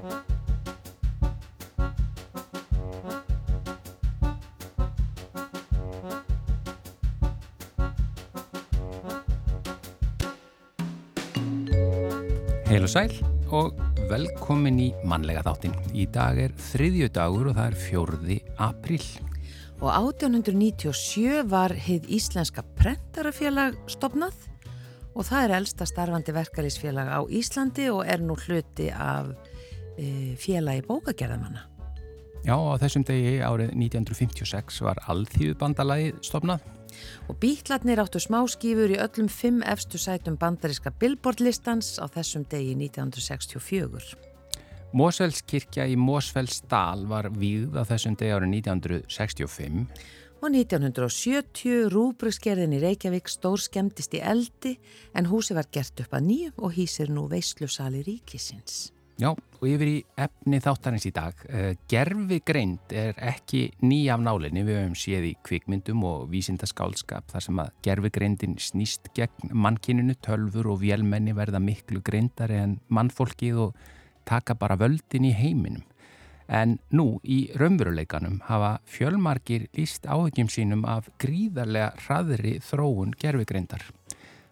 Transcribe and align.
Heil 0.00 0.08
og 12.86 12.88
sæl 12.88 13.12
og 13.52 13.76
velkomin 14.08 14.78
í 14.80 14.86
mannlega 15.04 15.42
þáttin. 15.44 15.74
Í 15.92 16.06
dag 16.08 16.38
er 16.40 16.54
þriðju 16.56 17.10
dagur 17.12 17.50
og 17.50 17.58
það 17.58 17.66
er 17.66 17.76
fjörði 17.84 18.38
april. 18.56 19.02
Og 19.84 19.90
1897 19.90 21.42
var 21.50 21.76
heið 21.76 22.08
Íslenska 22.16 22.64
Prentarafélag 22.80 23.76
stopnað 23.90 24.48
og 25.12 25.28
það 25.28 25.44
er 25.44 25.56
elsta 25.58 25.84
starfandi 25.92 26.32
verkalýsfélag 26.32 27.12
á 27.12 27.20
Íslandi 27.28 27.92
og 27.92 28.06
er 28.08 28.24
nú 28.24 28.38
hluti 28.46 28.88
af 28.94 29.34
félagi 30.40 30.84
bókagerðamanna. 30.88 31.66
Já, 32.40 32.56
á 32.56 32.74
þessum 32.80 33.04
degi 33.04 33.38
árið 33.44 33.74
1956 33.76 34.80
var 34.86 35.00
Alþýðubandalagi 35.12 36.14
stopnað 36.24 36.64
Og 37.28 37.38
bítlarnir 37.40 38.00
áttu 38.02 38.20
smáskífur 38.22 38.92
í 38.94 38.98
öllum 39.00 39.28
fimm 39.30 39.62
efstu 39.66 40.00
sætum 40.00 40.38
bandaríska 40.40 40.92
billboardlistans 41.00 41.98
á 42.02 42.06
þessum 42.10 42.46
degi 42.50 42.74
1964. 42.76 44.16
Mósfellskirkja 44.96 45.86
í 45.86 45.96
Mósfellsdal 46.00 47.06
var 47.10 47.30
víð 47.30 47.78
á 47.78 47.86
þessum 47.86 48.16
degi 48.18 48.34
árið 48.34 48.54
1965. 48.58 49.84
Og 50.40 50.48
1970 50.56 51.90
rúbrukskerðin 51.92 52.78
í 52.78 52.80
Reykjavík 52.82 53.28
stór 53.28 53.60
skemmtist 53.60 54.16
í 54.16 54.22
eldi 54.24 54.78
en 55.14 55.28
húsi 55.28 55.54
var 55.54 55.68
gert 55.70 56.00
upp 56.00 56.16
að 56.16 56.26
nýjum 56.30 56.64
og 56.64 56.74
hýsir 56.78 57.12
nú 57.12 57.26
veislusali 57.30 58.00
ríkisins. 58.06 58.88
Já, 59.20 59.34
og 59.34 59.64
yfir 59.68 59.88
í 59.90 59.96
efni 60.16 60.62
þáttarins 60.64 61.04
í 61.04 61.10
dag. 61.12 61.42
Eh, 61.52 61.74
gerfi 61.92 62.38
greind 62.40 62.92
er 62.96 63.18
ekki 63.20 63.66
nýja 63.84 64.14
af 64.14 64.22
nálinni, 64.24 64.62
við 64.64 64.78
höfum 64.78 64.94
séð 64.96 65.26
í 65.28 65.32
kvikmyndum 65.44 66.06
og 66.08 66.22
vísindaskálskap 66.32 67.28
þar 67.28 67.44
sem 67.44 67.60
að 67.60 67.74
gerfi 67.84 68.10
greindin 68.14 68.56
snýst 68.56 69.10
gegn 69.18 69.52
mannkininu, 69.52 70.16
tölfur 70.24 70.70
og 70.72 70.80
vélmenni 70.80 71.36
verða 71.36 71.60
miklu 71.60 72.00
greindari 72.00 72.62
en 72.62 72.78
mannfólkið 72.88 73.60
og 73.66 73.84
taka 74.24 74.56
bara 74.56 74.80
völdin 74.80 75.28
í 75.28 75.34
heiminum. 75.36 75.84
En 76.48 76.78
nú 76.88 77.20
í 77.20 77.42
raunveruleikanum 77.60 78.40
hafa 78.48 78.78
fjölmarkir 78.88 79.68
líst 79.76 80.08
áhugjum 80.08 80.48
sínum 80.48 80.88
af 80.88 81.12
gríðarlega 81.20 81.92
hraðri 82.06 82.56
þróun 82.64 83.12
gerfi 83.20 83.44
greindar. 83.52 83.84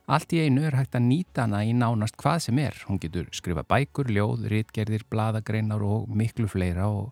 Allt 0.09 0.33
í 0.33 0.39
einu 0.41 0.63
er 0.65 0.73
hægt 0.79 0.97
að 0.97 1.05
nýta 1.05 1.45
hana 1.45 1.59
í 1.69 1.75
nánast 1.77 2.17
hvað 2.17 2.39
sem 2.47 2.59
er. 2.63 2.77
Hún 2.89 3.01
getur 3.03 3.27
skrifa 3.37 3.61
bækur, 3.69 4.09
ljóð, 4.09 4.47
rítgerðir, 4.49 5.05
bladagreinar 5.13 5.85
og 5.85 6.07
miklu 6.17 6.49
fleira 6.49 6.87
og, 6.89 7.11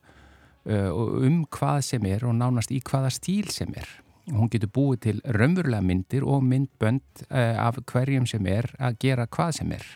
uh, 0.65 0.89
og 0.89 1.27
um 1.29 1.43
hvað 1.53 1.83
sem 1.91 2.07
er 2.09 2.25
og 2.25 2.33
nánast 2.39 2.73
í 2.73 2.81
hvaða 2.81 3.13
stíl 3.13 3.53
sem 3.53 3.77
er. 3.77 3.91
Hún 4.33 4.49
getur 4.51 4.73
búið 4.73 5.03
til 5.05 5.21
raunverulega 5.37 5.85
myndir 5.85 6.25
og 6.25 6.41
myndbönd 6.49 7.27
uh, 7.29 7.61
af 7.67 7.83
hverjum 7.85 8.25
sem 8.27 8.49
er 8.49 8.73
að 8.81 8.97
gera 9.05 9.29
hvað 9.29 9.53
sem 9.61 9.77
er. 9.77 9.87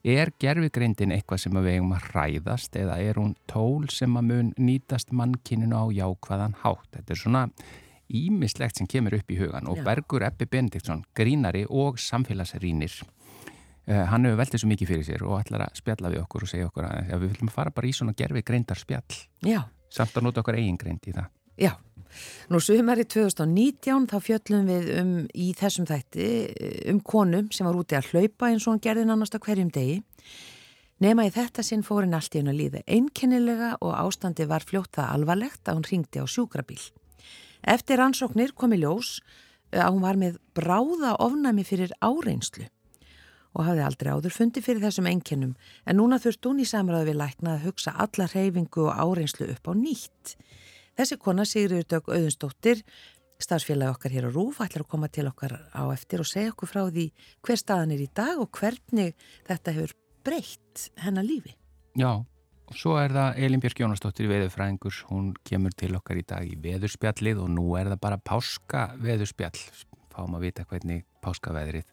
Er 0.00 0.32
gerfigreindin 0.40 1.12
eitthvað 1.12 1.42
sem 1.44 1.60
við 1.60 1.74
eigum 1.74 1.92
að 1.92 2.06
hræðast 2.08 2.76
eða 2.80 2.96
er 3.04 3.20
hún 3.20 3.36
tól 3.52 3.84
sem 3.92 4.16
að 4.16 4.30
mun 4.30 4.50
nýtast 4.56 5.12
mannkyninu 5.12 5.76
á 5.76 5.84
jákvæðan 5.92 6.56
hátt? 6.64 6.88
Þetta 6.96 7.12
er 7.12 7.20
svona 7.20 7.44
ímislegt 8.16 8.80
sem 8.80 8.88
kemur 8.90 9.16
upp 9.18 9.30
í 9.30 9.38
hugan 9.40 9.68
og. 9.70 9.82
Bergur 9.86 10.24
Ebbi 10.26 10.48
Benediktsson, 10.50 11.04
grínari 11.16 11.64
og 11.68 11.98
samfélagsrínir 12.00 13.00
uh, 13.90 14.06
hann 14.10 14.26
hefur 14.26 14.40
veldið 14.40 14.62
svo 14.62 14.70
mikið 14.70 14.92
fyrir 14.92 15.06
sér 15.08 15.26
og 15.26 15.38
ætlar 15.40 15.66
að 15.66 15.80
spjalla 15.80 16.12
við 16.12 16.24
okkur 16.24 16.46
og 16.46 16.52
segja 16.52 16.70
okkur 16.70 16.88
að 16.88 17.12
ja, 17.12 17.20
við 17.20 17.34
viljum 17.34 17.52
fara 17.52 17.74
bara 17.74 17.90
í 17.90 17.94
svona 17.96 18.16
gerfi 18.18 18.44
greindar 18.46 18.80
spjall 18.80 19.20
Já. 19.46 19.62
samt 19.92 20.16
að 20.16 20.28
nota 20.28 20.44
okkur 20.44 20.58
eigin 20.60 20.80
greind 20.80 21.06
í 21.06 21.16
það 21.16 21.30
Já, 21.60 21.74
nú 22.48 22.60
sumari 22.64 23.04
2019 23.04 24.06
þá 24.08 24.16
fjöllum 24.24 24.70
við 24.70 24.86
um 25.00 25.10
í 25.36 25.50
þessum 25.58 25.88
þætti 25.90 26.30
um 26.92 27.02
konum 27.04 27.50
sem 27.52 27.68
var 27.68 27.76
úti 27.76 27.98
að 27.98 28.14
hlaupa 28.14 28.48
eins 28.48 28.64
og 28.64 28.74
hann 28.76 28.86
gerði 28.86 29.04
nánast 29.10 29.36
að 29.36 29.44
hverjum 29.48 29.74
degi 29.74 30.00
Nema 31.00 31.24
í 31.24 31.30
þetta 31.32 31.62
sinn 31.64 31.80
fórin 31.80 32.12
allt 32.12 32.34
í 32.36 32.42
hennu 32.42 32.52
líði 32.52 32.82
einkennilega 32.84 33.70
og 33.80 33.94
ástandi 33.96 34.44
var 34.48 34.66
fljótt 34.68 34.98
það 34.98 35.14
alvarlegt 35.14 35.70
að 35.70 35.78
hún 35.78 35.86
ringdi 35.88 36.20
á 36.20 36.28
sjúkrabíl. 36.28 36.82
Eftir 37.62 38.00
ansóknir 38.00 38.54
komi 38.56 38.80
ljós 38.80 39.18
eh, 39.72 39.80
að 39.80 39.94
hún 39.94 40.04
var 40.04 40.20
með 40.20 40.38
bráða 40.56 41.16
ofnami 41.20 41.64
fyrir 41.66 41.92
áreinslu 42.00 42.68
og 43.50 43.66
hafði 43.66 43.82
aldrei 43.82 44.10
áður 44.14 44.34
fundi 44.34 44.62
fyrir 44.62 44.82
þessum 44.84 45.08
enginnum 45.10 45.54
en 45.84 45.98
núna 45.98 46.20
þurft 46.22 46.46
hún 46.46 46.62
í 46.62 46.68
samræðu 46.68 47.10
við 47.10 47.18
lækna 47.18 47.56
að 47.56 47.64
hugsa 47.66 47.94
alla 47.98 48.28
reyfingu 48.30 48.86
og 48.86 49.00
áreinslu 49.04 49.48
upp 49.50 49.70
á 49.70 49.72
nýtt. 49.74 50.36
Þessi 50.98 51.18
kona 51.18 51.46
Sigriður 51.48 51.88
Dögg 51.90 52.12
Auðunstóttir, 52.12 52.82
starfsfélagi 53.40 53.94
okkar 53.94 54.14
hér 54.14 54.28
á 54.28 54.30
Rúf, 54.30 54.60
ætlar 54.60 54.84
að 54.84 54.90
koma 54.92 55.08
til 55.08 55.26
okkar 55.30 55.56
á 55.72 55.82
eftir 55.94 56.22
og 56.22 56.28
segja 56.28 56.52
okkur 56.52 56.70
frá 56.70 56.82
því 56.90 57.06
hver 57.46 57.60
staðan 57.60 57.94
er 57.96 58.04
í 58.04 58.10
dag 58.14 58.42
og 58.42 58.50
hvernig 58.58 59.14
þetta 59.48 59.74
hefur 59.76 59.96
breytt 60.26 60.90
hennar 61.00 61.26
lífi. 61.26 61.56
Já, 61.98 62.20
svo 62.76 62.96
er 63.00 63.14
það 63.14 63.40
Elin 63.44 63.62
Björk 63.62 63.82
Jónastóttir 63.82 64.28
Veðurfræðingur, 64.30 64.98
hún 65.10 65.30
kemur 65.46 65.74
til 65.76 65.92
okkar 65.98 66.20
í 66.20 66.26
dag 66.26 66.46
í 66.46 66.58
veðurspjallið 66.60 67.40
og 67.44 67.50
nú 67.54 67.66
er 67.78 67.90
það 67.92 68.02
bara 68.04 68.20
páska 68.30 68.90
veðurspjall. 69.00 69.56
Fáum 70.10 70.36
að 70.38 70.46
vita 70.48 70.66
hvernig 70.68 71.04
páskaveðrið 71.24 71.88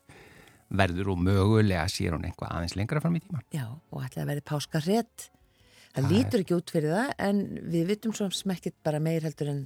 verður 0.78 1.14
og 1.14 1.24
mögulega 1.24 1.86
sér 1.92 2.18
hún 2.18 2.28
einhvað 2.28 2.54
aðeins 2.54 2.76
lengra 2.78 3.02
fram 3.04 3.16
í 3.18 3.24
tíma. 3.24 3.42
Já, 3.56 3.66
og 3.68 4.04
ætlaði 4.04 4.24
að 4.24 4.32
verði 4.34 4.46
páskarrett. 4.50 5.28
Það, 5.28 5.98
það 5.98 6.12
lítur 6.14 6.44
ekki 6.44 6.58
út 6.58 6.74
fyrir 6.76 6.94
það 6.94 7.14
en 7.28 7.42
við 7.72 7.88
vitum 7.94 8.16
svo 8.18 8.28
smekkit 8.36 8.76
bara 8.86 9.02
meir 9.04 9.26
heldur 9.26 9.54
en 9.54 9.64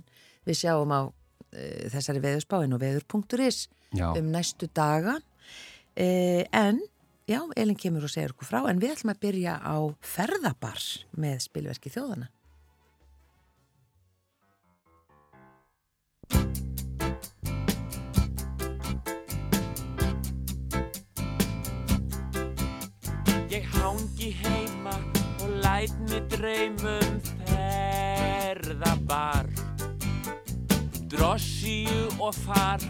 við 0.48 0.62
sjáum 0.62 0.94
á 0.94 1.02
uh, 1.10 1.84
þessari 1.92 2.24
veðurspáin 2.24 2.78
og 2.78 2.84
veður.is 2.84 3.66
um 3.98 4.32
næstu 4.32 4.70
daga. 4.72 5.18
Uh, 5.98 6.46
en 6.56 6.80
Já, 7.32 7.40
Elin 7.56 7.78
kemur 7.80 8.04
og 8.04 8.12
segir 8.12 8.34
okkur 8.34 8.44
frá 8.44 8.60
en 8.68 8.80
við 8.82 8.92
ætlum 8.92 9.14
að 9.14 9.20
byrja 9.24 9.54
á 9.64 9.76
ferðabar 10.04 10.82
með 11.16 11.38
spilverki 11.46 11.88
þjóðana. 11.94 12.28
Ég 23.54 23.64
hangi 23.78 24.34
heima 24.42 24.98
og 25.40 25.56
læt 25.64 25.96
mig 26.10 26.28
draumum 26.36 27.16
ferðabar 27.46 29.48
Drossíu 31.08 32.12
og 32.20 32.36
far 32.44 32.84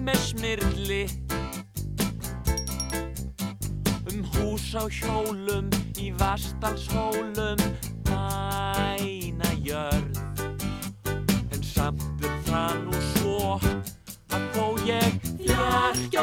með 0.00 0.18
smirli 0.30 1.23
hús 4.38 4.74
á 4.74 4.84
hjólum 4.90 5.70
í 5.98 6.10
vastalshólum 6.18 7.58
mæna 8.08 9.50
jörð. 9.64 10.18
En 11.52 11.62
samt 11.62 12.24
er 12.24 12.38
það 12.48 12.74
nú 12.86 13.02
svo 13.14 13.38
að 14.34 14.48
þó 14.54 14.66
ég 14.88 15.20
fjark 15.40 16.18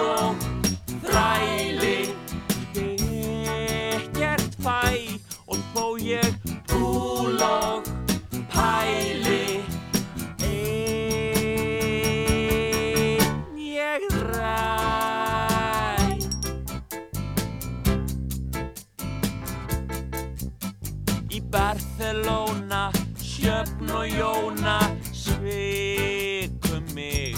og 24.01 24.09
Jóna 24.09 24.79
svikum 25.13 26.85
mig 26.95 27.35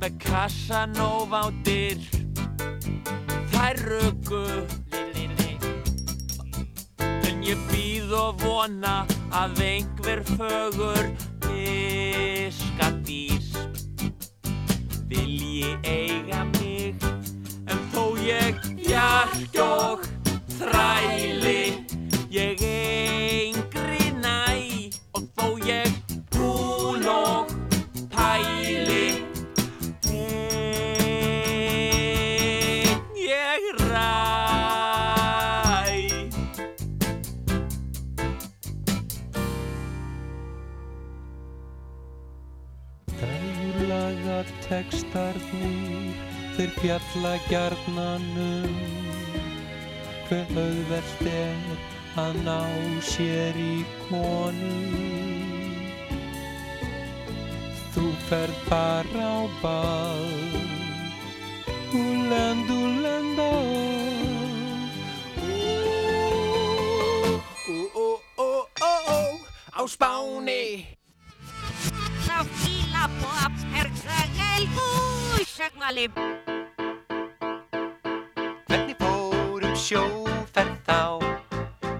með 0.00 0.16
Casanova 0.18 1.46
á 1.46 1.48
dyr. 1.62 2.02
Þær 3.52 3.76
röku 3.86 4.42
en 6.98 7.46
ég 7.46 7.62
býð 7.70 8.10
og 8.18 8.42
vona 8.42 9.06
að 9.30 9.62
einhver 9.68 10.26
fögur 10.34 11.14
fiskadís 11.46 13.54
vilji 15.06 15.78
eiga 15.86 16.42
mig 16.58 16.98
en 17.70 17.78
þó 17.94 18.18
ég 18.26 18.58
hjark 18.82 19.54
og 19.62 20.02
þræli 20.58 21.29
tekstarnir 44.66 46.14
þeir 46.56 46.70
fjalla 46.78 47.32
gjarnanum 47.48 48.76
hver 50.28 50.52
auðvelt 50.62 51.22
er 51.30 51.82
að 52.20 52.40
ná 52.46 52.60
sér 53.10 53.56
í 53.60 53.84
konu 54.08 54.74
þú 57.94 58.06
ferð 58.28 58.60
bara 58.70 59.26
á 59.26 59.40
ball 59.62 60.34
úlend, 61.96 62.70
úlend 62.70 63.40
á 63.40 63.54
á 69.80 69.82
Spáni 69.88 70.99
Apperkagel 74.60 74.68
Húsagmali 75.38 76.10
Hvernig 78.68 78.96
fórum 79.00 79.74
sjóferð 79.74 80.76
þá? 80.84 81.00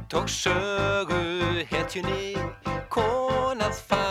Tók 0.09 0.29
sögu 0.29 1.65
hetjunni 1.71 2.37
konað 2.93 3.81
fá. 3.89 4.05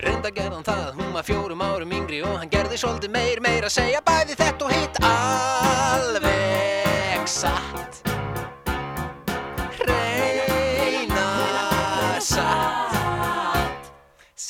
Reynda 0.00 0.30
gerðan 0.32 0.64
það, 0.64 0.94
hún 0.96 1.12
var 1.12 1.26
fjórum 1.26 1.60
árum 1.60 1.92
yngri 1.92 2.22
og 2.24 2.38
hann 2.40 2.50
gerði 2.50 2.80
svolítið 2.80 3.12
meir, 3.12 3.42
meir 3.44 3.66
að 3.66 3.76
segja 3.76 4.00
bæði 4.06 4.38
þetta 4.38 4.64
og 4.64 4.72
hitt 4.72 5.02
alveg 5.04 6.21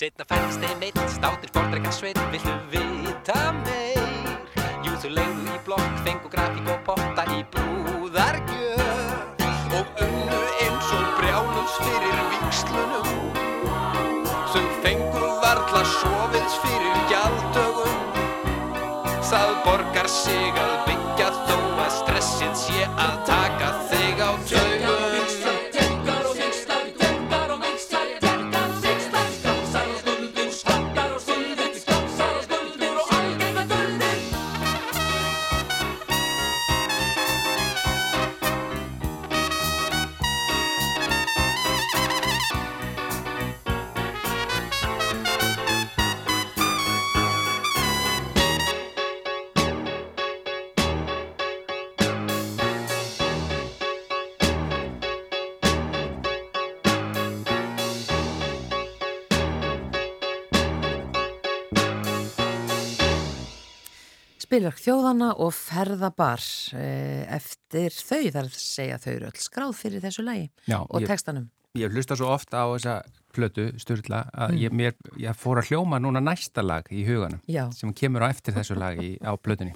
Setna 0.02 0.24
færðist 0.26 0.58
þeim 0.58 0.80
eitt 0.82 0.96
státir 1.14 1.50
fordreika 1.54 1.90
sveit 1.94 2.18
Viltu 2.32 2.54
vita 2.72 3.36
meir? 3.60 4.32
Jú, 4.82 4.96
þú 4.98 5.12
leiðu 5.14 5.44
í 5.46 5.60
blokk, 5.62 6.00
fengu 6.02 6.32
grafík 6.32 6.72
og 6.72 6.80
potta 6.88 7.22
í 7.30 7.38
brúðargjöf. 7.52 9.46
Og 9.78 10.02
unnu 10.02 10.40
eins 10.64 10.90
og 10.98 11.06
brjálus 11.20 11.78
fyrir 11.84 12.18
vikslunum 12.32 13.08
Þau 14.50 14.66
fengu 14.82 15.32
varla 15.46 15.86
sofið 15.94 16.60
fyrir 16.66 17.02
gjaldögum 17.12 18.00
Það 19.30 19.58
borgar 19.68 20.10
sig 20.10 20.64
að 20.66 20.81
Spilverk 64.52 64.82
þjóðana 64.84 65.30
og 65.40 65.54
ferðabar 65.56 66.42
eh, 66.76 67.22
eftir 67.32 67.94
þau, 67.96 68.26
þar 68.34 68.48
segja 68.52 68.98
þau 69.00 69.12
eru 69.14 69.28
öll 69.30 69.38
skráð 69.40 69.70
fyrir 69.78 70.02
þessu 70.02 70.24
lagi 70.26 70.42
Já, 70.68 70.82
og 70.82 70.98
ég, 71.00 71.08
textanum. 71.08 71.46
ég 71.80 71.94
hlusta 71.94 72.18
svo 72.20 72.28
ofta 72.34 72.60
á 72.60 72.68
þessa 72.74 72.98
plötu, 73.32 73.64
Sturla, 73.80 74.26
að 74.36 74.58
ég, 74.60 74.74
mér, 74.76 74.92
ég 75.16 75.38
fór 75.40 75.62
að 75.62 75.70
hljóma 75.70 76.02
núna 76.04 76.20
næsta 76.20 76.60
lag 76.60 76.84
í 76.92 77.06
huganum 77.06 77.40
Já. 77.48 77.62
sem 77.72 77.94
kemur 77.96 78.26
á 78.26 78.28
eftir 78.28 78.52
þessu 78.58 78.76
lag 78.76 79.00
í, 79.00 79.14
á 79.24 79.32
plötunni. 79.40 79.72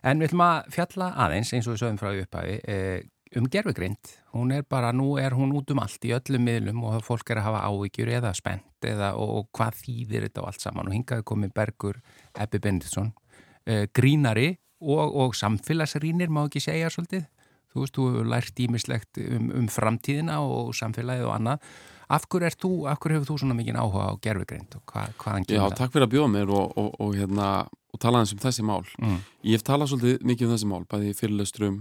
En 0.00 0.24
við 0.24 0.30
ætlum 0.30 0.46
að 0.46 0.72
fjalla 0.78 1.10
aðeins, 1.26 1.52
eins 1.52 1.68
og 1.68 1.76
við 1.76 1.82
sögum 1.84 2.00
frá 2.00 2.14
upphæfi, 2.16 2.56
eh, 2.72 3.04
um 3.36 3.50
gerfugrind. 3.52 4.14
Hún 4.32 4.56
er 4.56 4.64
bara, 4.64 4.94
nú 4.96 5.18
er 5.20 5.36
hún 5.36 5.52
út 5.60 5.76
um 5.76 5.84
allt 5.84 6.08
í 6.08 6.14
öllum 6.16 6.48
miðlum 6.48 6.82
og 6.88 7.04
fólk 7.04 7.34
er 7.34 7.42
að 7.42 7.50
hafa 7.50 7.68
áhyggjur 7.68 8.16
eða 8.16 8.32
spennt 8.38 8.86
eða 8.86 9.12
og, 9.20 9.42
og 9.42 9.48
hvað 9.56 9.80
þýðir 9.82 10.28
þetta 10.30 10.40
og 10.40 10.50
allt 10.54 10.64
saman 10.64 10.88
og 10.88 10.96
hingaði 10.96 11.26
komið 11.26 11.54
Bergur 11.56 12.00
Ebbi 12.32 12.64
Benditsson, 12.64 13.12
eh, 13.12 13.25
grínari 13.66 14.54
og, 14.80 15.16
og 15.16 15.34
samfélagsrínir 15.34 16.30
má 16.30 16.44
ekki 16.46 16.62
segja 16.62 16.90
svolítið. 16.92 17.26
Þú 17.72 17.82
veist, 17.82 17.96
þú 17.96 18.06
hefur 18.08 18.28
lært 18.32 18.60
ímislegt 18.64 19.20
um, 19.20 19.50
um 19.60 19.68
framtíðina 19.68 20.38
og 20.40 20.72
samfélagið 20.76 21.26
og 21.28 21.34
annað. 21.34 21.70
Af 22.06 22.28
hverju, 22.30 22.46
er 22.46 23.12
hefur 23.12 23.26
þú 23.26 23.38
svona 23.42 23.56
mikið 23.58 23.78
áhuga 23.82 24.06
á 24.06 24.14
gerfugrind 24.22 24.76
og 24.78 24.84
hvað, 24.86 25.16
hvaðan 25.18 25.44
Já, 25.44 25.48
kemur 25.50 25.70
það? 25.72 25.78
takk 25.80 25.92
fyrir 25.92 26.06
að 26.06 26.12
bjóða 26.14 26.30
mér 26.36 26.52
og, 26.54 26.76
og, 26.78 26.90
og, 27.02 27.14
hérna, 27.18 27.48
og 27.66 28.00
tala 28.00 28.20
aðeins 28.20 28.34
um 28.36 28.42
þessi 28.44 28.64
mál. 28.64 28.84
Mm. 29.02 29.18
Ég 29.42 29.58
hef 29.58 29.66
talað 29.66 29.90
svolítið 29.92 30.28
mikið 30.30 30.46
um 30.46 30.54
þessi 30.54 30.70
mál, 30.70 30.84
bæði 30.86 31.10
í 31.10 31.16
fyrirlesturum, 31.18 31.80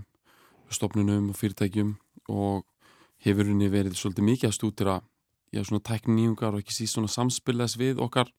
stopnunum 0.74 1.30
og 1.30 1.38
fyrirtækjum 1.38 1.94
og 2.34 2.66
hefur 3.26 3.52
henni 3.52 3.70
verið 3.70 4.00
svolítið 4.00 4.30
mikið 4.32 4.50
að 4.50 4.58
stútira 4.58 4.98
já, 5.54 5.62
svona 5.62 5.86
tækninýjungar 5.86 6.58
og 6.58 6.64
ekki 6.64 6.74
síst 6.74 6.98
svona 6.98 7.12
samspilas 7.12 7.78
við 7.80 8.02
okkar 8.04 8.34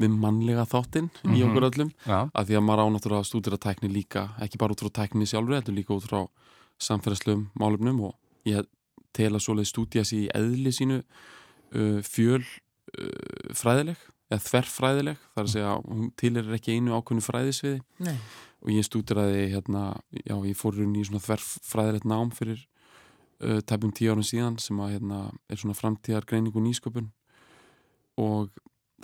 við 0.00 0.10
mannlega 0.18 0.64
þáttinn 0.66 1.10
í 1.24 1.38
Mhm. 1.38 1.42
okkur 1.48 1.66
öllum 1.70 1.90
Já, 2.06 2.30
að 2.34 2.46
því 2.48 2.56
að 2.58 2.64
maður 2.66 2.82
ánáttúrulega 2.84 3.22
að 3.22 3.28
stúdira 3.30 3.58
tækni 3.62 3.88
líka 3.92 4.24
ekki 4.42 4.58
bara 4.58 4.72
út 4.74 4.80
frá 4.82 4.90
tækni 4.90 5.26
sjálfur 5.26 5.54
heldur 5.60 5.74
líka 5.76 5.94
út 5.94 6.08
frá 6.08 6.28
samfélagslegum 6.82 7.50
málumnum 7.54 8.00
og 8.08 8.14
ég 8.46 8.66
tel 9.14 9.30
að 9.36 9.44
svoleið 9.46 9.70
stúdía 9.70 10.02
sér 10.04 10.24
í 10.26 10.30
eðli 10.34 10.72
sínu 10.74 10.98
uh, 11.74 12.00
fjöl 12.02 12.42
uh, 12.42 13.54
fræðileg 13.54 13.96
eða 14.32 14.40
þverfræðileg, 14.40 15.16
þar 15.36 15.44
að 15.44 15.52
segja 15.52 15.72
hún 15.84 16.10
tilir 16.18 16.50
ekki 16.56 16.74
einu 16.74 16.96
ákveðnu 16.98 17.22
fræðisviði 17.22 17.80
Nei. 18.02 18.16
og 18.64 18.70
ég 18.72 18.86
stúdiraði 18.88 19.42
hérna, 19.52 19.82
já, 20.24 20.34
ég 20.48 20.56
fór 20.58 20.74
runni 20.80 21.02
í 21.02 21.06
svona 21.06 21.22
þverfræðilegt 21.22 22.04
nám 22.08 22.32
fyrir 22.34 22.64
uh, 23.44 23.60
tæpum 23.62 23.92
tíu 23.94 24.10
árum 24.10 24.24
síðan 24.26 24.58
sem 24.58 24.80
að 24.80 24.96
hérna, 24.96 25.20
er 25.48 25.56
svona 25.60 25.76
framtíðar 25.78 26.26
greining 26.26 26.56
og 26.56 26.64
nýsköpun 26.66 27.12
og 28.18 28.50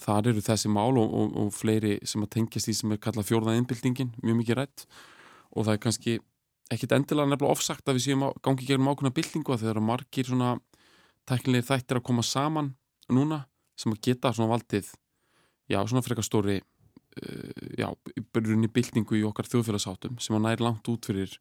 þar 0.00 0.30
eru 0.30 0.42
þessi 0.44 0.70
mál 0.73 0.99
og, 1.00 1.11
og, 1.11 1.37
og 1.40 1.54
fleiri 1.54 1.99
sem 2.06 2.23
að 2.23 2.32
tengjast 2.37 2.68
því 2.68 2.75
sem 2.78 2.94
er 2.94 3.00
kallað 3.02 3.30
fjórða 3.30 3.56
innbyltingin, 3.59 4.12
mjög 4.23 4.38
mikið 4.40 4.61
rætt. 4.61 4.85
Og 5.50 5.66
það 5.66 5.75
er 5.75 5.82
kannski 5.82 6.16
ekkit 6.70 6.94
endilega 6.94 7.32
nefnilega 7.32 7.56
ofsagt 7.56 7.88
að 7.90 7.99
við 7.99 8.06
séum 8.06 8.26
gangi 8.44 8.66
gegnum 8.68 8.92
ákveðna 8.92 9.14
byltingu 9.16 9.54
að 9.54 9.64
þeir 9.64 9.73
eru 9.73 9.85
margir 9.85 10.28
svona 10.28 10.50
tæknilegir 11.28 11.66
þættir 11.66 11.99
að 11.99 12.06
koma 12.06 12.25
saman 12.26 12.75
núna 13.11 13.44
sem 13.78 13.94
að 13.94 14.02
geta 14.06 14.32
svona 14.35 14.52
valdið 14.52 14.90
já, 15.70 15.80
svona 15.82 16.04
frekar 16.06 16.26
stóri 16.26 16.61
uh, 16.61 17.50
já, 17.78 17.88
byrjunni 18.35 18.70
byltingu 18.70 19.18
í 19.18 19.25
okkar 19.26 19.49
þjóðfélagsháttum 19.50 20.20
sem 20.23 20.38
að 20.38 20.47
næri 20.47 20.66
langt 20.66 20.90
út 20.92 21.11
fyrir 21.11 21.35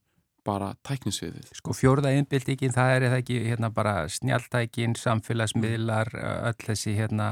bara 0.50 0.72
tæknisviðið. 0.90 1.52
Sko 1.62 1.74
fjórða 1.78 2.12
innbyltingin, 2.18 2.74
það 2.74 2.94
er 2.96 3.06
það 3.12 3.18
ekki 3.22 3.38
hérna 3.46 3.70
bara 3.74 3.94
snjalltækin, 4.10 4.96
samfélagsmiðlar, 4.98 6.10
öll 6.50 6.58
þessi 6.66 6.96
hérna 6.98 7.28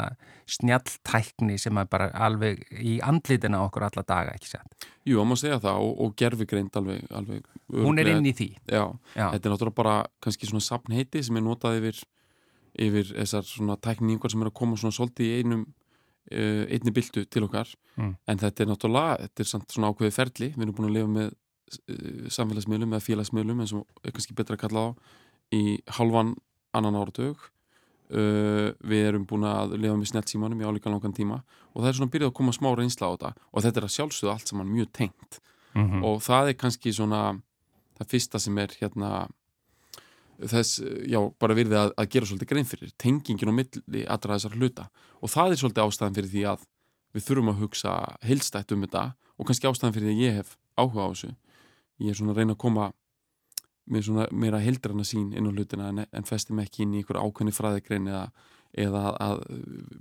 snjalltækni 0.47 1.57
sem 1.61 1.77
er 1.81 1.87
bara 1.91 2.09
alveg 2.27 2.61
í 2.77 2.97
andlitina 3.05 3.63
okkur 3.65 3.87
alla 3.89 4.03
daga, 4.07 4.35
ekki 4.37 4.51
sant? 4.51 4.87
Jú, 5.07 5.19
að 5.21 5.29
maður 5.31 5.41
segja 5.43 5.59
það 5.63 5.81
og, 5.85 5.93
og 6.05 6.13
gerfigreind 6.19 6.77
alveg, 6.81 7.07
alveg 7.15 7.49
Hún 7.87 7.99
er 7.99 8.11
inn 8.13 8.27
í 8.29 8.33
því. 8.37 8.47
Já, 8.71 8.83
Já, 9.17 9.25
þetta 9.33 9.41
er 9.49 9.53
náttúrulega 9.55 9.79
bara 9.81 9.95
kannski 10.23 10.47
svona 10.49 10.63
sapnheiti 10.63 11.23
sem 11.25 11.39
er 11.39 11.43
notað 11.45 11.81
yfir, 11.81 11.99
yfir 12.87 13.11
þessar 13.17 13.47
svona 13.49 13.75
tækningar 13.83 14.31
sem 14.31 14.45
er 14.45 14.51
að 14.51 14.57
koma 14.61 14.79
svona 14.79 14.95
svolítið 14.95 15.27
í 15.27 15.41
einum 15.41 15.65
einni 16.27 16.91
byltu 16.95 17.25
til 17.31 17.45
okkar 17.47 17.69
Mm. 17.97 18.11
en 18.29 18.37
þetta 18.37 18.61
er 18.61 18.67
náttúrulega, 18.69 19.13
þetta 19.23 19.41
er 19.41 19.47
svona 19.73 19.87
ákveði 19.89 20.13
ferli, 20.13 20.47
við 20.53 20.63
erum 20.67 20.73
búin 20.77 20.85
að 20.85 20.91
lifa 20.93 21.07
með 21.09 21.31
samfélagsmiðlum 22.33 22.95
eða 22.95 23.03
félagsmiðlum 23.03 23.61
eins 23.63 23.73
og 23.75 23.85
er 24.03 24.15
kannski 24.15 24.35
betra 24.37 24.57
að 24.57 24.63
kalla 24.65 24.83
á 24.83 24.89
í 25.55 25.77
halvan 25.97 26.35
annan 26.75 26.97
áratug. 26.99 27.49
Uh, 28.07 28.71
við 28.87 29.09
erum 29.09 29.25
búin 29.27 29.43
að 29.43 29.73
lifa 29.75 29.97
með 29.99 30.13
snettsímanum 30.13 30.61
í 30.63 30.67
álíka 30.67 30.87
langan 30.87 31.11
tíma 31.11 31.41
og 31.73 31.81
það 31.81 31.89
er 31.89 31.97
svona 31.97 32.11
byrjað 32.13 32.29
að 32.31 32.37
koma 32.37 32.53
smá 32.55 32.69
reynsla 32.71 33.09
á 33.11 33.13
þetta 33.17 33.31
og 33.51 33.65
þetta 33.65 33.81
er 33.81 33.87
að 33.87 33.93
sjálfsögðu 33.97 34.31
allt 34.31 34.51
saman 34.51 34.71
mjög 34.71 34.93
tengt. 34.95 35.41
Mm 35.75 36.05
og 36.07 36.21
það 36.23 36.53
er 36.53 36.55
kannski 36.57 36.93
svona 36.95 37.41
það 37.99 38.09
fyrsta 38.13 38.39
sem 38.39 38.57
er 38.57 38.71
hérna 38.79 39.27
þess, 40.37 40.79
já, 41.09 41.19
bara 41.39 41.57
virði 41.57 41.77
að, 41.81 41.91
að 41.97 42.09
gera 42.13 42.29
svolítið 42.29 42.49
grein 42.51 42.69
fyrir, 42.69 42.93
tengingin 42.97 43.51
á 43.51 43.59
milli 43.59 44.05
allra 44.07 44.37
þessar 44.37 44.55
hluta. 44.55 44.87
Og 45.21 45.31
það 45.33 45.51
er 45.51 45.61
svolítið 45.61 45.83
ástæðan 45.83 46.17
fyrir 46.17 46.31
því 46.31 46.43
að 46.53 46.65
við 47.15 47.25
þurfum 47.27 47.51
að 47.51 47.61
hugsa 47.63 47.93
heilstætt 48.23 48.71
um 48.71 48.85
þetta 48.85 49.03
og 49.37 49.49
kannski 49.49 49.69
ástæðan 49.69 49.95
fyrir 49.95 50.07
því 50.07 50.15
að 50.15 50.23
ég 50.23 50.39
hef 50.39 50.55
áhuga 50.77 51.07
á 51.07 51.11
þessu 51.11 51.31
ég 52.03 52.11
er 52.11 52.17
svona 52.19 52.35
að 52.35 52.41
reyna 52.41 52.55
að 52.57 52.63
koma 52.63 52.91
með 53.87 54.07
svona 54.09 54.27
meira 54.35 54.59
heildrana 54.59 55.05
sín 55.07 55.31
inn 55.31 55.47
á 55.47 55.51
hlutina 55.51 55.89
en, 55.93 56.03
en 56.11 56.27
festum 56.27 56.59
ekki 56.63 56.83
inn 56.83 56.95
í 56.95 57.01
einhver 57.01 57.21
ákveðni 57.21 57.55
fræðigrein 57.55 58.09
eða, 58.11 58.25
eða 58.75 59.03
að 59.23 59.43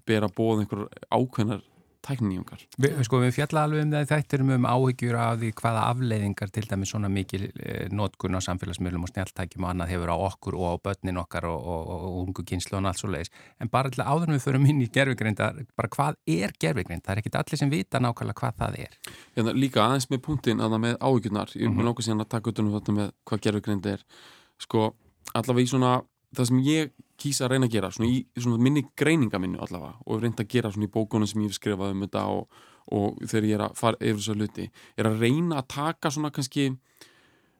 bera 0.08 0.30
bóð 0.32 0.64
einhver 0.64 0.86
ákveðnar 1.10 1.62
tækninýjungar 2.06 2.64
Vi, 2.78 2.92
sko, 3.06 3.20
við 3.24 3.34
fjalla 3.36 3.66
alveg 3.66 3.84
um 3.86 3.94
það 3.94 4.12
þetta 4.12 4.40
um 4.46 4.68
áhyggjur 4.70 5.18
af 5.20 5.40
því 5.42 5.52
hvaða 5.60 5.84
afleiðingar 5.90 6.52
til 6.54 6.66
dæmis 6.70 6.94
svona 6.94 7.10
mikil 7.12 7.48
eh, 7.48 7.86
notkun 7.90 8.38
á 8.38 8.40
samfélagsmiðlum 8.46 9.06
og 9.06 9.12
snjáltækjum 9.12 9.66
og 9.66 9.72
annað 9.72 9.92
hefur 9.94 10.14
á 10.14 10.16
okkur 10.16 10.58
og 10.58 10.66
á 10.70 10.74
börnin 10.88 11.20
okkar 11.22 11.48
og, 11.50 11.60
og, 11.60 11.82
og, 11.86 12.06
og 12.06 12.18
ungu 12.24 12.46
kynslu 12.46 12.78
og 12.78 12.86
allt 12.86 13.02
svo 13.02 13.12
leiðis 13.12 13.32
en 13.60 13.72
bara 13.72 13.92
að 13.92 14.06
áður 14.06 14.30
en 14.30 14.38
við 14.38 14.46
förum 14.46 14.66
inn 14.70 14.82
í 14.84 14.90
gerfugreinda 14.92 15.52
bara 15.76 15.90
hvað 15.92 16.18
er 16.26 16.52
gerfugreind? 16.60 17.04
Það 17.04 17.14
er 17.14 17.22
ekkit 17.22 17.38
allir 17.40 17.60
sem 17.60 17.72
vita 17.72 18.00
nákvæmlega 18.02 18.40
hvað 18.40 18.58
það 18.60 18.78
er. 18.84 18.98
Hérna, 19.36 19.54
líka 19.56 19.84
aðeins 19.84 20.08
með 20.10 20.22
punktin 20.26 20.62
að 20.62 20.74
það 20.74 20.82
með 20.84 20.98
áhyggjurnar. 21.08 21.54
Ég 21.54 21.68
mm 21.68 21.76
-hmm. 21.76 21.88
langar 21.88 22.06
síðan 22.06 22.24
að 22.24 22.32
taka 22.34 22.50
utan 22.50 22.66
um 22.66 22.76
þetta 22.76 22.96
með 22.98 23.10
hvað 23.24 23.42
gerfugreind 23.46 23.86
er. 23.86 24.04
Sko, 24.58 24.94
allavega 25.34 25.64
í 25.64 25.72
svona 25.72 25.92
það 26.34 26.48
sem 26.50 26.62
ég 26.66 26.94
kýsa 27.20 27.46
að 27.46 27.52
reyna 27.54 27.68
að 27.68 27.76
gera 27.76 27.90
svona 27.94 28.10
í 28.12 28.24
svona 28.36 28.62
minni 28.62 28.84
greininga 28.98 29.38
minni 29.40 29.60
allavega 29.62 29.94
og 30.04 30.22
reynda 30.22 30.44
að 30.44 30.50
gera 30.52 30.72
svona 30.72 30.88
í 30.88 30.92
bókunum 30.92 31.28
sem 31.30 31.40
ég 31.42 31.52
hef 31.52 31.60
skrifað 31.60 31.94
um 31.94 32.02
þetta 32.04 32.24
og, 32.32 32.58
og 32.92 33.22
þegar 33.24 33.48
ég 33.48 33.56
er 33.56 33.64
að 33.66 33.78
fara 33.78 34.00
yfir 34.00 34.20
þessu 34.20 34.36
hluti 34.36 34.68
er 34.96 35.08
að 35.10 35.24
reyna 35.24 35.60
að 35.60 35.70
taka 35.76 36.12
svona 36.12 36.32
kannski 36.34 36.68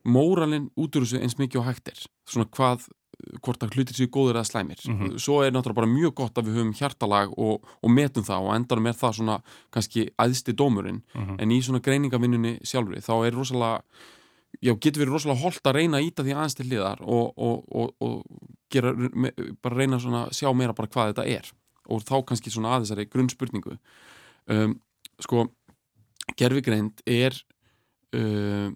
móralinn 0.07 0.69
út 0.77 0.95
úr 0.95 1.05
þessu 1.05 1.21
eins 1.21 1.37
mikið 1.39 1.61
og 1.61 1.67
hægt 1.67 1.91
er 1.91 2.03
svona 2.27 2.47
hvað, 2.53 2.87
hvort 3.43 3.63
að 3.65 3.75
hlutir 3.75 3.97
séu 3.97 4.11
góður 4.13 4.37
eða 4.37 4.47
slæmir. 4.47 4.81
Mm 4.85 4.97
-hmm. 4.97 5.17
Svo 5.19 5.41
er 5.43 5.51
náttúrulega 5.51 5.81
bara 5.81 5.95
mjög 5.95 6.13
gott 6.15 6.37
að 6.37 6.45
við 6.47 6.57
höfum 6.57 6.73
hjartalag 6.73 7.33
og, 7.37 7.65
og 7.83 7.89
metum 7.91 8.23
það 8.23 8.45
og 8.45 8.55
endarum 8.55 8.87
er 8.87 8.93
það 8.93 9.15
svona 9.15 9.41
kannski 9.71 10.09
æðsti 10.17 10.53
dómurinn, 10.53 11.01
mm 11.13 11.25
-hmm. 11.25 11.41
en 11.41 11.51
í 11.51 11.61
svona 11.61 11.79
greiningavinnunni 11.79 12.59
sjálfur 12.63 13.01
þá 13.01 13.25
er 13.25 13.33
rosalega 13.33 13.81
já, 14.63 14.73
getur 14.73 15.03
verið 15.03 15.13
rosalega 15.13 15.43
holdt 15.43 15.69
að 15.69 15.79
reyna 15.79 15.99
að 15.99 16.09
íta 16.09 16.25
því 16.25 16.35
aðeins 16.35 16.57
til 16.57 16.67
liðar 16.71 17.03
og, 17.05 17.33
og, 17.37 17.93
og 18.01 18.23
gera, 18.73 18.93
bara 19.61 19.79
reyna 19.79 19.99
að 19.99 20.33
sjá 20.37 20.49
meira 20.55 20.75
bara 20.77 20.91
hvað 20.91 21.13
þetta 21.13 21.27
er 21.37 21.51
og 21.87 22.03
þá 22.03 22.15
kannski 22.27 22.51
svona 22.51 22.75
aðeins 22.75 22.91
er 22.91 23.05
grunnspurningu 23.11 23.77
um, 24.51 24.77
sko 25.23 25.47
gerfigreind 26.37 27.01
er 27.07 27.37
um, 28.15 28.75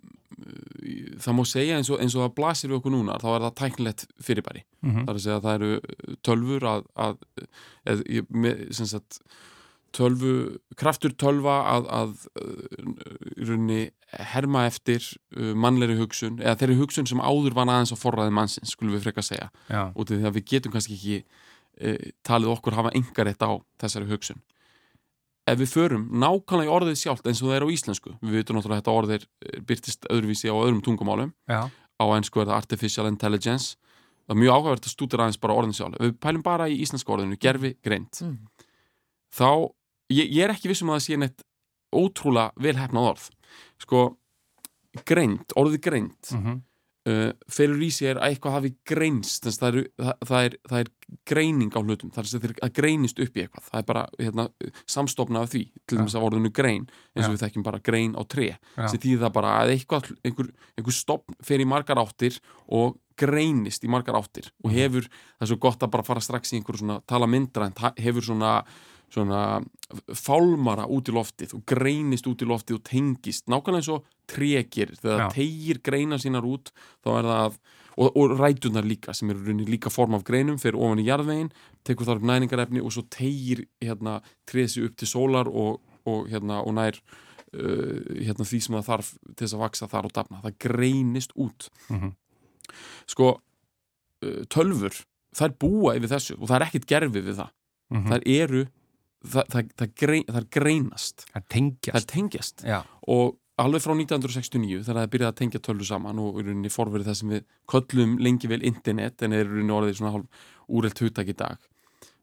það 1.22 1.38
má 1.38 1.44
segja 1.48 1.78
eins 1.78 1.90
og, 1.92 2.00
eins 2.02 2.16
og 2.16 2.26
það 2.26 2.36
blasir 2.38 2.72
við 2.72 2.80
okkur 2.80 2.94
núna, 2.96 3.18
þá 3.22 3.28
er 3.32 3.46
það 3.46 3.56
tæknilegt 3.60 4.06
fyrirbæri. 4.24 4.64
Mm 4.82 4.92
-hmm. 4.92 5.06
Það 5.06 5.12
er 5.12 5.20
að 5.20 5.24
segja 5.26 5.38
að 5.38 5.46
það 5.46 5.56
eru 5.56 5.72
tölfur 6.28 6.68
að, 6.72 6.84
að 7.06 7.18
eð, 7.92 8.04
með, 8.30 8.64
sagt, 8.72 9.22
tölvu, 9.96 10.34
kraftur 10.80 11.14
tölva 11.20 11.58
að, 11.74 11.90
að 12.00 13.46
runni 13.50 13.82
herma 14.32 14.66
eftir 14.70 15.06
mannleiri 15.36 15.98
hugsun, 16.00 16.40
eða 16.42 16.58
þeirri 16.62 16.80
hugsun 16.80 17.10
sem 17.10 17.24
áður 17.24 17.58
var 17.58 17.72
aðeins 17.72 17.94
á 17.96 18.00
forræði 18.00 18.36
mannsins, 18.36 18.76
skulum 18.76 18.96
við 18.96 19.08
freka 19.08 19.26
segja. 19.26 19.50
Og 19.96 20.08
því 20.10 20.22
að 20.28 20.40
við 20.40 20.48
getum 20.54 20.76
kannski 20.76 20.98
ekki 20.98 21.18
e, 21.20 22.12
talið 22.28 22.56
okkur 22.56 22.80
hafa 22.80 22.96
engarétt 22.98 23.44
á 23.44 23.52
þessari 23.82 24.10
hugsun 24.12 24.42
ef 25.50 25.60
við 25.60 25.72
förum 25.74 26.08
nákvæmlega 26.22 26.70
í 26.70 26.74
orðið 26.76 26.98
sjálft 27.02 27.28
eins 27.28 27.42
og 27.42 27.50
það 27.50 27.58
er 27.58 27.66
á 27.66 27.74
íslensku 27.74 28.14
við 28.22 28.36
veitum 28.38 28.58
náttúrulega 28.58 28.78
að 28.78 28.82
þetta 28.82 28.98
orðið 29.00 29.26
byrtist 29.68 30.10
öðruvísi 30.14 30.52
á 30.54 30.56
öðrum 30.56 30.82
tungumálum 30.86 31.32
Já. 31.50 31.66
á 31.72 32.06
einsku 32.14 32.42
er 32.42 32.50
það 32.52 32.60
artificial 32.60 33.08
intelligence 33.10 33.78
það 34.28 34.36
er 34.36 34.42
mjög 34.44 34.58
áhugavert 34.58 34.88
að 34.88 34.94
stúdira 34.94 35.26
aðeins 35.26 35.42
bara 35.42 35.58
orðin 35.58 35.78
sjálf 35.78 35.98
ef 35.98 36.06
við 36.06 36.20
pælum 36.22 36.46
bara 36.46 36.70
í 36.70 36.78
íslensku 36.86 37.16
orðinu, 37.16 37.40
gerfi 37.42 37.74
greint 37.82 38.22
mm. 38.22 38.38
þá, 39.34 39.50
ég, 40.12 40.32
ég 40.32 40.44
er 40.46 40.56
ekki 40.56 40.72
vissum 40.72 40.92
að 40.92 41.00
það 41.00 41.06
sé 41.08 41.22
neitt 41.22 41.46
ótrúlega 41.92 42.64
velhæfnað 42.64 43.08
orð 43.12 43.30
sko, 43.82 44.04
greint, 45.08 45.56
orðið 45.60 45.82
greint 45.88 46.36
mm 46.36 46.44
-hmm. 46.44 46.60
Uh, 47.02 47.32
felur 47.50 47.82
í 47.82 47.88
er 48.06 48.20
að 48.22 48.36
eitthvað 48.36 48.54
hafi 48.54 48.70
greinst 48.86 49.48
það 49.50 49.78
er, 49.80 49.86
það, 49.98 50.44
er, 50.46 50.56
það 50.70 50.82
er 50.84 50.90
greining 51.26 51.72
á 51.74 51.82
hlutum, 51.82 52.12
það 52.14 52.36
er 52.38 52.52
að 52.62 52.74
greinist 52.78 53.18
upp 53.18 53.40
í 53.40 53.42
eitthvað 53.42 53.64
það 53.72 53.80
er 53.80 53.88
bara 53.88 54.04
hérna, 54.20 54.46
samstofna 54.86 55.42
af 55.42 55.50
því 55.50 55.64
til 55.90 55.98
dæmis 55.98 56.14
að 56.14 56.28
orðinu 56.28 56.52
grein 56.54 56.86
eins 57.16 57.26
og 57.26 57.32
ja. 57.32 57.32
við 57.32 57.42
þekkjum 57.42 57.66
bara 57.66 57.82
grein 57.82 58.14
á 58.14 58.22
tre 58.30 58.52
sem 58.78 59.02
því 59.02 59.16
það 59.24 59.34
bara 59.34 59.56
að 59.64 59.74
eitthvað, 59.74 60.12
einhver, 60.22 60.52
einhver 60.78 60.98
stopn 61.00 61.40
fer 61.42 61.66
í 61.66 61.68
margar 61.74 62.04
áttir 62.04 62.38
og 62.70 63.00
greinist 63.18 63.82
í 63.82 63.90
margar 63.90 64.22
áttir 64.22 64.52
og 64.62 64.70
mhm. 64.70 64.78
hefur, 64.78 65.10
það 65.10 65.48
er 65.48 65.54
svo 65.56 65.60
gott 65.66 65.82
að 65.82 65.94
bara 65.98 66.06
fara 66.06 66.22
strax 66.22 66.54
í 66.54 66.60
einhver 66.60 66.78
svona 66.84 67.02
tala 67.10 67.26
myndra 67.26 67.72
en 67.72 67.98
hefur 67.98 68.30
svona 68.30 68.60
svona 69.12 69.62
fálmara 70.16 70.88
út 70.88 71.10
í 71.12 71.16
loftið 71.16 71.56
og 71.58 71.64
greinist 71.68 72.28
út 72.30 72.44
í 72.44 72.48
loftið 72.48 72.80
og 72.80 72.84
tengist. 72.88 73.48
Nákvæmlega 73.52 73.82
eins 73.82 73.92
og 73.92 74.06
trekir 74.32 74.94
þegar 74.96 75.26
það 75.26 75.36
tegir 75.36 75.82
greina 75.84 76.20
sínar 76.22 76.48
út 76.48 76.72
þá 77.04 77.10
er 77.18 77.28
það, 77.28 77.58
og, 77.98 78.08
og 78.22 78.36
rætunar 78.40 78.88
líka 78.88 79.16
sem 79.18 79.34
eru 79.34 79.58
líka 79.68 79.92
form 79.92 80.16
af 80.16 80.26
greinum 80.28 80.60
fyrir 80.62 80.80
ofan 80.80 81.04
í 81.04 81.08
jarðvegin, 81.10 81.52
tekur 81.88 82.08
þar 82.08 82.22
upp 82.22 82.30
næningarefni 82.32 82.84
og 82.84 82.96
svo 82.96 83.06
tegir 83.12 83.66
hérna 83.84 84.20
tresi 84.50 84.86
upp 84.88 84.98
til 85.00 85.12
sólar 85.12 85.52
og, 85.52 85.82
og 86.08 86.32
hérna 86.32 86.64
og 86.64 86.76
nær 86.80 87.00
uh, 87.02 88.00
hérna 88.16 88.48
því 88.48 88.64
sem 88.64 88.80
það 88.80 88.90
þarf 88.94 89.14
til 89.28 89.40
þess 89.44 89.60
að 89.60 89.64
vaksa 89.68 89.92
þar 89.92 90.10
og 90.10 90.18
dafna, 90.18 90.44
það 90.48 90.60
greinist 90.68 91.36
út. 91.36 91.72
Mm 91.90 92.00
-hmm. 92.00 92.12
sko 93.12 93.34
uh, 93.36 94.44
tölfur, 94.48 95.04
það 95.36 95.50
er 95.50 95.58
búa 95.60 95.98
yfir 95.98 96.16
þessu 96.16 96.38
og 96.40 96.48
það 96.48 96.56
er 96.60 96.68
ekkit 96.70 96.88
gerfið 96.88 97.26
við 97.28 97.36
það. 97.44 97.52
Mm 97.92 97.98
-hmm. 97.98 98.08
það 98.08 98.22
eru 98.40 98.68
það, 99.22 99.46
það, 99.54 99.72
það, 99.82 99.94
grein, 100.02 100.26
það 100.28 100.50
greinast. 100.58 101.28
Það 102.02 102.10
tengjast, 102.16 102.66
og 103.12 103.38
alveg 103.62 103.84
frá 103.84 103.94
1969 103.94 104.86
þegar 104.86 105.00
það 105.00 105.12
byrjaði 105.14 105.32
að 105.32 105.40
tengja 105.40 105.64
tölvu 105.66 105.88
saman 105.88 106.22
og 106.22 106.40
í 106.40 106.46
rauninni 106.46 106.72
forverið 106.72 107.10
það 107.10 107.18
sem 107.20 107.34
við 107.36 107.44
köllum 107.72 108.16
lengi 108.24 108.50
vel 108.52 108.62
internet 108.68 109.26
en 109.26 109.36
er 109.36 109.46
í 109.46 109.50
rauninni 109.50 109.76
orðið 109.76 110.00
svona 110.00 110.14
hálf 110.16 110.48
úrelt 110.72 111.04
huttak 111.04 111.32
í 111.32 111.36
dag 111.38 111.68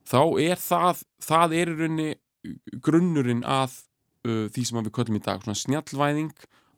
þá 0.08 0.22
er 0.42 0.62
það 0.62 1.04
það 1.28 1.54
er 1.60 1.72
í 1.72 1.76
rauninni 1.82 2.08
grunnurinn 2.84 3.44
að 3.44 3.76
uh, 4.26 4.48
því 4.54 4.64
sem 4.64 4.80
við 4.80 4.96
köllum 4.98 5.20
í 5.20 5.24
dag 5.28 5.44
svona 5.44 5.62
snjallvæðing 5.62 6.34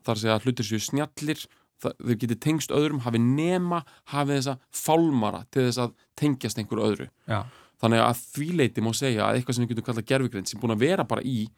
þar 0.07 0.21
sé 0.21 0.35
að 0.35 0.47
hlutir 0.49 0.69
séu 0.69 0.83
snjallir 0.83 1.47
þau 1.81 2.12
getur 2.21 2.37
tengst 2.37 2.73
öðrum, 2.77 3.00
hafi 3.07 3.17
nema 3.23 3.79
hafi 4.12 4.35
þessa 4.37 4.59
fálmara 4.77 5.47
til 5.49 5.65
þess 5.65 5.81
að 5.81 5.95
tengjast 6.21 6.61
einhverju 6.61 6.89
öðru. 6.91 7.07
Já 7.25 7.47
þannig 7.81 8.05
að 8.05 8.23
því 8.35 8.49
leiti 8.61 8.85
má 8.85 8.93
segja 8.97 9.27
að 9.27 9.39
eitthvað 9.39 9.57
sem 9.57 9.65
við 9.65 9.73
getum 9.75 9.89
kallað 9.89 10.09
gerfugreind 10.11 10.51
sem 10.51 10.63
búin 10.63 10.75
að 10.77 10.85
vera 10.85 11.07
bara 11.09 11.25
í 11.25 11.49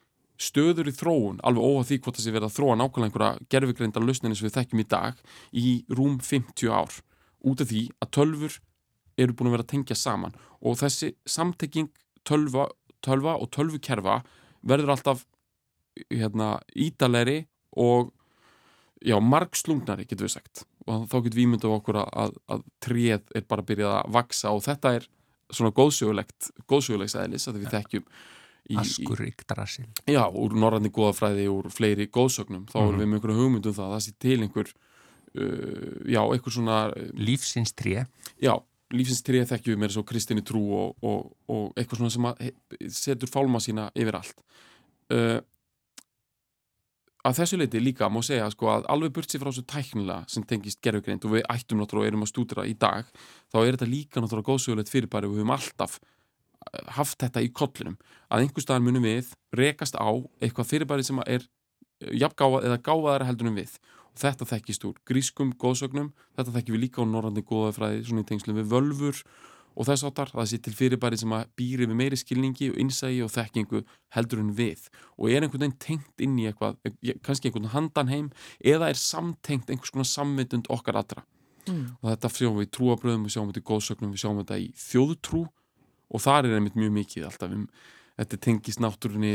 stöður 0.43 0.91
í 0.91 0.95
þróun, 0.97 1.41
alveg 1.47 1.65
óhá 1.65 1.87
því 1.87 1.99
hvort 2.03 2.19
það 2.19 2.25
sé 2.25 2.35
verið 2.35 2.49
að 2.49 2.55
þróa 2.57 2.77
nákvæmlega 2.81 3.09
einhverja 3.09 3.49
gerfugreinda 3.53 4.03
lausninni 4.03 4.39
sem 4.39 4.49
við 4.49 4.57
þekkjum 4.57 4.83
í 4.83 4.87
dag 4.91 5.21
í 5.53 5.73
rúm 5.93 6.19
50 6.23 6.73
ár. 6.73 6.97
Út 7.43 7.63
af 7.63 7.71
því 7.71 7.83
að 8.03 8.13
tölfur 8.17 8.57
eru 9.21 9.37
búin 9.37 9.51
að 9.51 9.57
vera 9.57 9.67
að 9.67 9.73
tengja 9.75 9.99
saman. 9.99 10.35
Og 10.63 10.79
þessi 10.81 11.13
samtekking 11.29 11.91
tölva, 12.27 12.69
tölva 13.05 13.37
og 13.39 13.51
tölvukerfa 13.55 14.23
verður 14.67 14.95
alltaf 14.97 15.25
hérna, 16.09 16.57
ídalegri 16.73 17.43
og 17.77 18.13
já, 19.03 19.19
margslungnari 19.21 20.07
getur 20.09 20.29
við 20.29 20.37
sagt. 20.39 20.65
Og 20.87 21.07
þá 21.11 21.17
getur 21.21 21.39
við 21.39 21.47
ímyndað 21.47 21.77
okkur 21.77 22.01
að, 22.03 22.13
að, 22.25 22.39
að 22.57 22.65
tríð 22.83 23.35
er 23.37 23.47
bara 23.51 23.65
að 23.65 23.71
byrja 23.73 23.93
að 24.01 24.15
vaksa 24.17 24.55
og 24.55 24.65
þetta 24.67 24.97
er 24.99 25.11
svona 25.53 25.73
góðsögulegt 25.77 26.53
góðsögulegs 26.71 27.17
eðlis 27.21 27.49
að 27.49 27.61
við 27.63 27.75
þekkjum 27.77 28.07
Askurík 28.79 29.43
drasil 29.51 29.85
Já, 30.07 30.23
úr 30.31 30.55
norrandi 30.55 30.91
góðafræði, 30.95 31.49
úr 31.51 31.69
fleiri 31.73 32.07
góðsögnum. 32.07 32.67
Þá 32.71 32.77
mm 32.77 32.83
-hmm. 32.83 32.89
erum 32.89 33.01
við 33.01 33.09
með 33.09 33.19
einhverju 33.19 33.39
hugmyndum 33.41 33.75
það 33.75 33.95
það 33.95 34.03
sé 34.05 34.13
til 34.19 34.39
einhver 34.43 34.69
uh, 35.35 35.97
já, 36.07 36.23
einhver 36.23 36.53
svona 36.53 36.77
uh, 36.91 37.09
Lífsins 37.15 37.73
tré. 37.75 38.07
Já, 38.41 38.55
lífsins 38.93 39.23
tré 39.23 39.45
þekkjum 39.45 39.75
við 39.75 39.81
með 39.81 39.91
þessu 39.91 40.05
kristinni 40.05 40.45
trú 40.47 40.63
og, 40.79 40.97
og, 41.03 41.33
og 41.49 41.73
eitthvað 41.77 41.99
svona 41.99 42.11
sem 42.15 42.91
setur 42.93 43.29
fálma 43.29 43.61
sína 43.61 43.91
yfir 43.95 44.15
allt. 44.21 44.45
Uh, 45.13 45.41
að 47.27 47.39
þessu 47.39 47.59
leiti 47.61 47.83
líka 47.83 48.09
má 48.11 48.19
segja 48.25 48.49
sko, 48.51 48.69
að 48.73 48.89
alveg 48.91 49.15
burt 49.15 49.31
sér 49.31 49.43
frá 49.43 49.51
þessu 49.53 49.65
tæknilega 49.71 50.31
sem 50.33 50.47
tengist 50.49 50.81
gerðugreind 50.83 51.27
og 51.27 51.37
við 51.37 51.47
ættum 51.55 51.79
náttúrulega 51.79 52.09
og 52.09 52.11
erum 52.11 52.27
að 52.27 52.33
stúdra 52.33 52.67
í 52.67 52.75
dag 52.75 53.07
þá 53.53 53.59
er 53.63 53.77
þetta 53.77 53.91
líka 53.91 54.23
náttúrulega 54.23 54.49
góðsögulegt 54.51 54.91
fyrirbæri 54.91 55.29
og 55.31 55.37
við 55.37 55.43
höfum 55.43 55.55
alltaf 55.55 55.99
eh, 56.01 56.91
haft 56.99 57.23
þetta 57.23 57.45
í 57.45 57.53
kollinum 57.55 57.97
að 58.29 58.45
einhver 58.45 58.67
staðar 58.67 58.87
munum 58.89 59.07
við 59.07 59.33
rekast 59.55 59.99
á 59.99 60.11
eitthvað 60.43 60.71
fyrirbæri 60.73 61.07
sem 61.07 61.23
er 61.29 61.47
eh, 61.47 62.13
jafngáða 62.25 62.65
eða 62.67 62.83
gáðaðara 62.91 63.31
heldunum 63.31 63.59
við. 63.63 63.79
Og 64.13 64.21
þetta 64.21 64.49
þekkist 64.51 64.83
úr 64.85 64.99
grískum 65.09 65.55
góðsögnum 65.57 66.11
þetta 66.35 66.59
þekkjum 66.59 66.77
við 66.77 66.85
líka 66.89 67.07
á 67.07 67.09
norrandi 67.09 67.47
góðafræði 67.47 68.03
svona 68.09 68.27
í 68.27 68.29
tengslum 68.29 68.59
við 68.59 68.75
völfur 68.75 69.23
og 69.73 69.89
þess 69.89 70.07
áttar 70.09 70.33
það 70.33 70.49
sé 70.51 70.59
til 70.63 70.75
fyrirbæri 70.77 71.19
sem 71.21 71.35
að 71.37 71.51
býri 71.59 71.89
við 71.89 71.99
meiri 71.99 72.19
skilningi 72.21 72.71
og 72.73 72.81
innsægi 72.83 73.23
og 73.25 73.33
þekkingu 73.33 73.83
heldur 74.17 74.43
en 74.43 74.53
við. 74.59 74.89
Og 75.19 75.31
er 75.31 75.45
einhvern 75.45 75.67
veginn 75.67 75.79
tengt 75.83 76.25
inn 76.25 76.39
í 76.41 76.49
eitthvað, 76.51 76.79
kannski 77.25 77.51
einhvern 77.51 77.73
handan 77.73 78.13
heim 78.13 78.29
eða 78.59 78.91
er 78.93 79.01
samtengt 79.01 79.73
einhvers 79.73 79.95
konar 79.95 80.09
samvitund 80.09 80.71
okkar 80.73 81.01
allra. 81.03 81.27
Mm. 81.63 81.95
og 82.03 82.09
þetta 82.11 82.29
sjáum 82.35 82.57
við 82.59 82.65
í 82.67 82.71
trúabröðum, 82.75 83.27
við 83.27 83.35
sjáum 83.37 83.51
þetta 83.53 83.61
í 83.61 83.67
góðsögnum 83.69 84.15
við 84.15 84.23
sjáum 84.25 84.39
þetta 84.41 84.57
í 84.59 84.65
þjóðtrú. 84.83 85.43
Og 86.13 86.21
þar 86.21 86.49
er 86.49 86.57
einmitt 86.59 86.75
mjög 86.77 86.95
mikið 86.97 87.29
alltaf 87.29 87.53
við 87.53 87.69
þetta 88.23 88.39
tengist 88.47 88.81
náttúrunni 88.83 89.33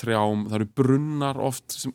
trjám, 0.00 0.46
það 0.50 0.56
eru 0.58 0.68
brunnar 0.80 1.38
oft 1.44 1.76
sem, 1.76 1.94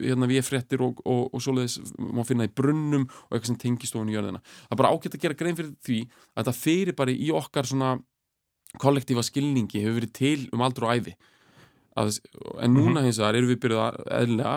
hérna 0.00 0.28
við 0.30 0.44
fréttir 0.46 0.84
og, 0.86 1.00
og, 1.04 1.26
og 1.34 1.42
svoleiðis 1.44 1.80
má 1.98 2.22
finna 2.28 2.46
í 2.48 2.52
brunnum 2.54 3.08
og 3.08 3.34
eitthvað 3.36 3.50
sem 3.52 3.58
tengist 3.64 3.96
ofin 3.98 4.12
í 4.12 4.16
jörðina 4.18 4.42
það 4.44 4.76
er 4.76 4.80
bara 4.84 4.92
ágætt 4.94 5.16
að 5.18 5.24
gera 5.26 5.38
grein 5.42 5.58
fyrir 5.58 5.74
því 5.88 5.98
að 6.06 6.40
þetta 6.44 6.56
fyrir 6.60 6.98
bara 7.02 7.16
í 7.16 7.32
okkar 7.40 7.68
svona 7.72 7.96
kollektífa 8.80 9.24
skilningi 9.26 9.82
hefur 9.82 9.98
verið 10.00 10.14
til 10.20 10.48
um 10.54 10.62
aldur 10.62 10.86
og 10.86 10.94
æfi 11.00 11.16
að, 11.98 12.20
en 12.62 12.70
núna 12.76 13.02
hins 13.02 13.18
vegar 13.18 13.34
erum 13.40 13.50
við 13.50 13.58
byrjuð 13.64 13.80
að 13.82 13.96
eðlilega 14.20 14.52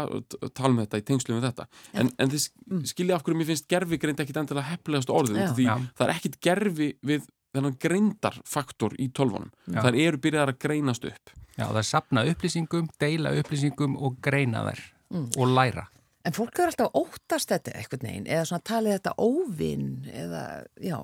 að 0.45 0.51
tala 0.53 0.75
með 0.75 0.85
þetta 0.85 0.99
í 1.01 1.05
tengslu 1.07 1.33
með 1.39 1.47
þetta 1.49 1.65
en, 2.03 2.11
en 2.21 2.33
þið 2.35 2.49
Mm. 2.73 2.83
skiljið 2.87 3.13
af 3.17 3.23
hverju 3.25 3.37
mér 3.37 3.47
finnst 3.49 3.65
gerfi 3.69 3.97
greind 3.99 4.21
ekkit 4.23 4.37
endilega 4.39 4.69
heppilegast 4.71 5.09
orðið 5.11 5.41
Já. 5.41 5.49
því 5.57 5.65
Já. 5.67 5.73
það 5.99 6.05
er 6.05 6.11
ekkit 6.13 6.37
gerfi 6.45 6.87
við 7.05 7.25
þennan 7.53 7.77
greindarfaktor 7.79 8.95
í 8.99 9.09
tölvunum 9.15 9.51
það 9.69 9.99
eru 10.07 10.17
byrjaðar 10.23 10.53
að 10.55 10.59
greinast 10.65 11.05
upp 11.09 11.33
Já, 11.53 11.67
það 11.69 11.77
er 11.83 11.85
sapna 11.85 12.23
upplýsingum, 12.25 12.87
deila 12.99 13.29
upplýsingum 13.37 13.97
og 14.01 14.15
greina 14.25 14.63
þær 14.71 14.79
Mm. 15.13 15.27
og 15.37 15.47
læra. 15.53 15.83
En 16.25 16.33
fólk 16.33 16.57
er 16.57 16.71
alltaf 16.71 16.95
óttast 16.97 17.51
þetta 17.51 17.73
eitthvað 17.77 18.01
neginn 18.07 18.23
eða 18.25 18.47
svona 18.49 18.63
talið 18.65 18.95
þetta 18.95 19.11
óvinn 19.21 19.83
eða, 20.09 20.39
já, 20.81 20.95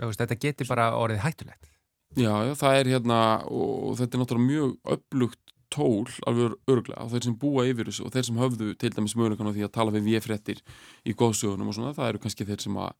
veist, 0.00 0.22
þetta 0.22 0.38
getur 0.40 0.68
bara 0.70 0.86
orðið 0.96 1.20
hættulegt. 1.26 1.68
Já, 2.16 2.30
já, 2.48 2.54
það 2.56 2.78
er 2.78 2.90
hérna 2.94 3.18
og 3.50 3.98
þetta 3.98 4.16
er 4.16 4.22
náttúrulega 4.22 4.46
mjög 4.46 4.72
upplugt 4.96 5.52
tól 5.68 6.08
alveg 6.26 6.56
örglega 6.66 7.04
og 7.04 7.12
þeir 7.12 7.26
sem 7.28 7.36
búa 7.44 7.66
yfir 7.68 7.90
þessu 7.90 8.06
og 8.08 8.14
þeir 8.16 8.26
sem 8.30 8.40
höfðu 8.40 8.70
til 8.80 8.90
dæmis 8.96 9.14
mögulegan 9.20 9.52
á 9.52 9.54
því 9.54 9.66
að 9.68 9.74
tala 9.76 9.92
við 9.94 10.08
VF-réttir 10.08 10.62
í 11.04 11.12
góðsögunum 11.12 11.68
og 11.68 11.76
svona, 11.76 11.92
það 11.94 12.08
eru 12.14 12.22
kannski 12.24 12.48
þeir 12.48 12.64
sem 12.64 12.80
að 12.80 12.96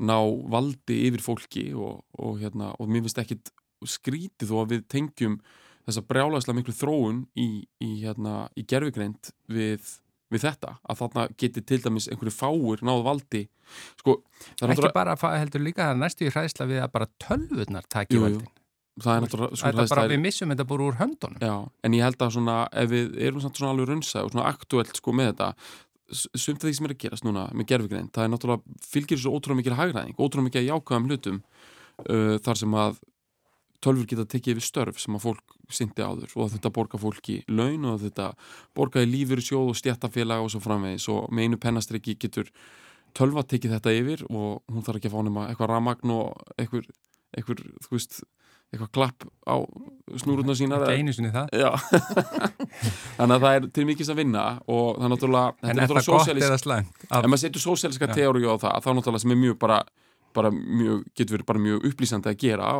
ná 0.00 0.16
valdi 0.52 1.00
yfir 1.08 1.22
fólki 1.24 1.66
og, 1.74 2.04
og 2.18 2.38
hérna, 2.40 2.72
og 2.78 2.88
mér 2.88 3.04
finnst 3.06 3.18
ekkit 3.22 3.50
skrítið 3.88 4.52
þó 4.52 4.56
að 4.62 4.70
við 4.76 4.86
tengjum 4.92 5.40
þessa 5.86 6.04
brjálæslega 6.06 6.58
miklu 6.60 6.74
þróun 6.78 7.24
í, 7.34 7.48
í 7.82 7.90
hérna, 8.04 8.46
í 8.54 8.64
gerfigreind 8.70 9.32
við, 9.50 9.82
við 10.30 10.44
þetta, 10.46 10.76
að 10.86 11.00
þarna 11.02 11.26
geti 11.42 11.64
til 11.66 11.80
dæmis 11.82 12.06
einhverju 12.08 12.34
fáir 12.36 12.84
náð 12.86 13.02
valdi 13.08 13.44
sko, 14.00 14.20
það 14.60 14.68
er 14.68 14.74
Ekki 14.76 14.92
bara 14.94 15.16
fa- 15.18 15.36
heldur 15.38 15.64
líka 15.64 15.90
það 15.90 16.02
næstu 16.04 16.28
í 16.28 16.32
hræðsla 16.34 16.68
við 16.70 16.82
að 16.84 16.92
bara 16.94 17.08
tölvurnar 17.26 17.88
jú. 18.08 18.22
völdin. 18.22 18.50
það 19.02 19.24
er 19.24 19.88
bara 19.88 20.04
er- 20.04 20.12
við 20.12 20.20
missum 20.20 20.50
þetta 20.52 20.66
bara 20.68 20.86
úr 20.86 20.98
höndunum. 21.00 21.38
Já, 21.40 21.54
en 21.82 21.92
ég 21.96 22.02
held 22.04 22.18
að 22.22 22.34
svona, 22.36 22.56
ef 22.72 22.90
við 22.90 23.16
erum 23.18 23.40
svona 23.40 23.70
alveg 23.72 23.88
runsa 23.88 24.22
og 24.22 24.30
svona 24.34 24.48
aktuelt 24.52 24.94
sko 24.96 25.12
með 25.16 25.32
þetta 25.32 25.54
sumt 26.10 26.62
af 26.62 26.68
því 26.68 26.74
sem 26.76 26.88
er 26.88 26.94
að 26.94 27.00
gerast 27.04 27.26
núna 27.26 27.46
með 27.56 27.70
gerfugrein 27.72 28.10
það 28.12 28.26
er 28.26 28.32
náttúrulega, 28.32 28.76
fylgir 28.84 29.18
þessu 29.18 29.32
ótrúlega 29.32 29.60
mikil 29.60 29.78
hagræðing 29.78 30.18
ótrúlega 30.18 30.48
mikil 30.48 30.66
jákvæðum 30.66 31.08
hlutum 31.08 31.40
uh, 31.42 32.36
þar 32.42 32.60
sem 32.62 32.76
að 32.82 33.00
tölfur 33.82 34.06
geta 34.10 34.26
tekið 34.28 34.56
yfir 34.56 34.66
störf 34.66 35.00
sem 35.02 35.16
að 35.16 35.24
fólk 35.26 35.56
syndi 35.72 36.04
áður 36.04 36.34
og 36.38 36.52
þetta 36.52 36.72
borga 36.74 37.00
fólki 37.00 37.40
laun 37.50 37.88
og 37.90 38.02
þetta 38.04 38.28
borga 38.76 39.02
í 39.02 39.08
lífur 39.10 39.42
sjóð 39.42 39.72
og 39.72 39.78
stjættafélag 39.80 40.44
og 40.44 40.52
svo 40.52 40.62
framvegis 40.62 41.08
og 41.10 41.32
með 41.32 41.48
einu 41.48 41.60
pennastriki 41.62 42.14
getur 42.20 42.52
tölva 43.16 43.44
tekið 43.46 43.76
þetta 43.76 43.96
yfir 43.96 44.26
og 44.28 44.62
hún 44.70 44.84
þarf 44.86 45.00
ekki 45.00 45.10
að 45.10 45.16
fá 45.16 45.24
nema 45.26 45.48
eitthvað 45.48 45.72
ramagn 45.72 46.14
og 46.14 46.54
eitthvað, 46.56 46.92
eitthvað, 47.34 47.64
þú 47.86 47.96
veist 47.96 48.22
eitthvað 48.72 48.90
klapp 48.96 49.24
á 49.44 49.54
snúruna 50.22 50.54
sínar 50.56 50.82
Ekki 50.86 51.00
einu 51.02 51.12
sinni 51.12 51.30
það. 51.32 51.48
Þannig 53.18 53.34
að 53.36 53.42
það 53.44 53.56
er 53.56 53.66
til 53.76 53.84
mikils 53.88 54.10
að 54.12 54.20
vinna 54.22 54.44
og 54.66 54.96
það 54.98 55.04
er 55.06 55.12
náttúrulega 55.12 55.52
þetta 55.58 55.72
En 55.72 55.82
er 55.82 55.92
það 55.92 56.08
gott 56.12 56.32
eða 56.46 56.60
slæmt? 56.62 57.04
ef 57.08 57.26
maður 57.28 57.42
setur 57.44 57.64
sósíaliska 57.66 58.08
Já. 58.10 58.14
teóriu 58.20 58.48
á 58.52 58.56
það 58.62 58.78
þá 58.86 58.88
náttúrulega 58.98 59.22
sem 59.24 59.34
er 59.36 59.40
mjög 59.42 59.58
bara, 59.62 59.78
bara 60.36 60.50
mjög, 60.54 61.04
getur 61.18 61.36
verið 61.38 61.48
bara 61.52 61.62
mjög 61.68 61.86
upplýsandi 61.92 62.32
að 62.32 62.40
gera 62.46 62.72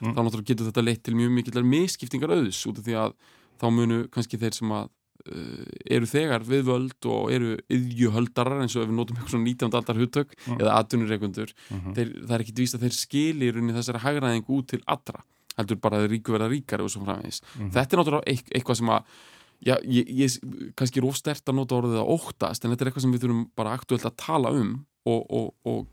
Mm. 0.00 0.14
þá 0.14 0.20
náttúrulega 0.24 0.48
getur 0.54 0.70
þetta 0.70 0.84
leitt 0.86 1.02
til 1.04 1.14
mjög 1.18 1.34
mikillar 1.36 1.66
misskiptingar 1.68 2.32
auðs 2.32 2.62
út 2.70 2.78
af 2.80 2.84
því 2.86 2.94
að 2.96 3.12
þá 3.60 3.66
munu 3.76 3.98
kannski 4.14 4.38
þeir 4.40 4.54
sem 4.56 4.70
að 4.72 4.86
uh, 5.28 5.66
eru 5.92 6.06
þegar 6.08 6.46
við 6.48 6.62
völd 6.70 7.08
og 7.12 7.26
eru 7.34 7.50
yðjuhöldarar 7.68 8.62
eins 8.64 8.76
og 8.78 8.86
ef 8.86 8.88
við 8.88 8.96
notum 8.96 9.18
eitthvað 9.18 9.34
svona 9.34 9.50
19. 9.50 9.76
aldar 9.76 10.00
hugtök 10.00 10.32
Mm. 10.48 10.56
eða 10.62 10.78
atvinnureikundur 10.80 11.52
Mhm. 11.68 11.92
þeir, 11.98 12.08
það 12.24 12.32
er 12.38 12.40
ekkit 12.46 12.62
víst 12.62 12.74
að 12.78 12.86
þeir 12.86 12.96
skilir 12.96 13.58
unni 13.60 13.76
þessari 13.76 14.00
hagræðing 14.06 14.48
út 14.48 14.66
til 14.72 14.80
allra 14.88 15.20
heldur 15.58 15.80
bara 15.82 15.98
að 16.02 16.08
ríku 16.14 16.32
verða 16.36 16.48
ríkari 16.52 16.82
og 16.86 16.90
svo 16.92 17.02
framvegis 17.04 17.40
Mhm. 17.58 17.70
þetta 17.74 17.92
er 17.96 17.98
náttúrulega 18.02 18.28
eit- 18.34 18.50
eitthvað 18.54 18.76
sem 18.76 18.86
að 18.88 19.02
já, 19.66 19.74
ég, 19.84 20.06
ég 20.08 20.74
kannski 20.76 20.98
er 21.02 21.08
ofstert 21.10 21.44
að 21.44 21.54
nota 21.58 21.74
orðið 21.80 21.98
að 22.00 22.12
óttast 22.16 22.64
en 22.64 22.70
þetta 22.70 22.80
er 22.86 22.90
eitthvað 22.92 23.02
sem 23.06 23.12
við 23.12 23.20
þurfum 23.26 23.42
bara 23.56 23.74
aktuelt 23.76 24.04
að 24.08 24.16
tala 24.16 24.50
um 24.56 24.86
og, 25.06 25.26
og, 25.30 25.54
og 25.64 25.86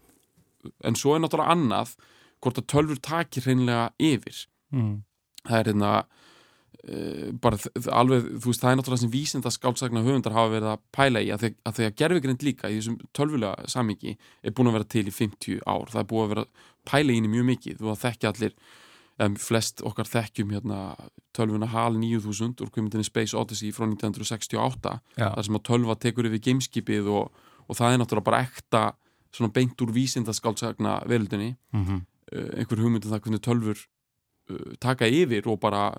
en 0.83 0.95
svo 0.95 1.15
er 1.15 1.19
náttúrulega 1.23 1.51
annað 1.55 1.95
hvort 2.41 2.57
að 2.61 2.67
tölfur 2.67 2.99
takir 3.01 3.43
hreinlega 3.43 3.89
yfir 3.99 4.45
Mm. 4.71 5.03
það 5.47 5.59
er 5.59 5.63
hérna 5.73 5.91
uh, 6.87 7.31
bara 7.41 7.57
alveg, 7.95 8.25
þú 8.41 8.51
veist, 8.51 8.61
það 8.63 8.71
er 8.71 8.79
náttúrulega 8.79 9.01
sem 9.03 9.11
vísinda 9.13 9.51
skáldsagna 9.53 10.03
höfundar 10.05 10.35
hafa 10.35 10.51
verið 10.53 10.71
að 10.73 10.81
pæla 10.95 11.21
í 11.23 11.29
að 11.33 11.43
þegar, 11.45 11.55
að 11.69 11.77
þegar 11.79 11.95
gerfigrind 12.01 12.43
líka 12.47 12.71
í 12.71 12.77
þessum 12.79 12.97
tölvulega 13.15 13.67
samingi 13.71 14.17
er 14.43 14.51
búin 14.55 14.69
að 14.71 14.77
vera 14.77 14.89
til 14.95 15.05
í 15.07 15.13
50 15.15 15.61
ár, 15.67 15.87
það 15.91 16.01
er 16.03 16.09
búin 16.11 16.25
að 16.25 16.33
vera 16.35 16.45
pæla 16.87 17.11
í 17.11 17.17
henni 17.19 17.31
mjög 17.33 17.47
mikið, 17.51 17.79
þú 17.81 17.91
að 17.93 18.03
þekkja 18.05 18.31
allir 18.33 18.53
um, 19.19 19.35
flest 19.41 19.81
okkar 19.85 20.05
þekkjum 20.09 20.51
hérna 20.55 20.79
tölvuna 21.37 21.67
HAL 21.71 21.97
9000 21.99 22.61
úr 22.65 22.71
kvimundinni 22.73 23.05
Space 23.07 23.37
Odyssey 23.37 23.71
frá 23.71 23.85
1968 23.89 24.93
Já. 25.17 25.29
þar 25.35 25.45
sem 25.47 25.57
að 25.59 25.65
tölva 25.69 25.95
tekur 25.99 26.29
yfir 26.29 26.43
gameskipið 26.47 27.09
og, 27.13 27.31
og 27.67 27.77
það 27.77 27.93
er 27.93 28.01
náttúrulega 28.01 28.27
bara 28.29 28.43
ekta 28.47 28.83
svona 29.33 29.51
beint 29.53 29.81
úr 29.83 29.91
vísindaskáldsagna 29.93 30.99
veröldinni 31.09 31.55
Mhm. 31.73 32.01
uh, 32.33 32.49
einhver 32.59 32.79
hugmyndum 32.81 33.11
það 33.11 33.21
hvernig 33.25 33.41
tölfur 33.45 33.77
uh, 34.49 34.75
taka 34.79 35.05
yfir 35.07 35.47
og 35.47 35.59
bara 35.59 35.91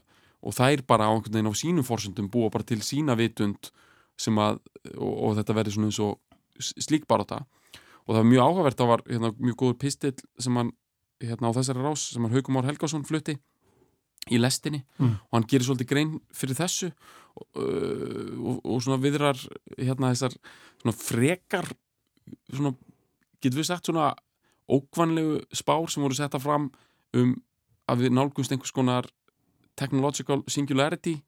og 0.42 0.54
þær 0.54 0.82
bara 0.86 1.08
á 1.10 1.12
einhvern 1.14 1.34
veginn 1.34 1.50
á 1.50 1.54
sínum 1.58 1.86
forsöndum 1.86 2.30
búa 2.30 2.50
bara 2.50 2.62
til 2.64 2.78
sína 2.78 3.16
vitund 3.18 3.70
sem 4.18 4.34
að, 4.38 4.58
og, 4.96 5.12
og 5.30 5.36
þetta 5.38 5.54
verði 5.54 5.72
svona 5.74 5.88
eins 5.90 5.98
og 6.02 6.18
slík 6.58 7.06
barátta 7.10 7.40
og 8.08 8.14
það 8.14 8.20
var 8.22 8.28
mjög 8.30 8.42
áhugavert, 8.46 8.78
það 8.78 8.88
var 8.88 9.02
hérna, 9.06 9.30
mjög 9.38 9.56
góður 9.60 9.78
pistill 9.78 10.14
sem 10.38 10.56
hann 10.56 10.70
hérna 11.22 11.50
á 11.50 11.56
þessari 11.56 11.82
rás 11.84 12.04
sem 12.12 12.22
hann 12.24 12.32
Haukum 12.34 12.54
Már 12.54 12.64
Helgásson 12.68 13.04
flutti 13.06 13.38
í 14.30 14.38
lestinni 14.38 14.82
Mm. 14.98 15.14
og 15.30 15.32
hann 15.38 15.46
gerir 15.48 15.64
svolítið 15.66 15.88
grein 15.88 16.20
fyrir 16.34 16.54
þessu 16.58 16.90
og, 17.36 17.46
uh, 17.56 18.32
og, 18.50 18.60
og 18.64 18.82
svona 18.84 19.00
viðrar 19.02 19.38
hérna 19.78 20.10
þessar 20.12 20.34
svona 20.82 20.94
frekar 20.98 21.68
svona, 22.52 22.74
getur 23.40 23.58
við 23.62 23.68
sagt 23.70 23.86
svona 23.88 24.10
ókvanlegu 24.68 25.40
spár 25.56 25.88
sem 25.88 26.02
voru 26.04 26.14
setta 26.18 26.38
fram 26.42 26.70
um 27.16 27.34
að 27.88 28.02
við 28.04 28.12
nálgumst 28.18 28.52
einhvers 28.52 28.74
konar 28.76 29.06
technological 29.80 30.42
singularity 30.50 31.22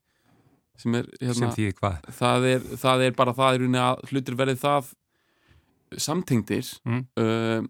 sem 0.77 0.95
er 0.95 1.07
Sem 1.21 1.29
hérna, 1.49 1.73
hvað? 1.81 2.11
það, 2.19 2.45
er, 2.51 2.61
það 2.85 3.03
er 3.07 3.13
bara 3.17 3.33
það 3.37 3.55
er 3.55 3.81
að 3.81 4.05
hlutir 4.11 4.37
verið 4.37 4.61
það 4.61 4.93
samtengdir 5.97 6.69
Mm. 6.87 7.07
uh, 7.19 7.63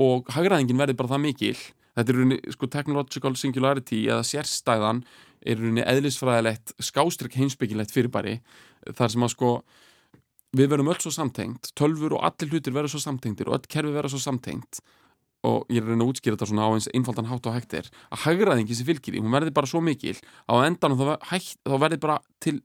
og 0.00 0.30
hagræðingin 0.34 0.80
verði 0.80 0.98
bara 0.98 1.14
það 1.14 1.24
mikil 1.28 1.56
þetta 1.94 2.10
er 2.10 2.18
rauninni 2.18 2.54
sko 2.54 2.68
technological 2.70 3.34
singularity 3.38 4.02
eða 4.08 4.26
sérstæðan 4.26 5.04
er 5.44 5.60
rauninni 5.60 5.86
eðlisfræðilegt 5.86 6.74
skástrygg 6.82 7.36
heimsbyggilegt 7.38 7.94
fyrirbæri 7.94 8.38
þar 8.96 9.14
sem 9.14 9.26
að 9.26 9.34
sko 9.36 9.54
við 10.54 10.70
verðum 10.70 10.92
öll 10.92 11.00
svo 11.02 11.10
samtengt, 11.14 11.72
tölfur 11.78 12.14
og 12.16 12.26
allir 12.26 12.52
hlutir 12.52 12.74
verður 12.74 12.94
svo 12.94 13.02
samtengtir 13.02 13.50
og 13.50 13.58
öll 13.58 13.70
kerfi 13.70 13.94
verður 13.94 14.14
svo 14.14 14.22
samtengt 14.22 14.82
og 15.44 15.68
ég 15.68 15.82
er 15.82 15.90
reyna 15.90 16.06
að 16.06 16.12
útskýra 16.14 16.38
þetta 16.38 16.48
svona 16.48 16.66
á 16.66 16.70
eins 16.72 16.86
einfaldan 16.96 17.28
hátt 17.28 17.48
og 17.50 17.56
hægt 17.56 17.74
er 17.76 17.88
að 18.08 18.22
hagræðingi 18.24 18.76
sem 18.78 18.88
fylgir 18.88 19.18
í, 19.18 19.22
hún 19.22 19.34
verði 19.34 19.52
bara 19.54 19.68
svo 19.68 19.82
mikil 19.84 20.16
á 20.48 20.54
endanum 20.64 21.00
þá, 21.00 21.18
hætt, 21.30 21.58
þá 21.66 21.76
verði 21.82 21.98
bara 22.00 22.20
til 22.40 22.60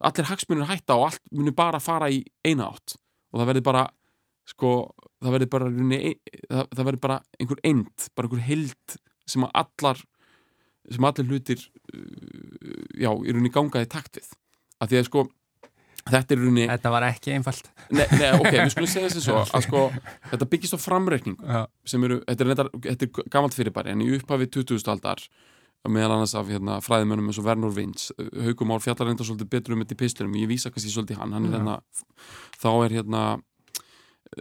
allir 0.00 0.28
hagsmunir 0.30 0.68
hætta 0.70 0.96
og 0.96 1.08
allt 1.08 1.24
muni 1.34 1.52
bara 1.56 1.80
fara 1.82 2.10
í 2.12 2.22
eina 2.46 2.70
átt 2.70 2.94
og 3.32 3.40
það 3.40 3.50
verði 3.50 3.64
bara 3.66 3.86
sko, 4.50 4.70
það 5.22 5.34
verði 5.36 5.50
bara 5.52 5.68
það, 5.70 6.64
það 6.76 6.86
verði 6.90 7.02
bara 7.06 7.18
einhver 7.40 7.60
end, 7.70 8.08
bara 8.16 8.28
einhver 8.30 8.46
hild 8.48 8.96
sem 9.30 9.44
að 9.46 9.52
allar 9.62 10.00
sem 10.90 11.06
allir 11.06 11.28
hlutir 11.30 11.60
uh, 11.94 12.88
já, 12.98 13.10
í 13.12 13.30
rauninni 13.34 13.52
gangaði 13.54 13.90
takt 13.92 14.18
við 14.18 14.32
að 14.80 14.90
því 14.94 14.98
að 15.02 15.06
sko 15.10 15.26
þetta 16.10 16.34
er 16.34 16.40
í 16.40 16.40
rauninni, 16.40 16.64
Þetta 16.70 16.90
var 16.94 17.04
ekki 17.10 17.32
einfalt. 17.36 17.66
nei, 17.92 18.06
nei, 18.16 18.30
ok, 18.40 18.48
við 18.56 18.70
skulum 18.72 18.88
segja 18.90 19.10
þessi 19.10 19.22
svo 19.26 19.42
að 19.58 19.66
sko, 19.68 19.82
þetta 20.32 20.48
byggist 20.54 20.74
á 20.74 20.78
framreikningu 20.80 21.44
Já. 21.46 21.60
sem 21.92 22.06
eru, 22.08 22.18
þetta 22.24 22.44
er, 22.46 22.50
reyndar, 22.50 22.70
þetta 22.88 23.06
er 23.06 23.30
gamalt 23.36 23.56
fyrirbæri 23.58 23.92
en 23.94 24.04
í 24.06 24.08
upphafi 24.16 24.48
2000 24.56 24.94
aldar 24.94 25.22
meðal 25.88 26.16
annars 26.16 26.34
af 26.36 26.48
hérna, 26.50 26.80
fræðimönnum 26.84 27.30
eins 27.30 27.38
og 27.40 27.46
Vernur 27.46 27.70
Vins 27.76 28.10
Haugum 28.18 28.72
Ár 28.74 28.82
fjallar 28.84 29.08
reynda 29.08 29.24
svolítið 29.24 29.48
betur 29.52 29.76
um 29.76 29.80
þetta 29.84 29.94
í 29.96 30.00
pislunum 30.02 30.34
ég 30.40 30.50
vísa 30.50 30.72
kannski 30.72 30.90
svolítið 30.92 31.20
hann, 31.22 31.32
hann 31.36 31.46
er 31.48 31.54
hérna 31.56 31.76
þá 32.60 32.68
er 32.72 32.96
hérna 32.98 33.22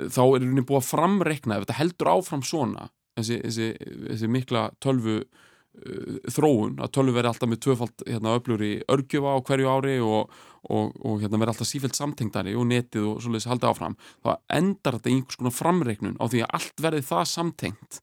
þá 0.08 0.22
er 0.24 0.46
hérna 0.46 0.66
búið 0.68 0.82
að 0.82 0.90
framreikna 0.90 1.58
ef 1.58 1.66
þetta 1.66 1.80
heldur 1.80 2.12
áfram 2.14 2.44
svona 2.46 2.90
þessi, 3.20 3.40
þessi, 3.44 3.70
þessi 4.08 4.30
mikla 4.32 4.64
tölvu 4.84 5.16
uh, 5.20 6.18
þróun, 6.32 6.78
að 6.80 6.94
tölvu 6.98 7.16
veri 7.18 7.32
alltaf 7.32 7.52
með 7.52 7.62
tvöfald 7.66 8.06
hérna, 8.08 8.36
öfluri 8.40 8.72
örgjöfa 8.92 9.36
á 9.36 9.38
hverju 9.50 9.72
ári 9.74 9.96
og, 10.04 10.36
og, 10.70 10.94
og 11.04 11.24
hérna, 11.24 11.42
veri 11.42 11.54
alltaf 11.54 11.70
sífælt 11.70 12.00
samtengdari 12.00 12.56
og 12.58 12.70
netið 12.70 13.10
og 13.14 13.24
svoleiðis 13.24 13.50
haldið 13.52 13.72
áfram 13.74 13.98
þá 14.24 14.32
endar 14.60 15.00
þetta 15.00 15.12
í 15.12 15.18
einhvers 15.18 15.42
konar 15.42 15.58
framreiknun 15.58 16.20
á 16.22 16.26
því 16.28 16.46
að 16.46 16.56
allt 16.60 16.86
verði 16.88 17.06
það 17.12 17.26
samtengt 17.34 18.02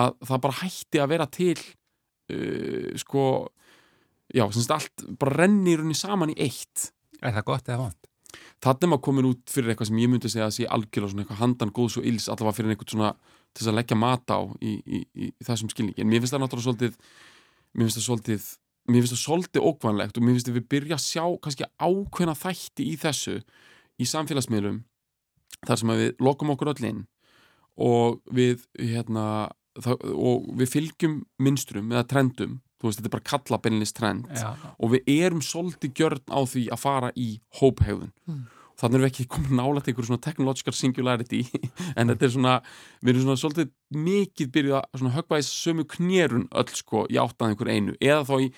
að 0.00 0.14
það 0.28 0.44
bara 0.46 0.60
hætti 0.60 1.02
að 1.02 1.12
vera 1.14 1.30
til 1.34 1.56
uh, 1.58 2.92
sko 3.00 3.24
já, 4.30 4.44
sem 4.46 4.62
sagt 4.62 4.76
allt 4.76 5.10
bara 5.18 5.42
rennir 5.42 5.82
henni 5.82 5.98
saman 5.98 6.34
í 6.34 6.40
eitt 6.46 6.90
Er 7.20 7.34
það 7.36 7.48
gott 7.50 7.66
eða 7.68 7.82
vant? 7.82 8.09
Þannig 8.60 8.86
er 8.86 8.90
maður 8.92 9.04
komin 9.06 9.28
út 9.30 9.52
fyrir 9.52 9.72
eitthvað 9.72 9.90
sem 9.90 10.00
ég 10.02 10.10
myndi 10.12 10.30
segja 10.30 10.48
að 10.48 10.56
sé 10.58 10.66
algjörlega 10.68 11.12
svona 11.12 11.24
eitthvað 11.24 11.40
handan 11.40 11.74
góðs 11.76 11.98
og 12.00 12.08
ills 12.10 12.28
allavega 12.28 12.56
fyrir 12.58 12.74
einhvern 12.74 12.92
svona 12.92 13.12
til 13.50 13.62
þess 13.62 13.70
að 13.72 13.78
leggja 13.78 13.98
mat 13.98 14.34
á 14.36 14.40
í, 14.60 14.72
í, 14.76 15.00
í, 15.00 15.28
í 15.30 15.46
þessum 15.46 15.70
skilningi. 15.72 16.02
En 16.02 16.10
mér 16.10 16.20
finnst 16.20 16.36
það 16.36 16.44
náttúrulega 16.44 16.66
svolítið 16.68 16.98
mér 17.72 17.86
finnst 17.86 17.98
það 17.98 18.06
svolítið 18.06 18.50
mér 18.90 19.04
finnst 19.04 19.14
það 19.14 19.22
svolítið 19.24 19.66
ókvanlegt 19.70 20.18
og 20.18 20.26
mér 20.26 20.36
finnst 20.36 20.50
að 20.52 20.58
við 20.58 20.68
byrja 20.74 20.98
að 20.98 21.06
sjá 21.06 21.24
kannski 21.44 21.68
ákveðna 21.80 22.36
þætti 22.38 22.86
í 22.90 22.96
þessu 23.00 23.36
í 24.00 24.08
samfélagsmiðlum 24.08 24.82
þar 25.66 25.80
sem 25.80 25.92
að 25.92 26.02
við 26.04 26.24
lokum 26.24 26.52
okkur 26.54 26.72
öll 26.74 26.88
inn 26.88 27.00
og 27.80 28.20
við 28.34 28.64
hérna, 28.76 29.24
það, 29.80 30.04
og 30.12 30.50
við 30.60 30.72
fylgjum 30.74 31.20
minstrum 31.40 31.92
eða 31.94 32.08
trendum 32.10 32.58
veist, 32.88 33.00
þetta 33.02 33.10
er 33.10 33.14
bara 33.16 33.28
kalla 33.32 33.58
beinilist 33.60 33.96
trend 33.98 34.26
Já. 34.32 34.54
og 34.78 34.94
við 34.94 35.12
erum 35.18 35.42
svolítið 35.44 35.92
gjörn 36.00 36.24
á 36.32 36.40
því 36.48 36.64
að 36.72 36.82
fara 36.86 37.12
í 37.16 37.28
hóphegðun 37.60 38.10
Mm. 38.26 38.46
þannig 38.80 38.94
erum 38.96 39.04
við 39.04 39.10
ekki 39.10 39.24
komin 39.28 39.58
nálægt 39.60 39.88
einhverju 39.90 40.08
svona 40.08 40.24
technological 40.24 40.72
singularity 40.72 41.40
en 42.00 42.08
þetta 42.08 42.24
er 42.24 42.30
svona, 42.32 42.54
við 43.04 43.10
erum 43.12 43.26
svona 43.26 43.40
svolítið 43.42 43.72
mikið 44.06 44.52
byrjuð 44.54 44.78
að 44.80 45.10
höggva 45.18 45.40
í 45.42 45.48
sömu 45.48 45.84
knérun 45.96 46.46
öll 46.50 46.70
sko 46.78 47.02
í 47.12 47.18
áttað 47.20 47.50
einhver 47.52 47.68
einu 47.74 47.96
eða 48.00 48.22
þá 48.24 48.34
í, 48.46 48.48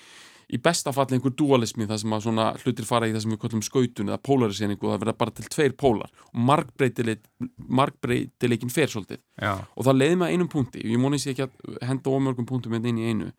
í 0.53 0.59
besta 0.63 0.93
falli 0.95 1.17
einhver 1.17 1.33
dualismi 1.35 1.87
þar 1.89 1.99
sem 1.99 2.15
að 2.15 2.23
svona 2.27 2.45
hlutir 2.61 2.85
fara 2.87 3.09
í 3.09 3.13
það 3.15 3.25
sem 3.25 3.33
við 3.35 3.41
kallum 3.43 3.65
skautun 3.67 4.11
eða 4.13 4.21
polariseringu 4.29 4.85
og 4.87 4.93
það 4.93 5.03
verða 5.03 5.17
bara 5.25 5.35
til 5.39 5.49
tveir 5.49 5.75
pólar 5.83 6.11
og 6.31 6.39
margbreytileik, 6.51 7.23
margbreytileikin 7.67 8.71
fer 8.73 8.91
svolítið 8.91 9.19
Já. 9.41 9.57
og 9.75 9.87
það 9.87 9.99
leiði 9.99 10.19
að 10.21 10.33
einum 10.37 10.51
punkti 10.51 10.83
ég 10.87 11.01
moni 11.01 11.19
sér 11.19 11.33
ekki 11.35 11.47
að 11.49 11.83
henda 11.89 12.13
ómörgum 12.15 12.47
punktum 12.47 12.75
með 12.75 12.91
í 12.93 13.09
einu 13.11 13.31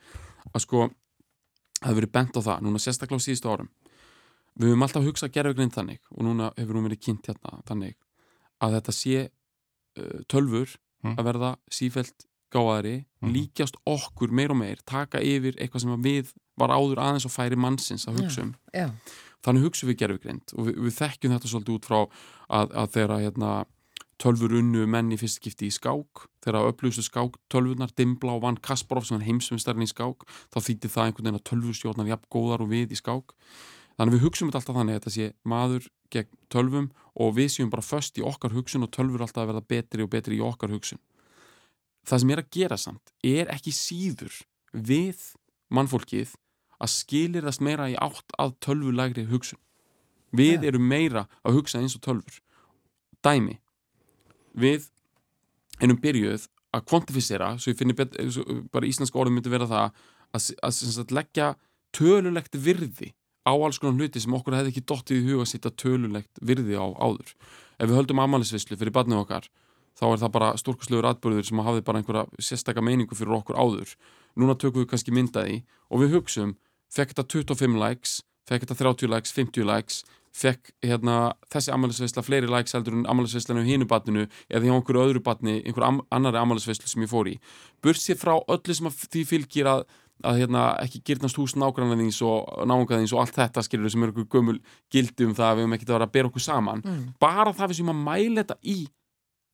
að 0.54 0.64
sko 0.66 0.84
það 0.88 1.88
hefur 1.88 1.98
verið 2.00 2.12
bent 2.16 2.36
á 2.38 2.40
það, 2.46 2.60
núna 2.64 2.78
sérstaklega 2.82 3.20
á 3.20 3.26
síðustu 3.26 3.50
árum 3.52 3.68
við 4.54 4.68
höfum 4.70 4.84
alltaf 4.86 5.04
hugsað 5.08 5.32
gerfugrind 5.34 5.74
þannig 5.74 6.00
og 6.14 6.22
núna 6.28 6.52
hefur 6.56 6.78
hún 6.78 6.86
verið 6.88 7.00
kynnt 7.08 7.26
hérna 7.26 7.58
þannig 7.66 7.96
að 8.62 8.76
þetta 8.78 8.92
sé 9.00 9.28
uh, 9.98 10.22
tölfur 10.30 10.76
Mm. 11.04 11.18
að 11.20 11.24
verða 11.26 11.48
sífelt 11.68 12.22
gáðari, 12.50 13.04
Mhm. 13.20 13.32
líkjast 13.34 13.74
okkur 13.84 14.30
meir 14.32 14.50
og 14.50 14.56
meir, 14.56 14.78
taka 14.86 15.18
yfir 15.20 15.52
eitthvað 15.60 15.80
sem 15.82 16.02
við 16.02 16.30
var 16.56 16.70
áður 16.72 16.96
aðeins 16.96 17.26
og 17.26 17.32
færi 17.34 17.56
mannsins 17.60 18.06
að 18.08 18.22
hugsa 18.22 18.40
um 18.40 18.54
Já, 18.72 18.88
þannig 19.44 19.64
hugsa 19.66 19.84
við 19.86 19.98
gerfugrind 20.00 20.54
og 20.56 20.64
við, 20.70 20.74
við 20.80 20.94
þekkjum 20.96 21.34
þetta 21.34 21.50
svolítið 21.52 21.74
út 21.76 21.84
frá 21.84 21.98
að, 22.48 22.72
að 22.72 22.88
þeirra 22.94 23.18
hérna, 23.20 23.50
tölfur 24.20 24.54
unnu 24.58 24.84
menn 24.90 25.12
í 25.14 25.18
fyrst 25.20 25.40
skipti 25.40 25.68
í 25.68 25.74
skák. 25.74 26.26
Þegar 26.44 26.70
upplýstu 26.70 27.04
skák 27.04 27.38
tölvunar 27.52 27.92
Dimbla 27.96 28.36
og 28.36 28.44
Van 28.44 28.58
Kasparov 28.60 29.06
sem 29.08 29.18
er 29.18 29.26
heimsumstarinn 29.28 29.86
í 29.86 29.90
skák 29.90 30.26
þá 30.54 30.58
þýtti 30.60 30.90
það 30.92 31.08
einhvern 31.08 31.28
veginn 31.28 31.40
að 31.40 31.46
tölvustjórnar 31.50 32.10
jafn 32.12 32.30
góðar 32.32 32.64
og 32.64 32.70
við 32.72 32.94
í 32.94 33.00
skák. 33.00 33.34
Þannig 33.94 34.16
við 34.16 34.24
þetta 34.26 34.58
alltaf 34.58 34.76
þannig 34.78 34.94
að 34.94 35.00
þetta 35.00 35.14
sé 35.14 35.26
maður 35.46 35.88
gegn 36.14 36.38
tölvum 36.50 36.88
og 37.14 37.34
við 37.36 37.50
séum 37.54 37.70
bara 37.70 37.84
föst 37.86 38.18
í 38.18 38.24
okkar 38.26 38.54
hugsun 38.54 38.86
og 38.86 38.92
tölvur 38.94 39.22
alltaf 39.22 39.44
að 39.44 39.52
verða 39.52 39.66
betri 39.70 40.02
og 40.02 40.10
betri 40.10 40.38
í 40.38 40.42
okkar 40.44 40.74
hugsun. 40.74 40.98
Það 42.04 42.20
sem 42.20 42.32
er 42.34 42.42
að 42.42 42.50
gera 42.58 42.78
samt 42.78 43.12
er 43.24 43.50
ekki 43.54 43.72
síður 43.74 44.40
við 44.74 45.30
mannfólkið 45.72 46.34
að 46.82 46.92
skilir 46.92 47.46
þess 47.46 47.62
meira 47.62 47.88
í 47.90 47.94
átt 48.02 48.34
að 48.38 48.56
tölvulægri 48.66 49.28
hugsun. 49.30 49.60
Við 50.34 50.58
Já. 50.58 50.68
erum 50.68 50.88
meira 50.90 51.28
að 51.46 51.60
hugsa 51.60 51.78
eins 51.78 51.94
og 51.96 52.02
tölvur. 52.04 52.40
Dæmi 53.24 53.60
við 54.54 54.88
erum 55.82 55.98
byrjuð 56.02 56.46
að 56.74 56.86
kvantifisera 56.90 57.52
svo 57.58 57.72
ég 57.72 57.78
finnir 57.78 57.98
bara 58.72 58.88
íslenska 58.88 59.18
orðum 59.20 59.38
myndi 59.38 59.52
vera 59.52 59.68
það 59.70 59.84
að, 60.34 60.48
að, 60.66 60.80
að, 61.02 61.14
leggja 61.18 61.50
tölulegt 61.94 62.58
virði 62.58 63.12
á 63.44 63.52
alls 63.52 63.78
konar 63.78 64.00
hluti 64.00 64.22
sem 64.22 64.34
okkur 64.34 64.56
hefði 64.58 64.72
ekki 64.72 64.86
dottið 64.88 65.20
í 65.20 65.26
huga 65.28 65.44
að 65.44 65.50
setja 65.52 65.74
tölulegt 65.78 66.40
virði 66.40 66.78
á 66.80 66.86
áður. 66.96 67.34
Ef 67.78 67.90
við 67.90 67.98
höldum 67.98 68.22
amalisvislu 68.24 68.78
fyrir 68.80 68.94
barnið 68.94 69.22
okkar 69.22 69.48
þá 69.94 70.04
er 70.08 70.20
það 70.24 70.34
bara 70.34 70.52
stórkaslegur 70.58 71.10
atbyrður 71.10 71.46
sem 71.46 71.62
hafði 71.62 71.84
bara 71.86 72.00
einhverja 72.00 72.42
sérstaka 72.42 72.82
meiningu 72.82 73.14
fyrir 73.14 73.36
okkur 73.36 73.58
áður. 73.58 73.92
Núna 74.34 74.56
tökum 74.58 74.82
við 74.82 74.90
kannski 74.90 75.14
myndaði 75.14 75.60
og 75.86 76.02
við 76.02 76.16
hugsum, 76.16 76.56
fekk 76.90 77.14
þetta 77.14 77.28
25 77.36 77.78
likes 77.78 78.22
fekk 78.48 78.66
þetta 78.66 78.78
30 78.82 79.12
likes, 79.12 79.32
50 79.34 79.68
likes 79.68 80.02
fekk 80.34 80.72
hérna, 80.82 81.16
þessi 81.52 81.70
amalisveisla 81.74 82.22
fleiri 82.26 82.48
likes 82.50 82.74
heldur 82.74 82.96
en 82.96 83.04
amalisveislan 83.10 83.60
á 83.62 83.64
hinu 83.66 83.86
batninu 83.90 84.24
eða 84.50 84.64
hjá 84.66 84.72
einhverju 84.74 85.02
öðru 85.04 85.22
batni, 85.22 85.60
einhverju 85.62 85.86
am 85.86 86.00
annari 86.14 86.40
amalisveislu 86.40 86.90
sem 86.90 87.04
ég 87.04 87.10
fór 87.12 87.30
í. 87.30 87.36
Bursið 87.84 88.18
frá 88.18 88.34
öllu 88.40 88.74
sem 88.74 88.88
að 88.90 89.04
því 89.12 89.22
fylgir 89.30 89.70
að, 89.70 89.84
að 90.26 90.40
hérna, 90.42 90.64
ekki 90.82 91.02
gyrnast 91.06 91.38
hús 91.38 91.54
nágrannarðins 91.60 92.18
og 92.26 92.50
náungaðins 92.66 93.14
og 93.14 93.22
allt 93.22 93.38
þetta 93.38 93.62
skilur 93.66 93.94
sem 93.94 94.02
er 94.02 94.10
einhver 94.10 94.26
gömul 94.34 94.58
gildi 94.90 95.28
um 95.28 95.36
það 95.38 95.52
að 95.52 95.60
við 95.60 95.66
höfum 95.66 95.76
ekki 95.78 95.86
að 95.86 95.94
vera 95.94 96.08
að 96.08 96.16
bera 96.16 96.32
okkur 96.32 96.46
saman. 96.48 96.82
Mm. 96.82 97.04
bara 97.22 97.54
það 97.54 97.70
við 97.70 97.80
sem 97.80 97.94
að 97.94 98.02
mæla 98.08 98.42
þetta 98.42 98.58
í 98.74 98.76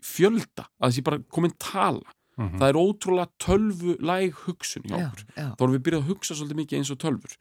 fjölda, 0.01 0.65
að 0.81 0.89
þessi 0.89 1.07
bara 1.11 1.21
komin 1.29 1.57
tala. 1.61 2.17
Mhm. 2.41 2.57
það 2.57 2.71
er 2.71 2.79
ótrúlega 2.81 3.29
tölvulæg 3.43 4.39
hugsun 4.47 4.87
hjá 4.89 4.97
já, 4.97 5.07
okkur. 5.11 5.25
já, 5.37 5.47
þá 5.53 5.63
erum 5.67 5.75
við 5.75 5.83
byrjað 5.85 6.01
að 6.01 6.09
hugsa 6.09 6.37
svolítið 6.39 6.61
mikið 6.61 6.79
eins 6.79 6.93
og 6.95 6.99
tölfur 7.03 7.35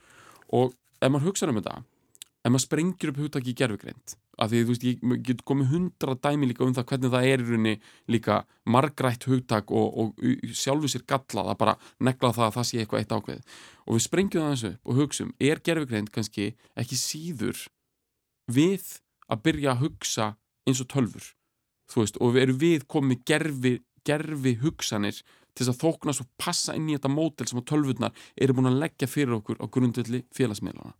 og 0.59 0.73
ef 0.99 1.11
maður 1.13 1.27
hugsa 1.29 1.47
um 1.47 1.59
þetta 1.59 1.75
ef 2.39 2.51
maður 2.51 2.63
sprengir 2.63 3.11
upp 3.11 3.19
hugtaki 3.19 3.51
í 3.51 3.57
gerfugreind 3.59 4.13
af 4.39 4.51
því 4.51 4.61
þú 4.63 4.73
veist, 4.73 4.85
ég 4.87 5.23
get 5.27 5.41
komið 5.47 5.73
hundra 5.73 6.15
dæmi 6.15 6.47
líka 6.47 6.63
um 6.63 6.75
það 6.75 6.85
hvernig 6.91 7.13
það 7.15 7.27
er 7.27 7.41
í 7.43 7.47
rauninni 7.49 7.73
líka 8.07 8.37
margrætt 8.63 9.27
hugtak 9.27 9.73
og, 9.75 9.97
og 9.99 10.53
sjálfu 10.55 10.91
sér 10.91 11.03
galla 11.09 11.49
það 11.49 11.59
bara 11.59 11.75
negla 11.99 12.31
það 12.37 12.45
að 12.47 12.55
það 12.57 12.69
sé 12.69 12.79
eitthvað 12.79 13.03
eitt 13.03 13.17
ákveð 13.17 13.57
og 13.85 13.97
við 13.97 14.05
sprengjum 14.05 14.45
það 14.45 14.55
þessu 14.55 14.71
og 14.85 15.01
hugsum 15.01 15.33
er 15.49 15.63
gerfugreind 15.67 16.13
kannski 16.15 16.53
ekki 16.79 17.01
síður 17.01 17.65
við 18.47 18.95
að 19.29 19.43
byrja 19.49 19.75
að 19.75 19.83
hugsa 19.83 20.31
eins 20.63 20.79
og 20.83 20.89
tölfur 20.93 21.33
þú 21.89 22.05
veist, 22.05 22.21
og 22.21 22.33
við 22.35 22.45
erum 22.45 22.61
við 22.63 22.87
komið 22.87 23.21
gerfi, 23.27 23.75
gerfi 24.07 24.55
hugsanir 24.63 25.19
til 25.55 25.65
þess 25.65 25.75
að 25.75 25.83
þóknast 25.83 26.23
og 26.23 26.31
passa 26.39 26.75
inn 26.77 26.87
í 26.87 26.95
þetta 26.95 27.11
mótel 27.11 27.49
sem 27.49 27.59
að 27.59 27.69
tölvurnar 27.73 28.25
eru 28.39 28.55
búin 28.55 28.69
að 28.71 28.81
leggja 28.85 29.09
fyrir 29.09 29.39
okkur 29.39 29.59
á 29.59 29.65
grundvelli 29.67 30.23
félagsmiðlana. 30.35 30.93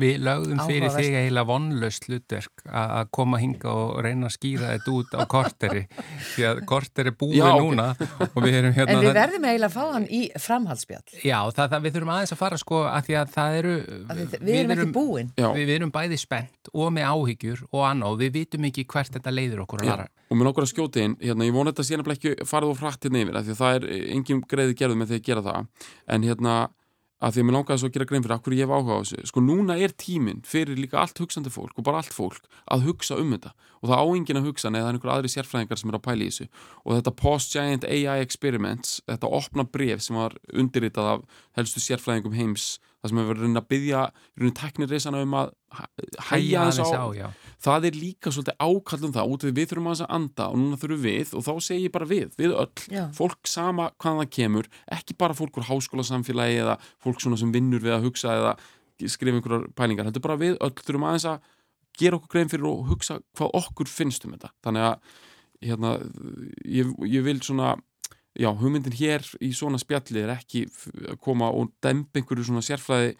Við 0.00 0.16
lögðum 0.24 0.60
fyrir 0.64 0.86
Áhugavert. 0.86 1.04
þig 1.04 1.16
eiginlega 1.20 1.46
vonlaust 1.50 2.06
hlutverk 2.08 2.62
að 2.66 2.94
að 3.00 3.10
koma 3.16 3.40
hinga 3.40 3.72
og 3.72 3.90
reyna 4.04 4.28
að 4.30 4.34
skýra 4.36 4.70
þetta 4.74 4.94
út 4.96 5.10
á 5.16 5.22
korteri 5.30 5.82
því 6.34 6.46
að 6.50 6.62
korteri 6.70 7.12
búið 7.20 7.36
Já, 7.40 7.48
núna 7.60 7.86
og 8.26 8.38
við 8.44 8.54
erum 8.60 8.74
hérna 8.76 8.96
En 8.96 9.04
við 9.04 9.18
verðum 9.20 9.44
eiginlega 9.50 9.68
að 9.70 9.76
fá 9.76 9.84
hann 9.94 10.06
í 10.08 10.22
framhaldsspjall 10.46 11.20
Já, 11.20 11.38
það, 11.50 11.66
það, 11.74 11.84
við 11.84 11.96
þurfum 11.96 12.12
aðeins 12.16 12.34
að 12.34 12.40
fara 12.42 12.60
sko 12.60 12.82
að 12.90 13.02
því 13.10 13.18
að 13.20 13.34
það 13.36 13.58
eru 13.60 13.74
því 13.80 14.16
Við, 14.20 14.36
við 14.40 14.54
erum 14.60 14.74
ekki 14.76 14.88
búin 14.96 15.28
við, 15.36 15.60
við 15.60 15.74
erum 15.76 15.94
bæði 15.94 16.20
spennt 16.20 16.72
og 16.72 16.92
með 16.94 17.04
áhyggjur 17.10 17.60
og 17.70 17.86
annað 17.88 18.08
og 18.14 18.20
við 18.20 18.30
vitum 18.40 18.66
ekki 18.70 18.86
hvert 18.90 19.12
þetta 19.16 19.30
leiðir 19.34 19.62
okkur 19.64 19.84
að 19.84 19.90
lara. 19.90 20.06
og 20.30 20.34
mér 20.38 20.46
nokkur 20.50 20.64
að 20.66 20.72
skjóta 20.74 21.02
inn, 21.02 21.16
hérna, 21.20 21.46
ég 21.48 21.54
vona 21.56 21.72
þetta 21.72 21.86
sé 21.88 21.98
nefnilega 21.98 22.18
ekki 22.20 22.46
farið 22.46 22.70
og 22.70 22.78
frætt 22.78 23.06
hérna 23.06 23.22
yfir, 23.24 23.34
af 23.40 23.46
því 23.46 23.52
að 23.54 23.62
það 23.62 23.72
er 23.78 23.82
engin 24.14 24.42
greiði 24.50 24.74
gerð 24.78 24.94
með 25.00 25.08
því 25.10 25.18
að 27.20 27.34
því 27.34 27.42
að 27.42 27.46
mér 27.46 27.56
langaði 27.56 27.80
svo 27.80 27.88
að 27.90 27.94
gera 27.96 28.06
grein 28.08 28.24
fyrir 28.24 28.36
akkur 28.36 28.56
ég 28.56 28.64
hef 28.64 28.72
áhuga 28.74 28.96
á 28.96 29.00
þessu, 29.00 29.24
sko 29.28 29.42
núna 29.44 29.76
er 29.76 29.92
tíminn 30.00 30.40
fyrir 30.48 30.80
líka 30.80 31.00
allt 31.02 31.20
hugsandi 31.20 31.52
fólk 31.52 31.76
og 31.76 31.86
bara 31.86 32.00
allt 32.00 32.14
fólk 32.16 32.48
að 32.72 32.86
hugsa 32.88 33.18
um 33.20 33.34
þetta. 33.34 33.52
Og 33.80 33.90
það 33.90 34.00
á 34.00 34.06
enginn 34.16 34.40
að 34.40 34.48
hugsa 34.48 34.72
neða 34.72 34.86
það 34.86 34.90
er 34.90 34.98
einhver 34.98 35.12
aðri 35.14 35.32
sérfræðingar 35.34 35.80
sem 35.80 35.92
er 35.92 35.98
að 35.98 36.04
pæla 36.06 36.24
í 36.24 36.30
þessu. 36.30 36.48
Og 36.84 36.96
þetta 36.96 37.14
Post-Giant 37.20 37.86
AI 37.88 38.24
Experiments 38.24 39.00
þetta 39.08 39.32
opna 39.40 39.66
bref 39.68 40.04
sem 40.04 40.16
var 40.20 40.36
undirritað 40.52 41.12
af 41.14 41.44
helstu 41.60 41.84
sérfræðingum 41.84 42.36
heims 42.36 42.70
það 43.00 43.10
sem 43.12 43.18
hefur 43.20 43.38
verið 43.40 43.58
að 43.60 43.68
byggja 43.72 44.00
rauninni 44.10 44.54
teknirisana 44.60 45.20
um 45.24 45.36
að 45.40 45.52
hæ- 45.78 46.24
hægja 46.30 46.60
aðeins 46.64 46.80
þess 46.80 46.92
á, 46.92 47.00
á, 47.00 47.28
það 47.64 47.86
er 47.90 47.96
líka 48.00 48.32
svolítið 48.34 48.58
ákallum 48.66 49.14
það 49.16 49.30
út 49.34 49.46
við 49.46 49.54
við 49.60 49.70
þurfum 49.70 49.88
aðeins 49.90 50.02
að 50.04 50.12
anda 50.18 50.48
og 50.50 50.58
núna 50.60 50.80
þurfum 50.82 51.04
við 51.06 51.32
og 51.38 51.46
þá 51.46 51.52
segi 51.68 51.86
ég 51.86 51.94
bara 51.96 52.08
við, 52.10 52.34
við 52.40 52.56
öll. 52.64 52.84
Já. 52.92 53.04
fólk 53.16 53.48
sama 53.48 53.88
hvaðan 53.96 54.20
það 54.24 54.30
kemur 54.36 54.68
ekki 54.98 55.16
bara 55.22 55.38
fólk 55.38 55.56
úr 55.62 55.68
háskóla 55.70 56.04
samfélagi 56.10 56.60
eða 56.66 56.76
fólk 57.00 57.20
svona 57.24 57.40
sem 57.40 57.52
vinnur 57.54 57.80
við 57.84 57.96
að 57.96 58.04
hugsa 58.10 58.36
eða 58.36 58.52
skrifa 59.08 59.38
einhverjar 59.40 59.68
pælingar, 59.72 60.04
þetta 60.10 60.20
er 60.20 60.26
bara 60.28 60.40
við 60.42 60.58
öll 60.60 60.74
þurfum 60.76 61.06
aðeins 61.08 61.24
að 61.30 61.40
gera 62.00 62.16
okkur 62.20 62.34
grein 62.36 62.50
fyrir 62.52 62.68
og 62.68 62.84
hugsa 62.92 63.16
hvað 63.36 63.54
okkur 63.62 63.88
finnst 63.88 64.24
um 64.28 64.34
þetta. 64.36 64.50
Þannig 64.64 64.84
að 64.90 65.16
hérna, 65.70 65.90
ég, 66.68 66.92
ég 67.08 67.24
vil 67.24 67.40
svona 67.44 67.74
já, 68.38 68.50
hugmyndin 68.54 68.94
hér 68.94 69.26
í 69.42 69.50
svona 69.56 69.80
spjalli 69.80 70.22
er 70.22 70.34
ekki 70.36 70.66
að 71.10 71.18
koma 71.22 71.50
og 71.50 71.72
dempa 71.82 72.20
einhverju 72.20 72.46
svona 72.50 72.64
sérfræði 72.64 73.16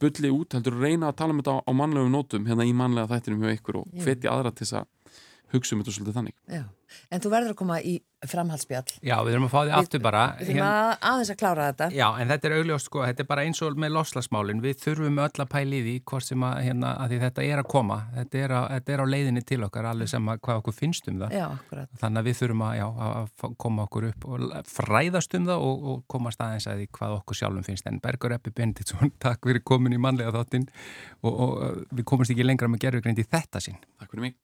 bulli 0.00 0.30
út, 0.32 0.54
heldur 0.56 0.78
að 0.78 0.86
reyna 0.86 1.10
að 1.10 1.18
tala 1.18 1.34
um 1.34 1.42
þetta 1.42 1.56
á, 1.58 1.60
á 1.68 1.72
mannlegum 1.76 2.14
nótum 2.14 2.46
hérna 2.48 2.64
í 2.64 2.72
mannlega 2.76 3.10
þættinum 3.12 3.44
hjá 3.44 3.56
ykkur 3.58 3.82
og 3.82 4.02
hvetja 4.04 4.32
aðra 4.32 4.52
til 4.54 4.66
þess 4.66 4.78
að 4.80 5.20
hugsa 5.52 5.76
um 5.76 5.82
þetta 5.82 5.96
svolítið 5.96 6.18
þannig. 6.20 6.36
Já. 6.52 6.64
En 7.12 7.22
þú 7.22 7.30
verður 7.32 7.54
að 7.54 7.58
koma 7.58 7.78
í 7.84 7.94
framhaldsspjall 8.28 9.00
Já, 9.02 9.16
við 9.24 9.34
þurfum 9.34 9.46
að 9.48 9.52
fá 9.52 9.58
því 9.58 9.72
aftur 9.78 10.02
bara. 10.02 10.22
Við 10.38 10.50
þurfum 10.50 10.66
að 10.68 10.90
aðeins 11.10 11.30
að 11.32 11.38
klára 11.40 11.66
þetta 11.70 11.88
Já, 11.96 12.04
en 12.22 12.32
þetta 12.32 12.48
er 12.48 12.54
augljóst 12.58 12.88
sko, 12.88 13.02
þetta 13.08 13.24
er 13.24 13.28
bara 13.32 13.44
eins 13.46 13.62
og 13.66 13.80
með 13.82 13.94
loslasmálin, 13.96 14.62
við 14.62 14.76
þurfum 14.82 15.18
öll 15.24 15.42
að 15.44 15.48
pæli 15.54 15.80
í 15.80 15.84
því 15.86 15.94
hvort 16.12 16.28
sem 16.28 16.46
að, 16.46 16.60
hérna, 16.66 16.92
að 17.02 17.14
því 17.14 17.20
þetta 17.24 17.46
er 17.48 17.62
að 17.62 17.68
koma, 17.72 17.98
þetta 18.18 18.42
er, 18.42 18.54
að, 18.58 18.68
þetta 18.76 18.94
er 18.94 19.02
á 19.02 19.06
leiðinni 19.14 19.44
til 19.48 19.58
okkar 19.66 19.88
alveg 19.90 20.12
sem 20.12 20.30
að 20.32 20.42
hvað 20.46 20.62
okkur 20.62 20.78
finnst 20.78 21.10
um 21.10 21.18
það. 21.24 21.34
Já, 21.40 21.46
akkurat 21.48 21.98
Þannig 22.04 22.22
að 22.22 22.30
við 22.30 22.38
þurfum 22.42 22.64
að, 22.68 22.76
já, 22.78 22.86
að 23.08 23.58
koma 23.66 23.88
okkur 23.88 24.08
upp 24.12 24.28
og 24.30 24.46
fræðast 24.70 25.36
um 25.40 25.50
það 25.50 25.66
og, 25.66 25.90
og 25.92 26.06
komast 26.14 26.46
aðeins 26.46 26.68
að 26.70 26.82
því 26.84 26.88
hvað 27.00 27.18
okkur 27.18 27.40
sjálfum 27.42 27.66
finnst. 27.66 27.90
En 27.90 28.00
Bergur 28.04 28.36
Eppi 28.38 28.54
Benditsson, 28.54 29.14
takk 29.24 29.50
fyrir 29.50 29.66
komin 29.66 29.98
í 29.98 30.00
mannlega 30.02 30.34
þáttinn 30.38 30.70
og, 31.26 31.32
og 31.32 31.84
við 31.90 32.06
komumst 32.06 32.34
ekki 32.34 32.46
lengra 32.46 32.70
með 32.70 32.86
gerðugreind 32.86 33.24
í 33.24 33.28
þetta 33.28 33.64
sinn. 33.64 33.82
Takk 33.98 34.14
fyrir 34.14 34.28
mig. 34.30 34.40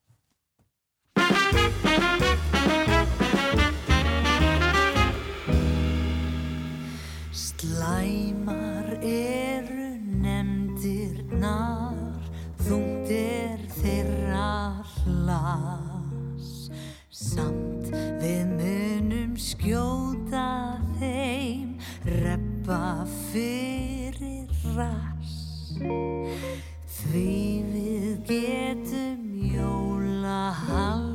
Því 27.09 27.63
við 27.73 28.17
getum 28.29 29.23
jólahaldi 29.55 31.08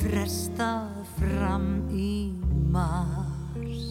frestað 0.00 1.04
fram 1.18 1.66
í 1.92 2.32
mars. 2.72 3.84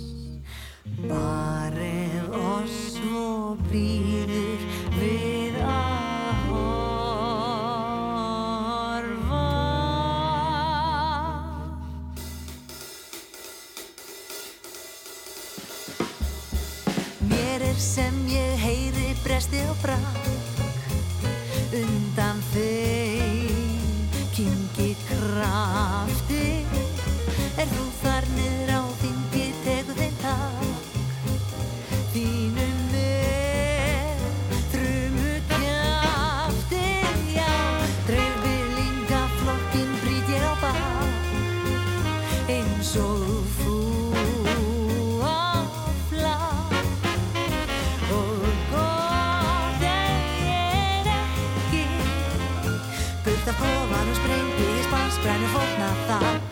Bara 1.06 1.86
ef 1.86 2.30
oss 2.34 2.78
svo 2.98 3.56
býður 3.70 4.60
við 4.98 5.56
að 5.62 6.34
horfa. 6.50 6.80
Mér 17.30 17.60
er 17.70 17.80
sem 17.86 18.16
ég 18.34 18.54
heyri 18.66 19.10
bresti 19.24 19.62
og 19.70 19.78
brak. 19.86 20.24
Undan 21.70 22.09
krafti. 25.30 26.46
Er 27.60 27.70
þú 27.70 27.86
þar 28.02 28.30
niður 28.36 28.69
strani 55.20 55.48
fod 55.54 55.70
my 55.80 55.90
thought. 56.08 56.49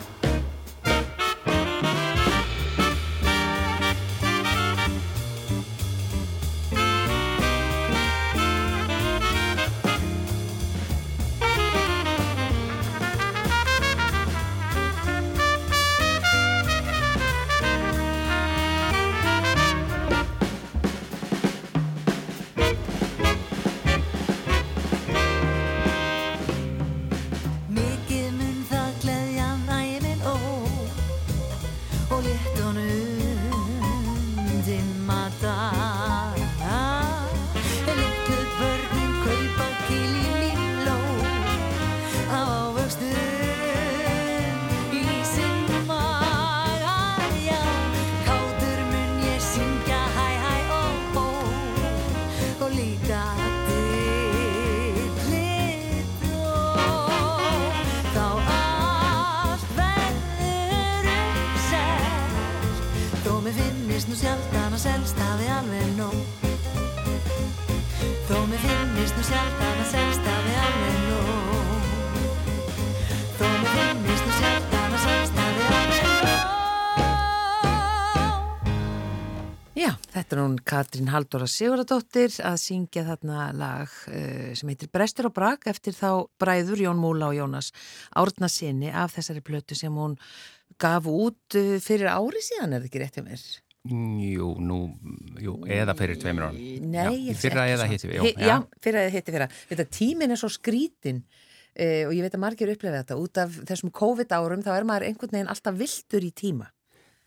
Sjaldan 64.18 64.72
að 64.74 64.80
selst 64.82 65.18
hafi 65.22 65.46
alveg 65.52 65.90
nóg. 65.94 66.14
Þó 68.26 68.38
mér 68.50 68.62
finnist 68.64 69.14
nú 69.14 69.22
sjaldan 69.28 69.82
að 69.84 69.90
selst 69.92 70.24
hafi 70.26 70.54
alveg 70.62 70.96
nóg. 71.04 71.84
Þó 73.38 73.44
mér 73.46 73.68
finnist 73.76 74.24
nú 74.26 74.32
sjaldan 74.40 74.96
að 74.96 75.04
selst 75.04 75.38
hafi 75.38 75.62
alveg 75.68 76.00
nóg. 76.24 76.40
Já, 79.78 79.92
þetta 80.16 80.34
er 80.34 80.42
hún 80.42 80.58
Katrín 80.72 81.12
Halldóra 81.14 81.46
Sigurðardóttir 81.54 82.34
að 82.42 82.58
syngja 82.64 83.06
þarna 83.12 83.38
lag 83.54 83.86
uh, 84.10 84.50
sem 84.58 84.74
heitir 84.74 84.90
Brestur 84.90 85.30
og 85.30 85.36
Brak 85.38 85.70
eftir 85.70 85.94
þá 85.94 86.26
bræður 86.42 86.82
Jón 86.88 86.98
Múla 86.98 87.30
og 87.30 87.38
Jónas 87.38 87.70
Árna 88.18 88.50
sinni 88.50 88.90
af 88.90 89.14
þessari 89.14 89.46
plötu 89.46 89.78
sem 89.78 89.94
hún 89.94 90.18
gaf 90.82 91.06
út 91.06 91.54
uh, 91.54 91.78
fyrir 91.78 92.10
ári 92.10 92.42
síðan, 92.42 92.74
er 92.74 92.82
það 92.82 92.90
ekki 92.90 93.06
rétt 93.06 93.22
hjá 93.22 93.26
mér? 93.30 93.48
Jú, 93.88 94.52
nú, 94.60 94.78
jú, 95.40 95.56
eða 95.72 95.94
fyrir 95.96 96.18
tveimur 96.20 96.48
árum. 96.48 96.58
Nei, 96.92 96.98
Já, 96.98 97.12
ég 97.30 97.38
fyrra 97.40 97.66
eða 97.72 97.86
hitti 97.88 98.10
við, 98.10 98.26
Já, 98.34 98.46
já. 98.50 98.56
fyrra 98.84 99.04
eða 99.06 99.14
hitti 99.14 99.34
fyrra. 99.34 99.50
Þetta 99.70 99.86
tíminn 99.96 100.34
er 100.34 100.40
svo 100.40 100.50
skrítin 100.52 101.22
uh, 101.24 102.02
og 102.08 102.12
ég 102.16 102.26
veit 102.26 102.36
að 102.36 102.42
margir 102.44 102.72
upplefa 102.74 103.02
þetta. 103.02 103.18
Út 103.22 103.40
af 103.42 103.60
þessum 103.70 103.92
COVID 103.94 104.34
árum 104.36 104.64
þá 104.66 104.72
er 104.76 104.88
maður 104.88 105.08
einhvern 105.08 105.36
veginn 105.38 105.52
alltaf 105.54 105.78
viltur 105.78 106.26
í 106.26 106.32
tíma. 106.36 106.68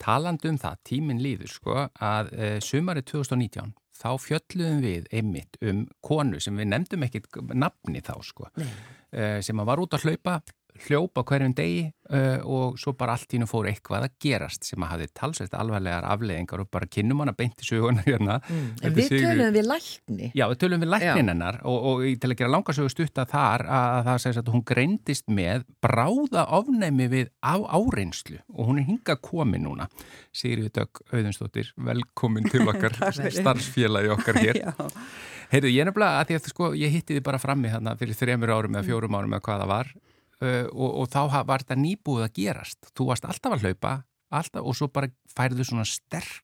Talandi 0.02 0.50
um 0.50 0.58
það, 0.62 0.80
tíminn 0.90 1.22
líður 1.22 1.52
sko, 1.54 1.78
að 2.02 2.34
uh, 2.34 2.58
sumari 2.66 3.04
2019 3.06 3.74
þá 4.02 4.10
fjöllum 4.18 4.80
við 4.82 5.10
einmitt 5.14 5.60
um 5.62 5.84
konu 6.02 6.40
sem 6.42 6.58
við 6.58 6.72
nefndum 6.72 7.06
ekkit 7.06 7.28
nafni 7.54 8.02
þá 8.02 8.16
sko, 8.26 8.48
uh, 8.58 9.38
sem 9.46 9.62
var 9.68 9.82
út 9.84 9.94
að 9.98 10.08
hlaupa, 10.10 10.40
hljópa 10.88 11.22
hverjum 11.28 11.52
degi 11.58 11.82
uh, 12.10 12.40
og 12.48 12.78
svo 12.82 12.94
bara 12.98 13.14
allt 13.18 13.34
í 13.36 13.40
nú 13.42 13.46
fór 13.50 13.68
eitthvað 13.70 14.06
að 14.08 14.14
gerast 14.24 14.66
sem 14.66 14.82
að 14.86 14.92
hafði 14.96 15.08
talsvægt 15.20 15.54
alvarlegar 15.58 16.08
afleðingar 16.10 16.64
og 16.64 16.70
bara 16.74 16.88
kynnum 16.92 17.22
hana 17.24 17.34
beint 17.38 17.62
í 17.62 17.68
söguna 17.68 18.04
hérna. 18.06 18.40
En 18.50 18.72
Þetta 18.82 18.92
við 18.98 19.10
Sigríður- 19.10 19.38
tölum 19.42 19.56
við 19.58 19.68
lækni. 19.70 20.30
Já, 20.38 20.46
við 20.52 20.60
tölum 20.64 20.84
við 20.86 20.92
læknin 20.96 21.32
hennar 21.34 21.60
og, 21.64 21.88
og 21.92 22.06
til 22.24 22.32
að 22.32 22.38
gera 22.42 22.54
langarsögu 22.56 22.94
stutta 22.96 23.26
þar 23.30 23.66
að, 23.68 23.88
að 24.00 24.08
það 24.10 24.22
segist 24.26 24.42
að 24.44 24.54
hún 24.56 24.66
greindist 24.74 25.28
með 25.42 25.66
bráða 25.86 26.46
ofnæmi 26.60 27.10
við 27.14 27.30
á 27.46 27.56
áreinslu 27.62 28.40
og 28.56 28.72
hún 28.72 28.82
er 28.82 28.88
hinga 28.90 29.18
komin 29.22 29.66
núna. 29.68 29.90
Sigriður 30.34 30.74
Dögg 30.82 31.04
Auðunstóttir, 31.12 31.74
velkomin 31.78 32.48
til 32.50 32.66
okkar 32.72 32.96
starfsfélagi 33.02 34.12
okkar 34.18 34.42
hér. 34.42 34.62
Heyrðu, 35.52 35.68
ég 35.68 35.84
er 35.84 35.90
nefnilega 35.90 36.22
að 36.22 36.30
því 36.30 36.36
að 36.38 36.46
sko, 36.48 36.68
ég 36.80 36.94
hitti 36.94 37.18
þið 37.18 37.24
bara 37.28 37.40
frammi 37.44 37.68
þarna 37.74 37.98
fyrir 38.00 38.16
þremur 38.16 38.54
árum 38.56 38.78
eða 38.80 38.88
fjórum 38.88 39.18
árum 39.20 39.34
eða 39.36 39.44
hvað 39.50 39.64
það 39.66 39.72
var 39.74 39.90
og, 40.42 40.90
og 41.04 41.10
þá 41.14 41.44
var 41.46 41.64
þetta 41.64 41.78
nýbúið 41.82 42.24
að 42.28 42.34
gerast. 42.40 42.80
Þú 42.98 43.08
varst 43.12 43.26
alltaf 43.30 43.54
að 43.58 43.66
hlaupa 43.68 43.92
alltaf, 44.32 44.64
og 44.64 44.76
svo 44.78 44.88
bara 44.88 45.10
færðu 45.36 45.66
svona 45.68 45.86
sterk 45.86 46.42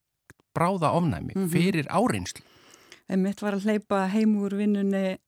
bráða 0.57 0.89
ofnæmi 0.97 1.35
Mhm. 1.35 1.49
fyrir 1.53 1.85
áreinslu. 1.89 2.41
En 3.09 3.21
mitt 3.23 3.39
var 3.41 3.53
að 3.55 3.63
hleypa 3.63 4.07
heim 4.11 4.33
úr 4.41 4.51
vinnunni 4.57 5.15
eh, 5.15 5.19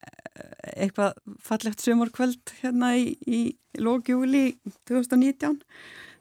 eitthvað 0.76 1.14
fallegt 1.40 1.80
sömurkvöld 1.80 2.52
hérna 2.62 2.96
í, 3.00 3.16
í 3.28 3.56
lókjúli 3.80 4.58
2019 4.90 5.62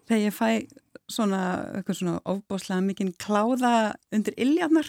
þegar 0.06 0.22
ég 0.28 0.36
fæ 0.36 0.68
svona, 1.10 1.40
eitthvað 1.74 1.98
svona 1.98 2.20
ofbáslega 2.28 2.84
mikinn 2.84 3.12
kláða 3.18 3.94
undir 4.12 4.34
illjarnar 4.38 4.86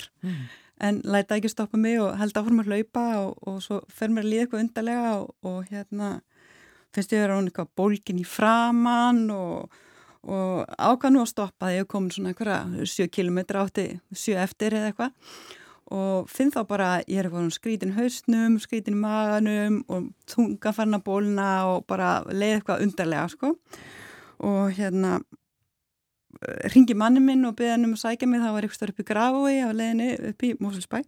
en 0.80 1.02
læta 1.04 1.36
ekki 1.40 1.50
stoppa 1.50 1.78
mig 1.78 1.98
og 2.00 2.18
held 2.20 2.38
áfram 2.38 2.62
að 2.62 2.70
hlaupa 2.70 3.06
og, 3.26 3.34
og 3.48 3.62
svo 3.64 3.82
fer 3.90 4.10
mér 4.14 4.24
að 4.28 4.30
líða 4.32 4.46
eitthvað 4.46 4.64
undarlega 4.68 5.10
og, 5.24 5.34
og 5.44 5.66
hérna 5.72 6.12
finnst 6.96 7.14
ég 7.14 7.22
að 7.22 7.26
vera 7.26 7.38
hún 7.38 7.50
eitthvað 7.50 7.72
bólkin 7.80 8.20
í 8.22 8.26
framann 8.28 9.24
og, 9.34 9.80
og 10.26 10.68
ákvað 10.76 11.16
nú 11.16 11.24
að 11.24 11.32
stoppa 11.34 11.70
þegar 11.70 11.84
ég 11.84 11.90
komin 11.94 12.14
svona 12.16 12.34
einhverja 12.34 12.90
7 12.96 13.10
km 13.16 13.40
átti 13.62 13.88
7 14.12 14.38
eftir 14.44 14.78
eða 14.80 14.92
eitthvað. 14.92 15.34
Og 15.90 16.30
finn 16.30 16.52
þá 16.54 16.60
bara 16.70 16.90
ég 17.10 17.18
er 17.18 17.30
eitthvað 17.30 17.50
skrítin 17.56 17.96
hausnum, 17.96 18.60
skrítin 18.62 19.00
maganum 19.02 19.82
og 19.90 20.12
tunga 20.30 20.74
farin 20.76 21.00
að 21.00 21.08
bólna 21.08 21.50
og 21.72 21.88
bara 21.90 22.20
leið 22.30 22.60
eitthvað 22.60 22.86
undarlega 22.86 23.26
sko. 23.34 23.56
Og 24.46 24.76
hérna 24.78 25.18
ringi 26.74 26.96
manni 26.96 27.22
minn 27.24 27.48
og 27.48 27.58
beða 27.58 27.76
hann 27.76 27.88
um 27.88 27.96
að 27.98 28.04
sækja 28.04 28.30
mig 28.30 28.44
það 28.44 28.56
var 28.56 28.68
eitthvað 28.68 28.94
upp 28.94 29.02
í 29.02 29.08
Grafói 29.10 29.56
á 29.66 29.70
leiðinni 29.74 30.10
upp 30.30 30.46
í 30.46 30.52
Mósulsbæ 30.62 31.02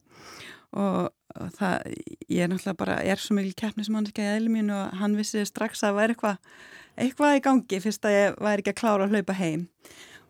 og 0.81 1.11
það, 1.57 1.87
ég 2.27 2.43
er 2.43 2.51
náttúrulega 2.51 2.79
bara 2.79 2.99
er 3.13 3.21
svo 3.21 3.37
mikil 3.37 3.55
keppni 3.63 3.85
sem 3.87 3.97
hann 3.97 4.09
ekki 4.09 4.25
að 4.25 4.37
eðli 4.37 4.53
mín 4.53 4.73
og 4.75 4.95
hann 5.01 5.17
vissi 5.19 5.43
strax 5.47 5.81
að 5.81 5.87
það 5.87 5.99
væri 5.99 6.15
eitthvað 6.15 6.37
eitthvað 7.01 7.37
í 7.37 7.43
gangi 7.45 7.81
fyrst 7.85 8.07
að 8.07 8.17
ég 8.17 8.39
væri 8.43 8.63
ekki 8.63 8.73
að 8.73 8.81
klára 8.81 9.07
að 9.07 9.15
hlaupa 9.15 9.37
heim. 9.39 9.65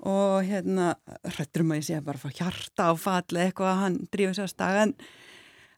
Og 0.01 0.47
hérna 0.47 0.93
hrættur 1.35 1.65
um 1.65 1.73
að 1.73 1.81
ég 1.81 1.87
sé 1.89 1.99
bara 2.05 2.21
frá 2.21 2.31
hjarta 2.33 2.89
á 2.89 2.93
falli 2.97 3.43
eitthvað 3.43 3.71
að 3.71 3.81
hann 3.83 3.99
drífa 4.13 4.37
sér 4.37 4.47
að 4.47 4.55
staga 4.55 4.85
en 4.87 4.95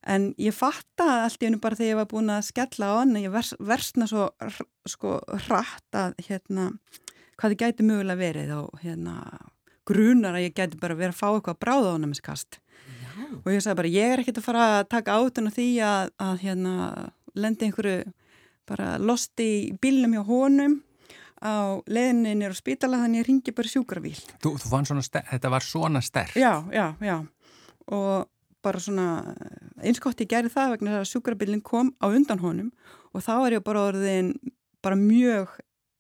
en 0.04 0.30
ég 0.42 0.56
fatta 0.56 1.06
allt 1.24 1.42
í 1.42 1.48
hennu 1.48 1.62
bara 1.64 1.78
þegar 1.80 1.92
ég 1.92 2.00
var 2.02 2.10
búin 2.12 2.32
að 2.34 2.48
skella 2.50 2.92
á 2.92 2.94
hann 3.00 3.16
ég 3.20 3.32
vers, 3.32 3.54
versna 3.60 4.08
svo 4.10 4.28
sko 4.90 5.18
hratt 5.48 5.96
að 5.96 6.18
hérna 6.28 6.72
hvað 7.40 7.54
þið 7.54 7.62
gæti 7.62 7.88
mögulega 7.88 8.20
verið 8.20 8.54
og 8.58 8.82
hérna 8.84 9.16
grunar 9.88 10.38
að 10.38 10.48
ég 10.48 10.58
gæti 10.58 10.80
bara 10.82 10.98
verið 11.00 11.16
að 11.16 11.22
fá 11.22 11.28
eitthvað 11.32 11.62
bráða 11.64 11.96
ánæmiskast 11.96 12.60
og 13.44 13.52
ég 13.52 13.64
sagði 13.64 13.80
bara 13.82 13.94
ég 13.94 14.14
er 14.14 14.24
ekkert 14.24 14.40
að 14.42 14.48
fara 14.48 14.66
að 14.80 14.90
taka 14.94 15.18
átun 15.20 15.50
á 15.50 15.56
því 15.56 15.68
að, 15.88 16.12
að 16.28 16.36
hérna 16.44 16.74
lendi 17.34 17.68
einhverju 17.68 18.14
bara 18.70 18.98
losti 19.02 19.48
í 19.68 19.78
bílnum 19.82 20.14
hjá 20.16 20.24
honum. 20.28 20.82
Á 21.44 21.84
leiðinni 21.92 22.38
nýra 22.40 22.56
á 22.56 22.58
spítala 22.58 23.02
þannig 23.02 23.20
ég 23.20 23.28
ringi 23.28 23.52
bara 23.52 23.68
í 23.68 23.72
sjúkravíl 23.74 24.16
Þú, 24.40 24.54
þú 24.64 24.70
fann 24.72 24.86
svona, 24.88 25.04
þetta 25.04 25.50
var 25.52 25.66
svona 25.68 26.02
sterk. 26.06 26.38
Já, 26.40 26.64
já, 26.72 26.86
já. 27.04 27.18
Og 27.92 28.30
bara 28.64 28.80
svona 28.80 29.36
einskott 29.84 30.22
ég 30.24 30.30
gerði 30.32 30.54
það 30.54 30.78
vegna 30.78 30.94
þess 30.94 31.04
að 31.04 31.12
sjúkrabílinn 31.12 31.64
kom 31.66 31.92
á 32.00 32.08
undan 32.08 32.40
honum 32.40 32.70
og 33.12 33.26
þá 33.26 33.34
er 33.42 33.58
ég 33.58 33.66
bara 33.66 33.84
orðin 33.90 34.32
bara 34.84 34.96
mjög 35.00 35.52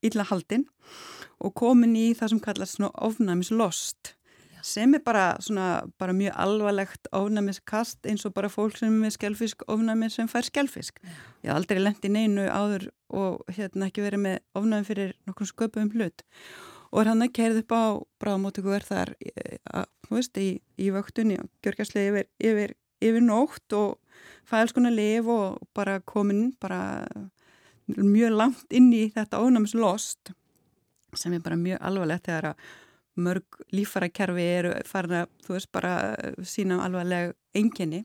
illa 0.03 0.23
haldinn 0.29 0.63
og 1.43 1.51
komin 1.59 1.95
í 1.99 2.13
það 2.15 2.33
sem 2.33 2.43
kallast 2.43 2.77
svona 2.77 2.93
ofnæmislost 3.03 4.13
sem 4.63 4.95
er 4.95 5.01
bara 5.03 5.25
svona 5.43 5.83
bara 5.99 6.15
mjög 6.15 6.35
alvarlegt 6.39 7.07
ofnæmiskast 7.11 8.05
eins 8.07 8.23
og 8.25 8.33
bara 8.33 8.51
fólk 8.51 8.77
sem 8.79 8.89
er 8.89 9.01
með 9.05 9.15
skelfisk 9.17 9.65
ofnæmi 9.67 10.09
sem 10.11 10.29
fær 10.31 10.47
skelfisk. 10.47 11.01
Ég 11.43 11.51
haf 11.51 11.59
aldrei 11.59 11.81
lent 11.81 12.05
í 12.05 12.11
neinu 12.11 12.45
áður 12.47 12.87
og 13.13 13.43
hérna 13.51 13.89
ekki 13.89 14.05
verið 14.05 14.23
með 14.23 14.37
ofnæmi 14.55 14.87
fyrir 14.87 15.17
nokkrum 15.27 15.49
sköpum 15.51 15.91
hlut 15.93 16.23
og 16.93 17.01
er 17.01 17.09
hann 17.09 17.25
að 17.25 17.33
keirið 17.33 17.63
upp 17.63 17.73
á 17.73 17.83
bráðmótöku 18.21 18.73
er 18.75 18.85
þar 18.85 19.11
að, 19.17 19.87
þú 20.05 20.15
veist, 20.19 20.37
í, 20.37 20.49
í 20.77 20.91
vöktunni 20.93 21.39
og 21.41 21.49
gjörgjastlega 21.65 22.11
yfir, 22.11 22.27
yfir, 22.37 22.75
yfir 23.01 23.25
nótt 23.25 23.75
og 23.75 23.97
fæ 24.45 24.59
alls 24.61 24.75
konar 24.77 24.93
lif 24.93 25.27
og 25.27 25.57
bara 25.73 25.97
komin 26.05 26.51
bara 26.61 27.01
mjög 27.89 28.37
langt 28.37 28.77
inn 28.77 28.91
í 28.93 29.07
þetta 29.11 29.41
ónæmislost 29.41 30.35
sem 31.17 31.33
er 31.33 31.43
bara 31.43 31.57
mjög 31.59 31.81
alvarlegt 31.81 32.29
þegar 32.29 32.53
að 32.53 32.69
mörg 33.15 33.59
lífarakerfi 33.73 34.45
eru 34.57 34.73
farin 34.89 35.19
að, 35.23 35.33
þú 35.45 35.55
veist, 35.57 35.71
bara 35.75 35.93
sína 36.47 36.79
alvarleg 36.85 37.35
enginni 37.57 38.03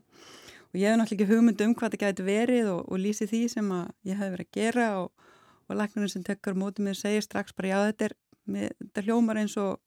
og 0.69 0.77
ég 0.77 0.91
hef 0.91 0.99
náttúrulega 0.99 1.15
ekki 1.15 1.29
hugmynd 1.31 1.63
um 1.65 1.75
hvað 1.77 1.95
það 1.95 2.03
gæti 2.03 2.25
verið 2.27 2.71
og, 2.75 2.81
og 2.85 3.01
lýsi 3.01 3.27
því 3.29 3.43
sem 3.55 3.71
að 3.73 3.87
ég 4.09 4.19
hef 4.19 4.33
verið 4.35 4.49
að 4.49 4.59
gera 4.59 4.89
og, 5.01 5.31
og 5.67 5.79
læknarinn 5.79 6.13
sem 6.13 6.25
tekkar 6.25 6.57
mótið 6.59 6.89
mér 6.89 6.99
segir 6.99 7.25
strax 7.25 7.55
bara 7.57 7.71
já 7.71 7.79
þetta 7.89 8.09
er, 8.09 8.17
með, 8.45 8.75
þetta 8.83 9.05
hljómar 9.07 9.41
eins 9.41 9.57
og 9.61 9.79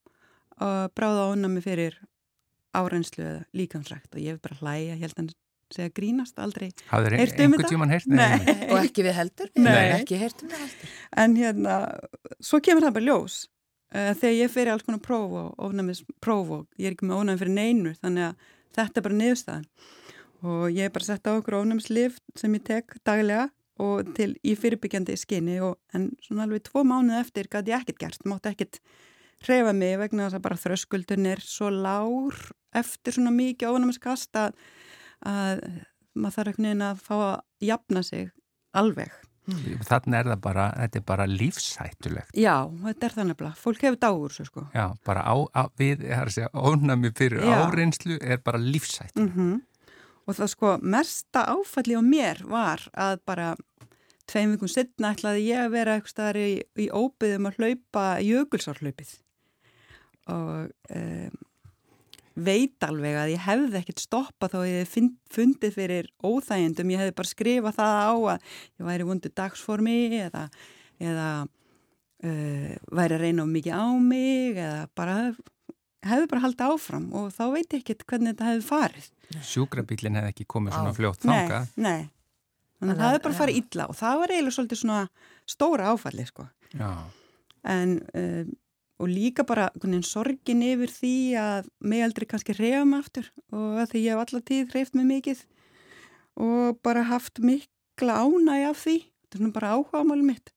uh, 0.59 0.89
bráða 0.97 1.29
ánami 1.31 1.63
fyrir 1.63 2.01
árenslu 2.75 3.23
eða 3.23 3.47
líkamsrækt 3.55 4.17
og 4.17 4.25
ég 4.25 4.35
hef 4.35 4.43
bara 4.43 4.59
hlæja, 4.59 4.97
ég 4.97 5.05
held 5.05 5.15
að 5.15 5.23
hann 5.23 5.33
segja 5.73 5.93
grínast 5.95 6.43
aldrei 6.43 6.69
Hafður 6.91 7.15
um 7.17 7.23
einhvern 7.23 7.71
tíman 7.71 7.93
heyrt? 7.93 8.11
Nei. 8.11 8.43
Og 8.73 8.83
ekki 8.83 9.07
við 9.07 9.17
heldur, 9.17 9.53
Nei. 9.57 9.71
hefum 9.73 10.03
ekki 10.03 10.19
um 10.19 10.23
heldur. 10.27 10.91
En 11.23 11.37
hérna, 11.39 11.77
svo 12.43 12.61
kemur 12.65 12.85
það 12.85 12.97
bara 12.99 13.07
ljós 13.09 13.39
þegar 13.93 14.37
ég 14.39 14.53
fer 14.53 14.69
í 14.69 14.73
alls 14.73 14.85
konar 14.87 15.03
próf 15.05 15.35
og 15.37 15.65
ofnæmis 15.69 16.03
próf 16.25 16.53
og 16.59 16.81
ég 16.81 16.91
er 16.91 16.97
ekki 16.97 17.09
með 17.09 17.19
ofnæmi 17.19 17.43
fyrir 17.43 17.57
neinu 17.59 17.95
þannig 18.01 18.29
að 18.31 18.47
þetta 18.77 19.01
er 19.01 19.07
bara 19.07 19.19
niðurstaðan. 19.19 19.67
Og 20.43 20.63
ég 20.73 20.89
er 20.89 20.95
bara 20.95 21.07
sett 21.07 21.29
á 21.29 21.37
okkur 21.37 21.59
ofnæmislif 21.61 22.17
sem 22.39 22.55
ég 22.57 22.65
tek 22.67 22.97
daglega 23.07 23.51
og 23.83 24.13
til 24.17 24.33
í 24.45 24.55
fyrirbyggjandi 24.59 25.17
skinni 25.21 25.59
og 25.65 25.79
en 25.97 26.11
svona 26.25 26.47
alveg 26.47 26.65
tvo 26.69 26.85
mánuð 26.87 27.21
eftir 27.21 27.49
gæti 27.53 27.73
ég 27.73 27.83
ekkert 27.83 28.01
gert, 28.03 28.27
mátti 28.29 28.53
ekkert 28.53 28.81
hreyfa 29.43 29.73
mig 29.77 29.97
vegna 30.01 30.27
þess 30.27 30.39
að 30.39 30.45
bara 30.47 30.61
þröskuldun 30.65 31.29
er 31.33 31.43
svo 31.45 31.71
lár 31.73 32.39
eftir 32.79 33.17
svona 33.17 33.33
mikið 33.35 33.73
ofnæmiskast 33.73 34.39
að, 34.39 34.55
að 35.27 35.65
maður 36.15 36.37
þarf 36.37 36.53
einhvern 36.53 36.69
veginn 36.69 36.87
að 36.89 37.05
fá 37.09 37.15
að 37.17 37.69
jafna 37.73 38.05
sig 38.07 38.33
alveg 38.77 39.32
Þannig 39.43 40.19
er 40.21 40.29
það 40.31 40.41
bara, 40.45 40.69
þetta 40.77 41.01
er 41.01 41.05
bara 41.09 41.27
lífshættulegt. 41.27 42.37
Já, 42.39 42.55
þetta 42.85 43.09
er 43.09 43.17
þannig 43.17 43.43
að 43.43 43.59
fólk 43.59 43.83
hefur 43.83 43.99
dágur 44.05 44.37
svo 44.37 44.47
sko. 44.47 44.63
Já, 44.71 44.85
bara 45.09 45.25
á, 45.27 45.35
á 45.51 45.63
við, 45.81 46.05
það 46.05 46.15
er 46.21 46.31
að 46.31 46.37
segja, 46.37 46.51
ónæmi 46.55 47.11
fyrir 47.19 47.43
Já. 47.43 47.57
áreynslu 47.67 48.19
er 48.23 48.43
bara 48.45 48.63
lífshættulegt. 48.63 49.37
Mm 49.37 49.61
Og 50.23 50.37
það 50.39 50.51
sko 50.53 50.69
mesta 50.87 51.41
áfalli 51.51 51.97
á 51.99 52.03
mér 52.07 52.45
var 52.47 52.85
að 52.95 53.17
bara 53.27 53.49
tveim 54.31 54.53
vikum 54.55 54.71
setna 54.71 55.11
ætlaði 55.17 55.49
ég 55.49 55.65
að 55.65 55.73
vera 55.75 55.97
eitthvað 55.97 56.13
staðar 56.15 56.39
í, 56.39 56.53
í 56.79 56.87
óbyðum 56.95 57.49
að 57.51 57.59
hlaupa 57.59 58.05
jökulsárhlaupið 58.23 59.17
og 60.31 60.71
um, 60.95 61.41
veit 62.37 62.85
alveg 62.87 63.17
að 63.21 63.33
ég 63.35 63.43
hefði 63.47 63.79
ekkert 63.83 64.01
stoppa 64.05 64.49
þá 64.53 64.59
ég 64.67 64.77
hefði 64.87 65.09
fundið 65.35 65.75
fyrir 65.77 66.07
óþægindum, 66.25 66.93
ég 66.95 67.03
hefði 67.03 67.15
bara 67.19 67.29
skrifað 67.33 67.77
það 67.79 67.97
á 68.03 68.13
að 68.13 68.47
ég 68.81 68.87
væri 68.89 69.07
vundu 69.09 69.33
dagsformi 69.37 69.97
eða, 70.23 70.45
eða 71.03 71.27
uh, 72.25 72.71
væri 72.93 73.17
að 73.19 73.25
reyna 73.27 73.45
of 73.45 73.51
mikið 73.53 73.77
á 73.77 73.85
mig 74.01 74.57
eða 74.63 74.87
bara 74.99 75.17
hefði 76.03 76.31
bara 76.33 76.43
haldið 76.47 76.73
áfram 76.75 77.05
og 77.15 77.29
þá 77.37 77.43
veit 77.55 77.69
ég 77.77 77.83
ekkert 77.85 78.07
hvernig 78.11 78.33
þetta 78.35 78.49
hefði 78.51 78.67
farið. 78.67 79.11
Sjúkrabílinn 79.53 80.17
hefði 80.19 80.33
ekki 80.35 80.49
komið 80.51 80.75
svona 80.77 80.95
fljótt 80.97 81.25
Nei, 81.29 81.35
þangað. 81.37 81.69
nei. 81.77 82.01
Þannig 82.83 82.95
að 82.95 82.99
það 82.99 83.07
að- 83.07 83.13
hefði 83.13 83.25
bara 83.29 83.39
farið 83.43 83.61
illa 83.63 83.85
og 83.93 83.99
það 84.01 84.17
var 84.23 84.33
eiginlega 84.35 84.57
svolítið 84.57 84.81
svona 84.83 85.03
stóra 85.47 85.93
áfalli 85.93 86.27
sko. 86.27 86.49
Já, 86.75 86.91
En 87.63 87.91
um, 88.19 88.49
og 89.03 89.11
líka 89.11 89.45
bara 89.47 89.71
sorgin 90.07 90.63
yfir 90.63 90.91
því 90.95 91.15
að 91.43 91.69
mig 91.81 92.03
aldrei 92.05 92.27
kannski 92.31 92.55
reyfa 92.55 92.85
mig 92.87 93.03
aftur 93.03 93.31
og 93.51 93.81
að 93.83 93.91
því 93.93 94.03
ég 94.05 94.13
hef 94.15 94.23
alltaf 94.23 94.45
tíð 94.49 94.75
reyft 94.77 94.95
mig 94.95 95.07
mikið 95.11 95.43
og 96.41 96.79
bara 96.83 97.03
haft 97.11 97.41
mikla 97.43 98.21
ánægi 98.23 98.69
af 98.71 98.79
því. 98.87 98.97
Þetta 99.03 99.35
er 99.35 99.41
svona 99.43 99.53
bara 99.57 99.73
áhugamáli 99.77 100.25
mitt. 100.25 100.53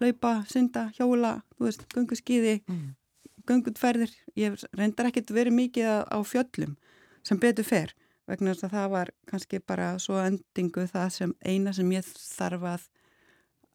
Hlaupa, 0.00 0.32
synda, 0.48 0.86
hjóla, 0.96 1.42
þú 1.58 1.66
veist, 1.68 1.84
göngu 1.92 2.16
skíði, 2.16 2.60
Mm. 2.66 2.94
göngutferðir. 3.46 4.12
Ég 4.36 4.56
reyndar 4.76 5.06
ekkert 5.10 5.30
verið 5.30 5.52
mikið 5.52 5.86
á, 6.08 6.18
fjöllum 6.24 6.76
sem 7.22 7.38
betur 7.38 7.64
fer 7.64 7.92
vegna 8.26 8.54
þess 8.54 8.64
að 8.64 8.74
það 8.76 8.90
var 8.90 9.08
kannski 9.26 9.58
bara 9.66 9.98
svo 9.98 10.14
endingu 10.22 10.86
það 10.88 11.08
sem 11.12 11.34
eina 11.44 11.72
sem 11.72 11.90
ég 11.90 12.04
þarf 12.04 12.62
að 12.62 12.88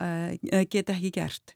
uh, 0.01 0.63
geta 0.71 0.93
ekki 0.95 1.11
gert. 1.11 1.55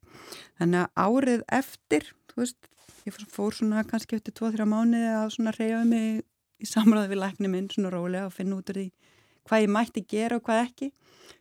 Þannig 0.59 0.85
að 0.85 0.89
árið 1.05 1.43
eftir, 1.47 2.03
veist, 2.43 2.69
ég 3.07 3.15
fór- 3.35 3.55
svona 3.55 3.83
kannski 3.87 4.17
eftir 4.19 4.33
2-3 4.39 4.65
mánuði 4.69 5.09
að 5.15 5.33
svona 5.35 5.53
reyja 5.57 5.83
mig 5.87 6.23
í 6.59 6.67
samræði 6.67 7.13
við 7.13 7.21
lækni 7.23 7.49
minn 7.51 7.69
svona 7.71 7.91
rólega 7.93 8.25
og 8.27 8.33
finna 8.35 8.57
út 8.59 8.69
úr 8.73 8.79
því 8.81 8.87
hvað 9.49 9.63
ég 9.65 9.71
mætti 9.73 10.05
gera 10.07 10.35
og 10.39 10.43
hvað 10.45 10.63
ekki. 10.67 10.91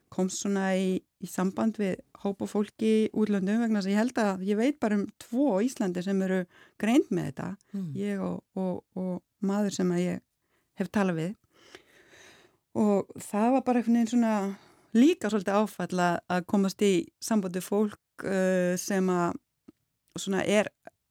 Komst 0.09 0.41
svona 0.41 0.71
í, 0.79 0.95
í 1.21 1.27
samband 1.29 1.77
við 1.77 1.99
hópa 2.23 2.47
fólki 2.49 3.11
útlöndum 3.13 3.61
vegna 3.61 3.83
þess 3.83 3.89
að 3.91 3.93
ég 3.93 3.99
held 4.01 4.21
að 4.23 4.45
ég 4.49 4.57
veit 4.57 4.79
bara 4.81 4.97
um 4.97 5.03
tvo 5.21 5.59
Íslandi 5.67 6.03
sem 6.07 6.23
eru 6.25 6.39
greind 6.81 7.11
með 7.13 7.27
þetta 7.33 7.49
Mm. 7.75 7.91
ég 7.95 8.23
og, 8.25 8.39
og, 8.57 8.85
og 8.97 9.23
maður 9.45 9.75
sem 9.77 9.91
að 9.93 10.01
ég 10.07 10.21
hef 10.81 10.89
talað 10.91 11.19
við 11.21 11.35
og 12.79 13.13
það 13.21 13.53
var 13.57 13.63
bara 13.67 13.81
einhvern 13.83 13.99
veginn 13.99 14.11
svona 14.13 14.33
líka 14.97 15.31
svolítið 15.31 15.59
áfall 15.61 16.01
að- 16.05 16.45
komast 16.49 16.83
í 16.83 16.93
sambandi 17.21 17.61
fólk 17.65 17.99
uh, 18.25 18.75
sem 18.81 19.09
að 19.13 19.37
svona 20.19 20.43
er 20.47 20.69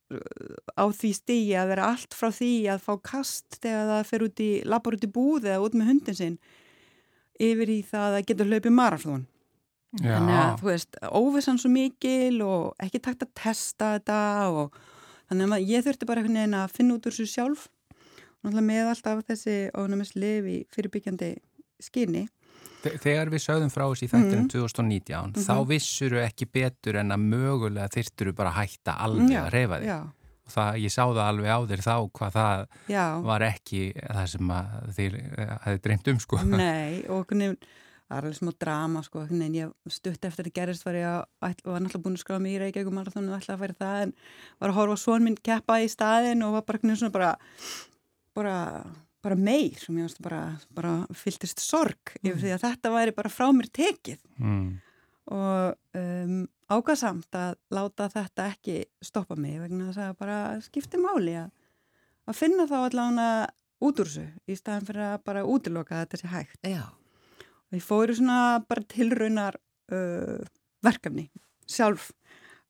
á 0.07 0.83
því 0.87 1.09
stígi 1.17 1.55
að 1.59 1.71
vera 1.73 1.87
allt 1.91 2.15
frá 2.15 2.29
því 2.31 2.51
að 2.71 2.83
fá 2.85 2.93
kast 3.03 3.57
þegar 3.61 3.89
það 3.91 4.05
fer 4.11 4.23
út 4.27 4.43
í 4.43 4.51
labbar 4.63 4.95
út 4.97 5.07
í 5.07 5.09
búð 5.11 5.47
eða 5.49 5.63
út 5.65 5.75
með 5.75 5.89
hundin 5.91 6.19
sinn 6.19 6.37
yfir 7.43 7.73
í 7.73 7.81
það 7.85 8.19
að 8.19 8.27
geta 8.29 8.47
hlaupið 8.47 8.73
marathón 8.77 9.25
já. 9.99 10.13
þannig 10.15 10.37
að 10.39 10.53
þú 10.61 10.69
veist, 10.71 10.99
óvissan 11.11 11.59
svo 11.61 11.71
mikil 11.73 12.41
og 12.45 12.85
ekki 12.87 13.01
takt 13.03 13.25
að 13.27 13.33
testa 13.37 13.91
þetta 13.97 14.21
og 14.53 14.79
þannig 15.27 15.57
að 15.57 15.67
ég 15.73 15.85
þurfti 15.85 16.07
bara 16.07 16.23
einhvern 16.23 16.39
veginn 16.39 16.57
að 16.61 16.73
finna 16.77 16.95
út 16.95 17.09
úr 17.09 17.13
þessu 17.17 17.27
sjálf. 17.33 17.67
Með 18.47 18.87
alltaf 18.93 19.25
þessi 19.27 19.55
ónæmis 19.75 20.13
lifi 20.15 20.61
fyrirbyggjandi 20.71 21.33
skinni 21.83 22.21
Þe- 22.27 22.36
Þegar 22.87 23.29
við 23.33 23.41
sögðum 23.43 23.71
frá 23.73 23.83
þessi 23.89 24.05
í 24.07 24.11
þættinum 24.11 24.45
Mhm. 24.45 24.51
2019, 24.53 25.31
Mhm. 25.33 25.45
þá 25.47 25.55
vissuru 25.67 26.19
ekki 26.23 26.45
betur 26.51 26.95
en 27.01 27.09
að 27.11 27.25
mögulega 27.27 27.89
þyrturu 27.89 28.35
bara 28.35 28.51
að 28.51 28.61
hætta 28.63 28.97
alveg 29.03 29.29
Já, 29.31 29.41
að 29.45 29.51
reyfa 29.51 29.79
þig. 29.81 30.13
Og 30.47 30.53
það, 30.53 30.77
ég 30.79 30.91
sá 30.93 31.03
það 31.03 31.25
alveg 31.27 31.49
á 31.51 31.59
þér 31.67 31.81
þá 31.83 31.95
hvað 32.11 32.31
það 32.37 32.67
já, 32.87 33.21
var 33.21 33.41
ekki 33.41 33.81
það 33.99 34.27
sem 34.29 34.47
að 34.47 34.93
þér 34.95 35.17
hefði 35.65 35.81
dreymt 35.81 36.07
um 36.07 36.19
sko. 36.19 36.37
nei 36.45 37.03
og 37.09 37.27
veginn 37.27 37.57
það 38.07 38.17
er 38.17 38.23
alveg 38.23 38.37
smá 38.39 38.51
drama 38.57 39.01
sko 39.03 39.25
veginn 39.27 39.55
ég 39.59 39.73
stutt 39.91 40.21
eftir 40.23 40.45
þetta 40.45 40.53
gerist 40.55 40.85
var 40.85 40.93
ég 40.93 41.03
að 41.03 41.25
var 41.41 41.81
náttúrulega 41.81 42.03
búin 42.05 42.15
að 42.15 42.23
skráða 42.23 42.41
mig 42.41 42.55
í 42.55 42.59
Reykjavík 42.63 42.87
og 42.87 42.93
ætlaði 43.41 43.57
að 43.57 43.59
færa 43.59 43.75
það 43.81 44.01
en 44.03 44.13
var 44.61 44.69
að 44.69 44.75
horfa 44.79 44.95
á 44.95 45.03
svon 45.03 45.23
minn 45.27 45.35
keppa 45.43 45.73
í 45.83 45.89
staðin 45.91 46.43
og 46.47 46.53
var 46.53 46.61
bara 46.61 46.77
veginn 46.79 46.95
svona 46.95 47.11
bara 47.11 47.35
bara, 48.33 48.85
bara 49.27 49.37
meir 49.39 49.77
sem 49.81 49.97
ég 49.99 50.07
varst 50.07 50.21
bara, 50.23 50.41
bara 50.75 50.93
fylltist 51.15 51.61
sorg 51.63 52.13
yfir 52.23 52.39
því 52.41 52.51
að 52.55 52.63
þetta 52.65 52.91
væri 52.95 53.15
bara 53.17 53.31
frá 53.33 53.47
mér 53.55 53.69
tekið 53.75 54.19
Mm. 54.39 54.67
og 55.33 55.97
um, 55.97 56.35
ágasamt 56.71 57.35
að 57.35 57.55
láta 57.73 58.07
þetta 58.13 58.45
ekki 58.53 58.77
stoppa 59.03 59.35
mig 59.39 59.57
vegna 59.61 59.89
þess 59.89 60.03
að 60.05 60.17
bara 60.19 60.37
skipti 60.63 60.99
máli 61.01 61.33
að, 61.39 61.49
að 62.27 62.37
finna 62.41 62.67
þá 62.69 62.77
allavega 62.85 63.29
út 63.87 63.99
úr 64.01 64.07
þessu 64.09 64.25
í 64.49 64.55
staðan 64.57 64.87
fyrir 64.87 65.05
að 65.11 65.23
bara 65.27 65.43
útiloka 65.45 65.99
þetta 66.03 66.17
sé 66.21 66.31
hægt. 66.31 66.59
Já, 66.65 66.85
Við 67.73 67.83
fóru 67.83 68.13
svona 68.15 68.61
bara 68.63 68.85
tilraunar 68.87 69.57
uh, 69.91 70.39
verkefni 70.85 71.25
sjálf 71.67 72.11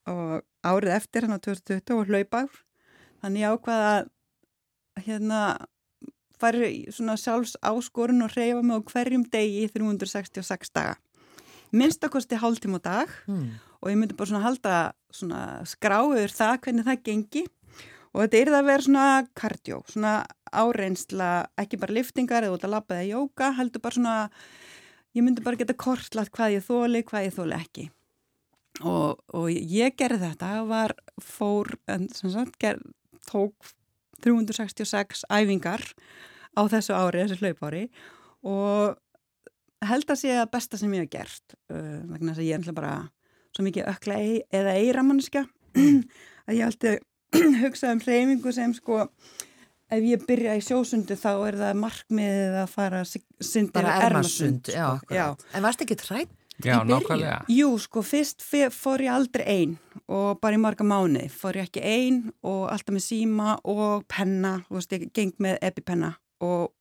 og 0.10 0.42
árið 0.66 0.96
eftir 0.96 1.28
hann 1.28 1.38
á 1.38 1.42
2020 1.44 2.00
og 2.00 2.10
hlaupár 2.10 2.48
þannig 3.22 3.44
ég 3.44 3.54
ákvaða 3.54 3.92
að 4.00 4.08
hérna 5.06 5.42
fari 6.40 6.86
svona 6.94 7.16
sjálfs 7.18 7.56
áskorun 7.66 8.24
og 8.26 8.34
reyfa 8.38 8.62
mig 8.64 8.78
á 8.78 8.88
hverjum 8.92 9.24
degi 9.34 9.66
í 9.66 9.72
366 9.74 10.72
daga. 10.76 10.96
Minnstakosti 11.72 12.38
hálftíma 12.40 12.80
á 12.80 12.82
dag 12.84 13.10
Mm. 13.28 13.50
og 13.82 13.90
ég 13.92 13.98
myndi 13.98 14.16
bara 14.18 14.30
svona 14.30 14.44
halda 14.46 14.94
svona 15.12 15.42
skráður 15.66 16.32
það 16.32 16.60
hvernig 16.62 16.86
það 16.86 17.04
gengi. 17.04 17.44
Og 18.14 18.24
þetta 18.24 18.38
er 18.42 18.48
það 18.48 18.60
að 18.62 18.66
vera 18.72 18.82
svona 18.88 19.28
kardió, 19.36 19.78
svona 19.92 20.14
áreynsla 20.52 21.48
ekki 21.58 21.78
bara 21.78 21.94
liftingar 21.94 22.44
eða 22.44 22.56
út 22.56 22.64
að 22.66 22.72
labba 22.74 22.96
eða 22.96 23.12
jóka, 23.12 23.52
heldur 23.58 23.82
bara 23.82 23.94
svona 23.96 24.30
ég 25.14 25.24
myndi 25.24 25.44
bara 25.44 25.56
geta 25.60 25.74
kortlat 25.74 26.32
hvað 26.32 26.56
ég 26.58 26.64
þóli 26.66 27.04
hvað 27.04 27.26
ég 27.28 27.36
þóli 27.36 27.58
ekki. 27.60 27.90
Og, 28.86 29.20
og 29.34 29.50
ég 29.50 29.96
gerði 29.98 30.20
þetta 30.32 30.50
var 30.70 30.94
fór, 31.22 31.76
en 31.90 32.08
sem 32.14 32.30
sagt 32.32 32.58
ger, 32.62 32.78
tók 33.30 33.54
366 34.26 35.26
æfingar 35.30 35.84
á 36.58 36.62
þessu 36.72 36.96
ári, 36.98 37.26
þessu 37.26 37.42
hlaupári 37.44 37.84
og 38.48 38.98
held 39.86 40.10
að 40.10 40.22
sé 40.24 40.34
að 40.38 40.52
besta 40.56 40.80
sem 40.80 40.94
ég 40.96 41.06
hef 41.06 41.14
gert 41.14 41.58
uh, 41.70 42.02
vegna 42.10 42.34
þess 42.34 42.44
að 42.44 42.50
ég 42.50 42.70
er 42.72 42.78
bara 42.78 42.96
svo 43.56 43.66
mikið 43.66 43.92
ökla 43.92 44.22
ei, 44.22 44.40
eða 44.54 44.78
eiramanniska 44.78 45.46
að 46.48 46.58
ég 46.58 46.66
alltaf 46.68 47.04
hugsa 47.64 47.92
um 47.94 48.02
hreyfingu 48.02 48.54
sem 48.56 48.74
sko 48.78 49.04
ef 49.88 50.04
ég 50.04 50.26
byrja 50.28 50.56
í 50.58 50.64
sjósundu 50.64 51.18
þá 51.20 51.32
er 51.50 51.60
það 51.62 51.80
markmiðið 51.84 52.58
að 52.64 52.74
fara 52.74 53.04
syndi 53.08 53.76
Bara 53.76 54.00
ermasund, 54.08 54.72
sko. 54.72 55.30
En 55.56 55.66
varst 55.66 55.84
ekki 55.86 55.98
trætt? 56.00 56.34
Já, 56.66 56.80
nákvæmlega. 56.84 57.46
Jú, 57.54 57.78
sko, 57.78 58.02
fyrst 58.02 58.42
fór 58.74 59.02
ég 59.06 59.12
aldrei 59.14 59.46
ein 59.46 59.78
og 60.08 60.40
bara 60.42 60.56
í 60.58 60.62
marga 60.62 60.84
mánuði 60.88 61.28
fór 61.30 61.54
ég 61.60 61.68
ekki 61.70 61.84
ein 61.86 62.32
og 62.44 62.70
alltaf 62.72 62.96
með 62.96 63.04
síma 63.06 63.58
og 63.64 64.06
penna, 64.10 64.64
þú 64.70 64.78
veist, 64.80 64.92
ég 64.96 65.12
geng 65.14 65.34
með 65.44 65.58
epipenna 65.62 66.14
og 66.42 66.72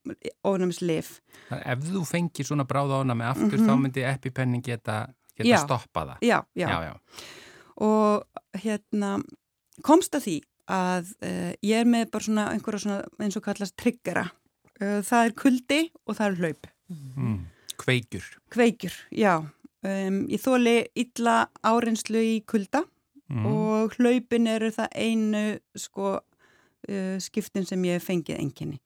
ónæmislif. 0.45 1.21
Þannig 1.51 1.67
Ef 1.73 1.85
þú 1.93 2.03
fengir 2.09 2.45
svona 2.49 2.65
bráða 2.69 3.01
ána 3.03 3.15
með 3.17 3.31
aftur 3.35 3.59
Mhm. 3.59 3.67
þá 3.69 3.75
myndi 3.83 4.05
epipennin 4.05 4.63
geta, 4.63 5.09
geta 5.37 5.49
Já. 5.49 5.59
stoppað 5.65 6.09
það. 6.15 6.19
Já, 6.23 6.39
já, 6.55 6.69
já, 6.69 6.81
já. 6.85 6.95
og 7.77 8.25
hérna 8.55 9.23
komst 9.83 10.15
að 10.15 10.23
því 10.27 10.37
að 10.69 11.11
uh, 11.23 11.53
ég 11.63 11.81
er 11.81 11.85
með 11.85 12.11
bara 12.11 12.25
svona 12.25 12.47
einhverja 12.53 12.81
svona 12.81 13.05
eins 13.21 13.37
og 13.37 13.43
kallast 13.45 13.77
triggera. 13.77 14.31
Uh, 14.81 15.01
það 15.03 15.27
er 15.27 15.33
kuldi 15.33 15.91
og 16.07 16.17
það 16.17 16.27
er 16.27 16.37
hlaup. 16.41 16.67
Mm. 17.17 17.39
Kveikjur. 17.77 18.25
Kveikjur, 18.51 18.93
já. 19.13 19.45
Um, 19.87 20.21
ég 20.33 20.43
þóli 20.43 20.77
illa 20.99 21.47
áreinslu 21.63 22.19
í 22.19 22.37
kulda 22.49 22.83
Mm. 23.27 23.43
og 23.51 23.97
hlaupin 23.99 24.47
eru 24.47 24.69
það 24.71 24.93
einu 24.95 25.41
sko 25.75 26.13
uh, 26.21 27.17
skiptin 27.19 27.67
sem 27.67 27.83
ég 27.89 27.99
hef 27.99 28.07
fengið 28.07 28.39
enginni. 28.39 28.79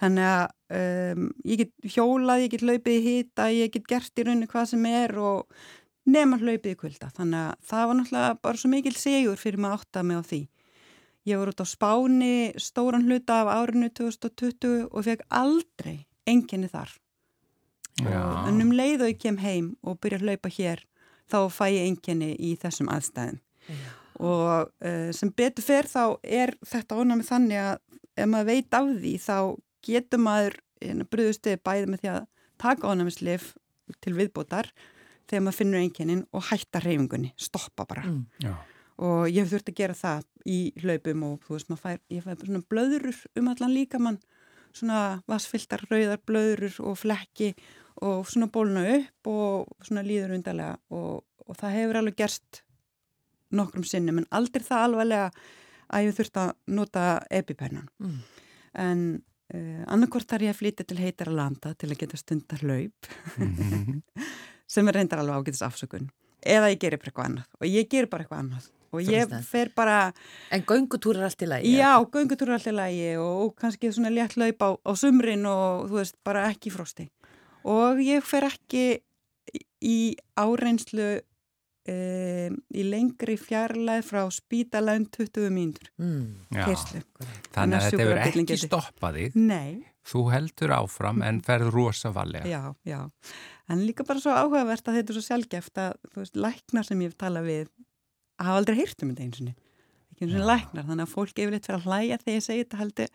Þannig 0.00 0.28
að 0.30 0.46
um, 0.78 1.26
ég 1.44 1.60
get 1.60 1.92
hjólað, 1.98 2.46
ég 2.46 2.54
get 2.54 2.64
hlaupið 2.64 2.96
í 2.96 3.02
hita, 3.04 3.50
ég 3.52 3.74
get 3.74 3.84
gert 3.90 4.16
í 4.16 4.24
rauninu 4.24 4.48
hvað 4.48 4.70
sem 4.72 4.86
er 4.88 5.12
og 5.20 5.44
nema 6.08 6.40
hlaupið 6.40 6.72
í 6.72 6.78
kulda. 6.80 7.10
Þannig 7.12 7.42
að 7.42 7.68
það 7.68 7.84
var 7.90 7.98
náttúrulega 8.00 8.40
bara 8.48 8.62
svo 8.62 8.72
mikil 8.72 8.94
segur 8.96 9.36
fyrir 9.44 9.60
maður 9.60 9.84
átta 9.84 10.06
mig 10.08 10.16
á 10.18 10.22
því. 10.32 10.40
Ég 11.28 11.38
var 11.38 11.52
út 11.52 11.62
á 11.62 11.66
Spáni 11.68 12.34
stóran 12.58 13.04
hluta 13.06 13.42
af 13.44 13.52
árinu 13.52 13.92
2020 13.92 14.88
og 14.88 15.04
fekk 15.04 15.28
aldrei 15.28 15.98
enginni 16.26 16.72
þar. 16.72 16.96
Já. 18.00 18.22
En 18.48 18.62
um 18.64 18.72
leið 18.72 19.04
og 19.04 19.12
ég 19.12 19.20
kem 19.20 19.38
heim 19.42 19.72
og 19.84 20.00
byrja 20.00 20.22
að 20.22 20.28
hlaupa 20.28 20.52
hér, 20.52 20.84
þá 21.28 21.38
fæ 21.52 21.64
ég 21.72 21.88
enginni 21.90 22.32
í 22.40 22.54
þessum 22.60 22.90
aðstæðum. 22.92 23.40
Og 24.22 24.70
uh, 24.84 25.10
sem 25.16 25.32
betur 25.34 25.64
fer 25.64 25.88
þá 25.90 26.18
er 26.22 26.54
þetta 26.68 26.98
ónæmi 27.00 27.26
þannig 27.26 27.60
að 27.62 27.76
ef 28.16 28.28
maður 28.28 28.48
veit 28.50 28.76
af 28.76 28.90
því 29.02 29.12
þá 29.22 29.36
getur 29.82 30.22
maður 30.22 30.58
bröðustið 31.10 31.62
bæði 31.64 31.88
með 31.90 32.02
því 32.02 32.10
að 32.12 32.26
taka 32.62 32.90
ónæmislif 32.90 33.52
til 34.02 34.14
viðbótar 34.16 34.70
þegar 35.30 35.44
maður 35.46 35.58
finnur 35.58 35.82
enginnin 35.82 36.22
og 36.34 36.44
hætta 36.50 36.82
reyfingunni, 36.82 37.32
stoppa 37.40 37.86
bara. 37.88 38.04
Mm. 38.08 38.24
Já. 38.42 38.54
Og 39.02 39.24
ég 39.30 39.42
hef 39.42 39.52
þurft 39.54 39.70
að 39.72 39.78
gera 39.78 39.96
það 39.96 40.26
í 40.52 40.58
hlaupum 40.82 41.24
og 41.26 41.46
þú 41.46 41.56
veist, 41.56 41.70
maður 41.70 41.82
fær, 41.86 42.00
ég 42.12 42.24
fær 42.24 42.36
bara 42.36 42.50
svona 42.50 42.68
blöðurur 42.72 43.20
um 43.40 43.50
allan 43.52 43.74
líkamann, 43.74 44.18
svona 44.76 45.00
vassfylltar 45.30 45.86
rauðar 45.88 46.20
blöðurur 46.28 46.76
og 46.90 46.98
flekki 47.00 47.52
og 48.02 48.26
svona 48.30 48.48
bólna 48.52 48.82
upp 48.98 49.30
og 49.30 49.72
svona 49.86 50.02
líður 50.06 50.34
undarlega 50.36 50.76
og, 50.90 51.22
og 51.46 51.58
það 51.60 51.76
hefur 51.78 52.00
alveg 52.02 52.16
gerst 52.22 52.62
nokkrum 53.52 53.84
sinnum 53.86 54.22
en 54.22 54.28
aldrei 54.32 54.64
það 54.64 54.86
alvarlega 54.86 55.28
að 55.92 56.06
ég 56.08 56.16
þurft 56.16 56.38
að 56.40 56.52
nota 56.72 57.02
epipennan. 57.30 57.88
Mm. 58.00 58.18
En 58.80 59.00
uh, 59.54 59.82
annarkort 59.92 60.28
þar 60.30 60.46
ég 60.46 60.54
að 60.54 60.60
flytja 60.62 60.86
til 60.88 61.00
heitara 61.02 61.34
landa 61.36 61.74
til 61.76 61.90
að 61.92 61.98
geta 62.04 62.20
stundar 62.20 62.62
hlaup 62.64 63.10
Mhm. 63.36 64.00
sem 64.72 64.88
er 64.88 64.96
reyndar 64.96 65.20
alveg 65.20 65.36
ágætis 65.42 65.60
afsökun 65.66 66.06
eða 66.48 66.70
ég 66.72 66.78
gerir 66.80 66.96
bara 66.98 67.10
eitthvað 67.12 67.26
annað 67.28 67.50
og 67.60 67.66
ég 67.68 67.90
gerir 67.92 68.08
bara 68.08 68.24
eitthvað 68.24 68.40
annað 68.40 68.70
og 68.92 69.02
ég 69.04 69.34
fer 69.44 69.68
bara 69.76 69.98
En 70.52 70.64
göngutúr 70.68 71.16
er 71.20 71.26
allt 71.28 71.42
í 71.44 71.48
lagi? 71.48 71.74
Já, 71.76 71.92
göngutúr 72.12 72.48
er 72.50 72.56
alltaf 72.56 72.74
lægi 72.78 73.10
og, 73.20 73.42
og 73.44 73.52
kannski 73.60 73.92
svona 73.92 74.10
létt 74.12 74.38
laup 74.40 74.64
á, 74.64 74.68
á 74.80 74.92
sumrin 74.96 75.44
og 75.48 75.86
þú 75.90 75.98
veist, 76.00 76.16
bara 76.24 76.46
ekki 76.50 76.68
í 76.68 76.74
frosti. 76.74 77.06
Og 77.64 78.00
ég 78.02 78.22
fer 78.26 78.46
ekki 78.48 78.84
í- 79.82 80.16
áreynslu 80.38 81.20
um, 81.88 82.56
í 82.74 82.82
lengri 82.86 83.36
fjarlæð 83.40 84.04
frá 84.06 84.22
spítalæn 84.30 85.08
20 85.10 85.50
mínútur 85.54 85.88
Mm. 85.98 86.36
Þannig 86.52 87.78
að 87.78 87.86
þetta 87.86 88.02
hefur 88.02 88.12
sjúkrabíllinn 88.12 88.44
ekki 88.46 88.54
geti- 88.54 88.68
stoppað 88.68 89.18
þig. 89.18 89.34
Nei, 89.36 89.72
Þú 90.02 90.20
heldur 90.32 90.72
áfram 90.74 91.22
en 91.22 91.40
ferð 91.46 91.68
rosa 91.72 92.10
valega. 92.10 92.44
já, 92.46 92.74
já. 92.84 93.10
En 93.70 93.86
líka 93.86 94.02
bara 94.04 94.18
svo 94.18 94.32
áhugavert 94.34 94.82
að 94.88 94.96
þetta 94.98 95.10
er 95.10 95.14
svo 95.14 95.22
sjálfgeft 95.28 95.78
að, 95.78 95.92
þú 96.10 96.16
veist, 96.22 96.34
læknar 96.36 96.84
sem 96.84 96.98
ég 97.00 97.12
hef 97.12 97.16
talað 97.18 97.46
við 97.46 97.68
hafa 98.42 98.56
aldrei 98.58 98.76
heyrt 98.80 99.02
um 99.02 99.12
þetta 99.12 99.22
eins 99.22 99.38
og 99.40 99.46
niður. 99.46 99.60
Ekki 100.12 100.26
eins 100.26 100.34
og 100.40 100.46
læknar, 100.50 100.84
þannig 100.90 101.06
að 101.06 101.12
fólk 101.14 101.38
yfirleitt 101.38 101.66
fyrir 101.66 101.78
að 101.78 101.86
hlæja 101.86 102.18
þegar 102.18 102.34
ég 102.34 102.42
segi 102.48 102.64
þetta 102.64 102.80
heldur, 102.82 103.08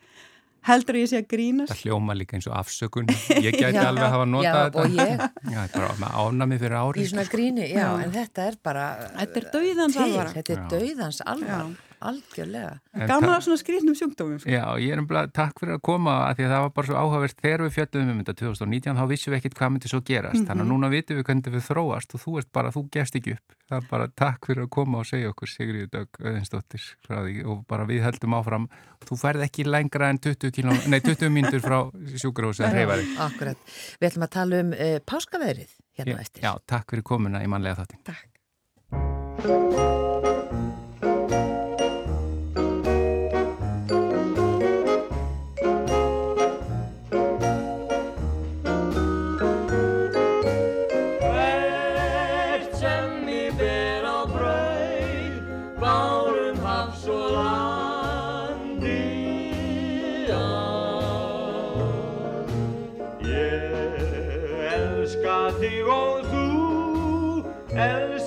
heldur 0.66 0.96
ég 0.98 1.08
sé 1.10 1.20
að 1.22 1.26
grínast. 1.30 1.72
Það 1.72 1.82
hljóma 1.84 2.14
líka 2.18 2.36
eins 2.38 2.46
og 2.50 2.56
afsökun. 2.58 3.06
Ég 3.38 3.54
gæti 3.56 3.74
Já. 3.78 3.86
alveg 3.88 4.04
að 4.04 4.14
hafa 4.16 4.26
notað 4.28 4.48
Já, 4.48 4.64
þetta. 4.64 4.78
og 4.78 4.96
ég 4.98 5.52
Já, 5.54 5.60
er 5.64 5.70
bara 5.74 5.90
með 6.02 6.16
ánami 6.24 6.58
fyrir 6.58 6.78
ári. 6.82 7.02
í 7.04 7.08
svona 7.12 7.26
gríni, 7.32 7.68
já, 7.70 7.78
Já. 7.78 7.90
en 8.04 8.12
þetta 8.18 8.46
er 8.50 8.56
bara 8.62 8.86
Þetta 9.18 9.40
er 9.42 9.46
dauðans 9.54 9.96
alvara. 10.04 10.32
þetta 10.38 10.52
er 10.56 10.64
dauðans 10.74 11.20
alvar, 11.24 11.48
Já. 11.48 11.87
Algjörlega. 12.00 12.72
Gaman 13.08 13.34
að 13.34 13.44
svona 13.46 13.60
skrýtnum 13.62 13.98
sjúkdómum. 13.98 14.40
sko. 14.42 14.50
Já, 14.52 14.64
ég 14.82 14.94
er 14.94 15.02
umlað, 15.02 15.32
takk 15.36 15.60
fyrir 15.60 15.76
að 15.78 15.84
koma 15.88 16.16
að 16.28 16.38
því 16.38 16.48
að 16.48 16.54
það 16.54 16.64
var 16.64 16.72
bara 16.78 16.90
svo 16.90 16.96
áhugavert 17.02 17.44
þegar 17.44 17.64
við 17.66 17.76
fjöldum 17.78 18.12
um 18.12 18.22
þetta 18.22 18.36
2019 18.42 18.98
þá 18.98 19.04
vissum 19.12 19.32
við 19.32 19.38
ekkit 19.40 19.58
hvað 19.58 19.72
myndi 19.74 19.92
svo 19.92 20.02
gerast 20.06 20.44
þannig 20.48 20.64
að 20.64 20.72
núna 20.72 20.92
vitum 20.92 21.18
við 21.18 21.28
hvernig 21.28 21.54
við 21.58 21.66
þróast 21.68 22.14
og 22.14 22.24
þú 22.24 22.38
ert 22.42 22.52
bara, 22.52 22.74
þú 22.74 22.84
gefst 22.94 23.18
ekki 23.18 23.36
upp 23.36 23.58
það 23.68 23.82
er 23.82 23.88
bara 23.90 24.08
takk 24.16 24.48
fyrir 24.48 24.64
að 24.64 24.70
koma 24.72 25.02
og 25.02 25.08
segja 25.08 25.32
okkur 25.32 25.50
Sigriður 25.52 25.90
Dögg 25.92 26.20
Öðinsdóttir 26.24 26.86
og 27.44 27.60
bara 27.68 27.86
við 27.88 28.04
höldum 28.06 28.36
áfram 28.38 28.68
þú 29.04 29.20
færð 29.20 29.44
ekki 29.44 29.66
lengra 29.68 30.08
en 30.12 30.20
20, 30.24 30.54
kíló, 30.56 30.76
nei, 30.88 31.00
20 31.04 31.32
mínútur 31.34 31.62
frá 31.64 31.78
tala 34.38 34.64
um 34.64 34.74
uh, 34.74 34.98
páskaveðrið 35.04 35.78
hérna 36.00 36.18
á 36.18 36.24
eftir. 36.24 36.44
Já, 36.44 36.52
takk 36.68 36.94
fyrir 36.94 37.06
komuna 37.12 37.44
í 37.44 37.50
mannlega 37.50 37.84
þáttin 37.84 38.04
Takk. 38.08 40.06
Hello. 67.78 68.17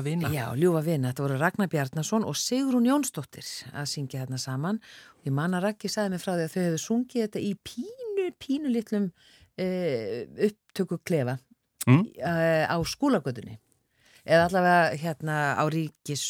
Ljúa 0.00 0.06
vina. 0.08 0.30
Já, 0.34 0.46
ljúfa 0.56 0.82
vina, 0.86 1.10
þetta 1.12 1.22
voru 1.26 1.38
Ragnar 1.40 1.68
Bjarnason 1.72 2.24
og 2.24 2.36
Sigrún 2.36 2.88
Jónsdóttir 2.88 3.46
að 3.72 3.88
syngja 3.92 4.24
þarna 4.24 4.38
saman. 4.40 4.80
Ég 5.26 5.32
man 5.36 5.54
að 5.54 5.66
Raggi 5.68 5.88
sagði 5.92 6.14
mig 6.16 6.22
frá 6.24 6.34
því 6.34 6.44
að 6.46 6.52
þau 6.54 6.62
hefðu 6.64 6.82
sungið 6.86 7.26
þetta 7.26 7.42
í 7.44 7.52
pínu, 7.70 8.28
pínu 8.40 8.72
litlum 8.72 9.10
uh, 9.10 10.46
upptöku 10.50 11.00
klefa 11.04 11.38
Mm. 11.88 12.02
uh, 12.20 12.66
á 12.68 12.76
skúlagötunni. 12.84 13.54
Eða 14.28 14.50
allavega 14.50 14.96
hérna 15.00 15.36
á 15.56 15.64
ríkis, 15.72 16.24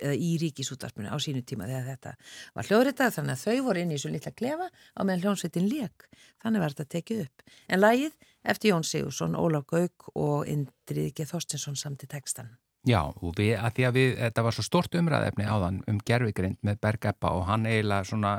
eða 0.00 0.14
í 0.16 0.30
ríkisútvarpinu 0.40 1.12
á 1.12 1.16
sínu 1.20 1.42
tíma 1.44 1.66
þegar 1.68 1.90
þetta 1.90 2.14
var 2.56 2.64
hljóðritað 2.70 3.12
þannig 3.18 3.34
að 3.36 3.42
þau 3.44 3.64
voru 3.66 3.82
inn 3.84 3.92
í 3.92 3.98
svo 4.00 4.10
litla 4.14 4.32
klefa 4.32 4.70
á 4.72 5.00
meðan 5.04 5.20
hljónsveitin 5.26 5.68
lék. 5.68 6.08
Þannig 6.40 6.64
var 6.64 6.72
þetta 6.72 6.88
tekið 6.96 7.20
upp. 7.26 7.44
En 7.68 7.84
lagið 7.84 8.16
eftir 8.48 8.72
Jón 8.72 8.88
Sigursson, 8.88 9.36
Ólaf 9.36 9.68
Gauk 9.68 10.08
og 10.16 10.48
Indrið 10.48 11.12
G. 11.12 11.28
Þorstinsson 11.28 11.76
samt 11.76 12.02
í 12.02 12.08
textan. 12.08 12.56
Já, 12.84 13.00
og 13.00 13.32
við, 13.38 13.54
að 13.56 13.78
því 13.78 13.88
að 13.88 13.96
við, 13.96 14.10
þetta 14.20 14.44
var 14.44 14.56
svo 14.56 14.66
stort 14.66 14.96
umræðefni 14.98 15.48
áðan 15.48 15.80
um 15.88 15.98
gerfigrind 16.04 16.58
með 16.66 16.80
Berg 16.84 17.06
Ebba 17.14 17.32
og 17.38 17.46
hann 17.48 17.64
eiginlega 17.64 18.04
svona 18.10 18.34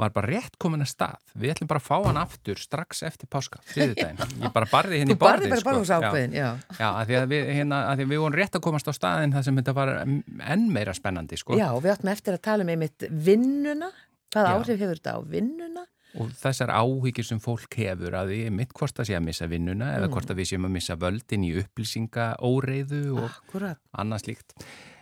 var 0.00 0.12
bara 0.14 0.30
rétt 0.32 0.56
komin 0.60 0.82
að 0.82 0.88
stað. 0.90 1.18
Við 1.38 1.52
ætlum 1.52 1.68
bara 1.70 1.80
að 1.82 1.86
fá 1.86 1.96
hann 2.06 2.18
aftur 2.18 2.58
strax 2.58 3.02
eftir 3.06 3.28
páska, 3.30 3.60
þriðudaginn. 3.70 4.22
Ég 4.42 4.54
bara 4.54 4.68
barði 4.70 5.02
henni 5.02 5.12
Þú 5.12 5.18
í 5.18 5.20
borðið. 5.20 5.44
barði 5.44 5.50
bara 5.52 5.66
barðs 5.68 5.92
ákveðin, 5.92 6.36
já. 6.38 6.48
Já, 6.78 6.86
að 6.88 7.10
því 7.10 7.18
að 7.20 7.26
við, 7.34 7.50
hérna, 7.58 7.80
að 7.90 8.00
því 8.00 8.06
að 8.06 8.14
við 8.14 8.22
vorum 8.24 8.38
rétt 8.40 8.58
að 8.58 8.64
komast 8.66 8.88
á 8.88 8.92
staðin 8.96 9.36
þar 9.36 9.46
sem 9.46 9.60
þetta 9.60 9.74
var 9.76 9.92
enn 10.02 10.64
meira 10.72 10.96
spennandi, 10.96 11.38
sko. 11.38 11.58
Já, 11.60 11.68
og 11.76 11.82
við 11.84 11.94
áttum 11.94 12.12
eftir 12.14 12.38
að 12.38 12.44
tala 12.48 12.66
um 12.66 12.72
einmitt 12.72 13.06
vinnuna, 13.28 13.90
hvaða 14.32 14.48
Já. 14.48 14.56
áhrif 14.56 14.82
hefur 14.82 15.02
þetta 15.02 15.14
á 15.14 15.20
vinnuna? 15.36 15.86
Og 16.20 16.28
þessar 16.36 16.68
áhyggjur 16.76 17.24
sem 17.24 17.40
fólk 17.40 17.72
hefur 17.80 18.12
að 18.18 18.32
því 18.34 18.40
mitt 18.52 18.72
hvort 18.76 18.98
að 19.00 19.06
sé 19.08 19.14
að 19.16 19.24
missa 19.30 19.46
vinnuna 19.48 19.94
eða 19.96 20.08
Mm. 20.08 20.12
hvort 20.12 20.28
að 20.34 20.36
við 20.42 20.50
séum 20.52 20.66
að 20.68 20.74
missa 20.76 20.96
völdin 21.00 21.44
í 21.48 21.52
upplýsinga 21.62 22.26
óreiðu 22.44 23.04
og 23.16 23.30
Akkurat. 23.30 23.78
annað 23.96 24.24
slíkt. 24.26 24.52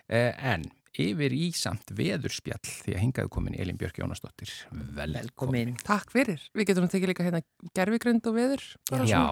Eh, 0.08 0.32
en 0.54 0.68
yfir 1.00 1.32
í 1.32 1.48
samt 1.54 1.90
veðurspjall 1.96 2.60
því 2.62 2.94
að 2.94 3.00
hingaðu 3.04 3.28
komin 3.30 3.54
Elin 3.58 3.76
Björk 3.78 3.98
Jónasdóttir. 4.02 4.50
Velkomin. 4.70 5.30
Komin. 5.34 5.76
Takk 5.86 6.10
fyrir. 6.12 6.40
Við 6.54 6.66
getum 6.66 6.84
nú 6.84 6.90
tekið 6.90 7.12
líka 7.12 7.24
hérna 7.26 7.42
gerfigrind 7.74 8.26
og 8.26 8.34
veður. 8.34 8.64
Já, 9.06 9.22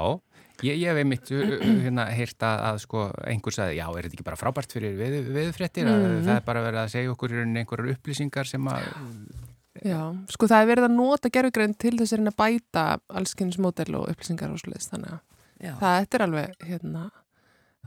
ég, 0.63 0.79
ég 0.79 0.87
hef 0.89 0.97
einmitt 1.03 1.31
uh, 1.35 1.43
uh, 1.59 1.83
hérna, 1.83 2.07
heyrt 2.15 2.39
að, 2.47 2.63
að 2.73 2.79
sko, 2.87 3.05
einhver 3.27 3.55
sagði, 3.55 3.77
já, 3.79 3.87
er 3.91 4.03
þetta 4.09 4.17
ekki 4.19 4.27
bara 4.31 4.39
frábært 4.41 4.73
fyrir 4.73 4.97
veð, 4.99 5.19
veðurfréttir? 5.35 5.87
Mm. 5.91 6.25
Það 6.27 6.35
er 6.39 6.47
bara 6.47 6.63
verið 6.67 6.83
að 6.87 6.93
segja 6.95 7.13
okkur 7.15 7.37
einhverjar 7.43 7.93
upplýsingar 7.99 8.47
sem 8.51 8.67
að, 8.71 8.89
Já, 9.85 10.01
sko 10.33 10.49
það 10.51 10.63
er 10.65 10.69
verið 10.73 10.87
að 10.89 10.95
nota 10.99 11.31
gerfigrind 11.35 11.77
til 11.79 11.95
þess 11.99 12.15
að 12.15 12.21
reyna 12.23 12.33
að 12.35 12.39
bæta 12.43 12.85
allskynnsmódel 13.21 13.91
og 13.99 14.09
upplýsingar 14.13 14.55
og 14.55 14.63
svoleiðis. 14.63 14.89
Þannig 14.93 15.13
að 15.15 15.21
Já. 15.69 15.73
það 15.83 16.17
er 16.19 16.25
alveg, 16.27 16.57
hérna, 16.71 17.05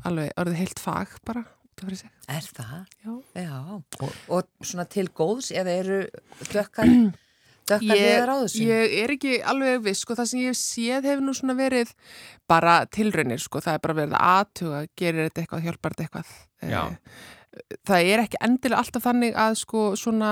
alveg 0.07 0.31
orðið 0.43 0.61
heilt 0.61 0.79
fag 0.83 1.17
bara. 1.27 1.43
út 1.71 1.81
af 1.81 1.87
fyrir 1.89 1.99
sig. 2.01 2.13
Er 2.27 2.47
það? 2.59 2.77
Já. 3.03 3.11
Já. 3.41 3.59
Og, 4.29 4.47
svona 4.63 4.85
til 4.91 5.07
góðs 5.09 5.51
eða 5.55 5.75
eru 5.81 5.99
dökkar, 6.51 6.91
dökkar 7.71 8.01
viðar 8.01 8.33
á 8.33 8.37
þessu? 8.43 8.63
ég 8.67 8.95
er 9.03 9.13
ekki 9.15 9.35
alveg 9.53 9.83
viss, 9.87 10.01
sko, 10.05 10.17
það 10.19 10.31
sem 10.31 10.41
ég 10.43 10.51
hef 10.51 10.59
séð 10.61 11.07
hefur 11.11 11.23
nú 11.25 11.35
svona 11.37 11.55
verið 11.59 11.93
bara 12.51 12.81
tilraunir, 12.91 13.39
sko, 13.41 13.61
það 13.63 13.77
er 13.79 13.85
bara 13.87 13.99
verið 14.01 14.17
að 14.19 14.33
aðtuga, 14.35 14.81
gerir 14.99 15.29
þetta 15.29 15.45
eitthvað, 15.45 15.63
hjálpar 15.69 15.95
þetta 15.95 16.07
eitthvað. 16.09 16.33
Já. 16.71 16.83
Eh, 16.87 17.77
Það 17.83 18.05
er 18.13 18.21
ekki 18.23 18.37
endilega 18.45 18.79
alltaf 18.79 19.03
þannig 19.03 19.33
að 19.35 19.55
sko 19.59 19.79
svona 19.99 20.29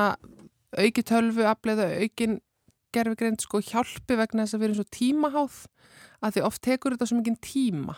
auki 0.78 1.04
tölvu, 1.06 1.46
afleiða 1.50 1.88
aukin 2.04 2.38
gerfigreind, 2.94 3.42
sko, 3.44 3.62
hjálpi 3.62 4.18
vegna 4.18 4.46
þess 4.46 4.58
að 4.58 4.62
við 4.62 4.68
erum 4.70 4.78
svo 4.80 4.88
tímaháð 4.96 5.58
að 6.26 6.36
því 6.36 6.46
oft 6.50 6.62
tekur 6.66 6.96
þetta 6.96 7.10
svo 7.10 7.20
mikið 7.20 7.40
tíma. 7.46 7.96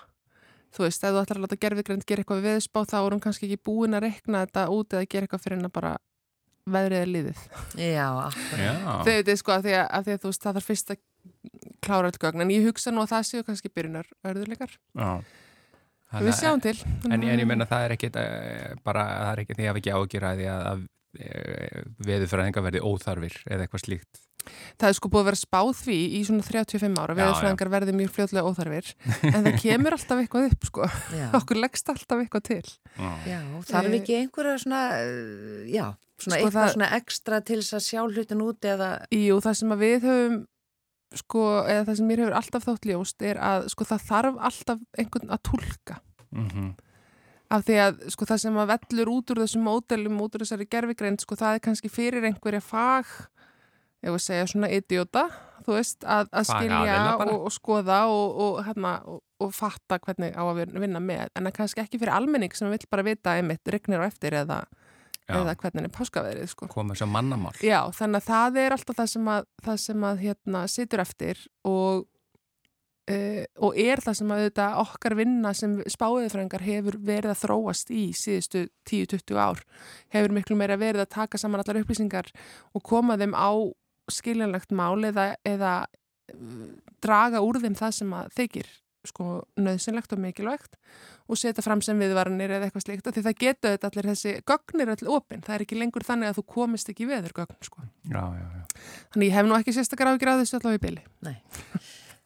Þú 0.71 0.85
veist, 0.85 1.03
ef 1.03 1.11
þú 1.11 1.21
ætlar 1.21 1.39
að 1.39 1.45
láta 1.45 1.59
gerfigreind 1.59 2.07
gera 2.07 2.23
eitthvað 2.23 2.41
við 2.41 2.47
veðspá, 2.47 2.81
þá 2.87 2.97
er 3.01 3.15
hún 3.15 3.23
kannski 3.23 3.47
ekki 3.47 3.63
búin 3.67 3.97
að 3.97 4.05
rekna 4.07 4.45
þetta 4.45 4.65
út 4.71 4.95
eða 4.95 5.09
gera 5.11 5.27
eitthvað 5.27 5.43
fyrir 5.45 5.57
hennar 5.59 5.73
bara 5.75 5.93
veðrið 6.71 7.01
er 7.01 7.11
liðið. 7.11 7.41
Já, 7.81 8.07
já, 8.61 8.73
Þau 9.01 9.11
veit, 9.11 9.31
sko, 9.41 9.55
að 9.55 9.67
því 9.67 9.75
að, 9.79 9.85
að 9.97 10.07
því 10.07 10.15
að 10.15 10.21
þú 10.23 10.31
veist, 10.31 10.43
það 10.45 10.57
þarf 10.59 10.69
fyrst 10.71 10.93
að 10.93 11.01
klára 11.81 12.11
öll 12.11 12.21
gögn, 12.21 12.43
en 12.45 12.53
ég 12.53 12.67
hugsa 12.69 12.93
nú 12.93 13.03
að 13.03 13.13
það 13.15 13.27
séu 13.31 13.47
kannski 13.47 13.71
byrjunar 13.73 14.11
örðuleikar. 14.31 14.75
já. 14.95 15.11
Við 16.19 16.33
sjáum 16.35 16.59
til. 16.59 16.75
En, 17.07 17.13
en 17.23 17.39
ég 17.39 17.47
meina 17.47 17.63
það 17.67 17.85
er 17.85 17.93
ekki 17.95 18.09
bara, 18.83 19.03
það 19.07 19.29
er 19.31 19.41
ekki 19.45 19.55
því 19.55 19.67
að 19.69 19.77
við 19.77 19.81
ekki 19.81 19.93
ágjur 19.95 20.25
að 20.27 20.41
að, 20.51 20.81
að 21.19 21.87
veðurfræðingar 22.07 22.63
verði 22.67 22.81
óþarfir 22.87 23.39
eða 23.47 23.65
eitthvað 23.65 23.83
slíkt. 23.85 24.21
Það 24.81 24.87
er 24.89 24.95
sko 24.97 25.09
búið 25.13 25.21
að 25.21 25.27
vera 25.29 25.37
spáð 25.37 25.71
því 25.83 25.95
í 26.17 26.19
svona 26.25 26.45
35 26.47 26.95
ára, 26.97 27.15
veðurfræðingar 27.19 27.69
verði 27.75 27.93
mjög 27.93 28.13
fljóðlega 28.15 28.49
óþarfir, 28.49 28.87
en 29.29 29.43
það 29.45 29.57
kemur 29.61 29.95
alltaf 29.97 30.21
eitthvað 30.23 30.47
upp, 30.49 30.65
sko. 30.71 30.87
Já. 31.13 31.27
Okkur 31.37 31.59
leggst 31.61 31.91
alltaf 31.93 32.23
eitthvað 32.23 32.45
til. 32.47 32.71
Já, 33.29 33.37
þarf 33.69 33.97
ekki 33.99 34.15
einhverja 34.17 34.55
svona, 34.63 34.79
uh, 34.97 35.61
já, 35.69 35.85
svona 36.17 36.39
Sko, 36.39 36.39
eitthvað 36.39 36.57
það- 36.57 36.73
svona 36.77 36.89
ekstra 36.97 37.41
til 37.45 37.59
þess 37.61 37.77
að 37.77 37.85
sjá 37.91 38.01
hlutin 38.07 38.41
út 38.47 38.69
eða, 38.73 38.89
Jú, 39.13 39.37
það 39.45 39.59
sem 39.61 39.75
að 39.77 39.83
við 39.85 40.09
höfum, 40.09 40.39
sko, 41.21 41.45
eða 41.67 41.85
það 41.91 41.97
sem 42.01 42.09
mér 42.09 42.23
hefur 42.25 42.37
alltaf 42.41 42.65
þátt 42.71 42.89
ljóst 42.89 43.27
er 43.29 43.43
að, 43.51 43.69
sko, 43.75 43.85
það 43.93 44.07
þarf 44.09 44.41
alltaf 44.49 44.81
einhvern 44.97 45.35
að 45.37 45.43
tólka. 45.51 46.01
Mm 46.33 46.71
Af 47.51 47.65
því 47.67 47.77
að, 47.83 48.01
sko, 48.13 48.25
það 48.29 48.41
sem 48.45 48.57
að 48.61 48.69
vellur 48.71 49.09
út 49.11 49.31
úr 49.33 49.41
þessum 49.43 49.65
módelum, 49.67 50.19
út 50.23 50.35
úr 50.37 50.45
þessari 50.45 50.67
gerfigreind, 50.71 51.19
sko, 51.23 51.35
það 51.39 51.57
er 51.57 51.63
kannski 51.65 51.89
fyrir 51.91 52.27
einhverja 52.29 52.61
fag, 52.63 53.09
ég 54.05 54.13
vil 54.15 54.21
segja 54.23 54.45
svona 54.49 54.69
idiota, 54.71 55.25
þú 55.65 55.75
veist, 55.75 56.05
að, 56.07 56.29
að 56.31 56.47
skilja 56.47 57.01
og, 57.17 57.33
og 57.49 57.51
skoða 57.53 57.97
og, 58.09 58.39
og, 58.45 58.61
hérna, 58.65 58.93
og, 59.05 59.19
og 59.43 59.51
fatta 59.53 59.99
hvernig 60.01 60.31
á 60.33 60.41
að 60.47 60.61
vin- 60.61 60.79
vinna 60.85 61.01
með, 61.03 61.27
en 61.35 61.49
það 61.49 61.57
kannski 61.59 61.83
ekki 61.83 61.99
fyrir 62.01 62.15
almenning 62.15 62.55
sem 62.57 62.71
vill 62.71 62.87
bara 62.89 63.05
vita 63.05 63.35
einmitt 63.37 63.67
regnir 63.75 64.01
á 64.01 64.07
eftir 64.07 64.39
eða, 64.41 64.61
eða 65.29 65.53
hvernig 65.59 65.85
er 65.89 65.93
páskaveðrið, 65.99 66.49
sko. 66.55 66.71
Komum 66.71 66.97
sem 66.97 67.11
mannamál. 67.11 67.53
Já, 67.61 67.83
þannig 67.99 68.23
að 68.23 68.31
það 68.31 68.61
er 68.63 68.77
alltaf 68.77 68.97
það 69.03 69.11
sem 69.13 69.29
að, 69.35 69.45
það 69.67 69.83
sem 69.85 70.07
að 70.09 70.23
hérna, 70.25 70.63
situr 70.71 71.03
eftir 71.05 71.43
og, 71.67 72.07
uh, 73.09 73.43
og 73.65 73.79
er 73.79 74.01
það 74.03 74.17
sem 74.19 74.33
að 74.33 74.43
þetta 74.47 74.67
okkar 74.83 75.17
vinna 75.19 75.53
sem 75.57 75.77
spáðiðfrængar 75.95 76.65
hefur 76.65 76.99
verið 77.01 77.33
að 77.33 77.41
þróast 77.45 77.93
í 77.93 78.03
síðustu 78.17 78.67
10-20 78.89 79.39
ár 79.41 79.63
hefur 80.13 80.35
miklu 80.35 80.59
meira 80.59 80.79
verið 80.81 81.05
að 81.05 81.13
taka 81.17 81.41
saman 81.41 81.63
allar 81.63 81.81
upplýsingar 81.81 82.31
og 82.75 82.85
koma 82.85 83.17
þeim 83.21 83.35
á 83.37 83.51
skiljanlegt 84.11 84.73
mál 84.75 84.99
eða, 85.07 85.31
eða 85.47 85.73
uh, 86.35 86.69
draga 87.03 87.43
úr 87.45 87.61
þeim 87.63 87.77
það 87.79 87.97
sem 88.01 88.15
að 88.17 88.31
þykir 88.37 88.71
sko 89.07 89.39
nöðsynlegt 89.57 90.11
og 90.13 90.19
mikilvægt 90.21 90.75
og 91.31 91.39
setja 91.39 91.63
fram 91.65 91.81
sem 91.85 91.97
viðvaranir 91.97 92.53
eða 92.57 92.67
eitthvað 92.67 92.85
slíkt 92.85 93.07
af 93.09 93.15
því 93.15 93.23
það 93.25 93.39
getur 93.39 93.73
þetta 93.73 93.89
allir 93.89 94.09
þessi 94.11 94.33
gögnir 94.51 94.91
allir 94.93 95.11
opinn, 95.15 95.41
það 95.45 95.55
er 95.55 95.65
ekki 95.65 95.79
lengur 95.79 96.05
þannig 96.05 96.29
að 96.29 96.37
þú 96.37 96.43
komist 96.55 96.91
ekki 96.91 97.07
veður 97.09 97.33
gögn 97.39 97.57
sko. 97.65 97.85
Já, 98.11 98.21
já, 98.21 98.45
já. 98.45 98.85
Þannig 99.15 99.31
ég 99.31 99.37
hef 99.37 99.49
nú 99.49 99.57
ekki 99.57 99.75
sérstakar 99.77 100.11
ágjur 100.11 100.33
að 100.33 100.43
þessu 100.43 100.59
allavega 100.59 100.81
í 100.81 100.85
byli. 100.85 101.05
nei. 101.25 101.37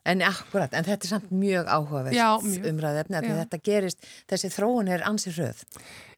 En 0.06 0.22
akkurat, 0.22 0.74
en 0.78 0.84
þetta 0.86 1.08
er 1.08 1.12
samt 1.16 1.32
mjög 1.34 1.66
mjög. 2.46 2.68
umræðefni 2.72 3.18
að 3.18 3.40
þetta 3.42 3.60
gerist, 3.66 4.06
þessi 4.30 4.52
þróun 4.54 4.92
er 4.94 5.02
ansi 5.10 5.32
hröð. 5.34 5.64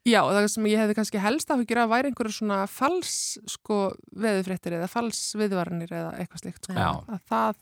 Já, 0.07 0.21
og 0.23 0.31
það 0.35 0.47
sem 0.51 0.67
ég 0.71 0.79
hefði 0.79 0.95
kannski 0.95 1.19
helst 1.23 1.49
áhyggjur 1.51 1.81
að 1.83 1.89
væri 1.93 2.11
einhverju 2.11 2.33
svona 2.37 2.59
fals 2.71 3.13
sko 3.47 3.79
veðufréttir 4.15 4.75
eða 4.77 4.87
fals 4.91 5.33
viðvaranir 5.39 5.91
eða 5.91 6.11
eitthvað 6.19 6.43
slíkt 6.43 6.69
sko. 6.69 6.75
Að 7.07 7.23
það 7.31 7.55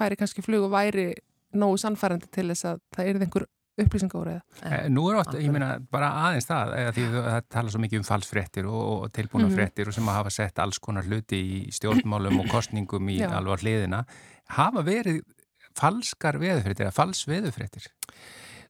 færi 0.00 0.16
kannski 0.20 0.42
flug 0.46 0.66
og 0.68 0.74
væri 0.74 1.08
nógu 1.54 1.78
sannfærandi 1.82 2.28
til 2.30 2.46
þess 2.52 2.64
að 2.70 2.80
það 2.94 3.08
er 3.10 3.18
einhver 3.24 3.46
upplýsingóriða. 3.80 4.40
Eh, 4.66 4.88
Nú 4.92 5.06
er 5.10 5.16
oft, 5.22 5.34
ég 5.40 5.50
meina, 5.54 5.78
bara 5.90 6.10
aðeins 6.28 6.46
það, 6.46 6.74
eða 6.82 6.92
því 6.94 7.04
að 7.08 7.28
það 7.30 7.44
tala 7.56 7.70
svo 7.74 7.80
mikið 7.80 7.98
um 8.02 8.06
falsfréttir 8.10 8.66
og, 8.68 8.82
og 9.04 9.12
tilbúna 9.16 9.46
Mhm. 9.48 9.56
fréttir 9.56 9.88
og 9.88 9.94
sem 9.94 10.04
að 10.10 10.18
hafa 10.18 10.30
sett 10.30 10.58
alls 10.58 10.78
konar 10.78 11.02
hluti 11.08 11.38
í 11.40 11.70
stjórnmálum 11.72 12.40
og 12.40 12.46
kostningum 12.52 13.08
í 13.08 13.18
alvar 13.24 13.58
hliðina, 13.62 14.04
hafa 14.48 14.82
verið 14.84 15.22
falskar 15.78 16.38
veðufréttir 16.40 16.86
eða 16.86 16.96
fals 16.96 17.24
veðufréttir. 17.28 17.88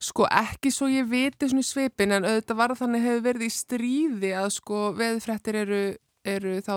Sko 0.00 0.24
ekki 0.32 0.72
svo 0.72 0.88
ég 0.88 1.08
viti 1.10 1.50
svona 1.50 1.64
í 1.64 1.68
svipin 1.68 2.14
en 2.16 2.24
auðvitað 2.24 2.60
var 2.60 2.74
þannig 2.78 3.04
hefur 3.04 3.26
verið 3.26 3.44
í 3.44 3.52
stríði 3.52 4.30
að 4.40 4.48
sko 4.56 4.84
veðfréttir 4.96 5.58
eru, 5.60 5.82
eru 6.24 6.54
þá 6.64 6.74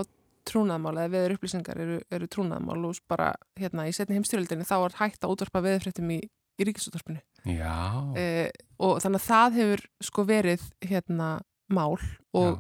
trúnaðmál 0.48 0.98
eða 0.98 1.12
veður 1.14 1.36
upplýsingar 1.38 1.80
eru, 1.80 2.00
eru 2.12 2.28
trúnaðmál 2.32 2.82
og 2.90 3.00
bara 3.08 3.30
hérna 3.60 3.88
í 3.88 3.94
setni 3.96 4.18
heimstyrjöldinni 4.18 4.68
þá 4.68 4.76
var 4.82 4.98
hægt 5.00 5.24
að 5.24 5.36
útvarpa 5.38 5.64
veðurfréttum 5.64 6.12
í, 6.12 6.20
í 6.60 6.68
ríkisútvarpinu. 6.68 7.24
Já, 7.48 7.78
e, 8.20 8.52
og 8.84 9.00
þannig 9.04 9.24
að 9.24 9.30
það 9.30 9.58
hefur 9.62 9.86
sko 10.10 10.28
verið 10.28 10.68
hérna 10.84 11.30
mál 11.72 11.96
og 12.36 12.60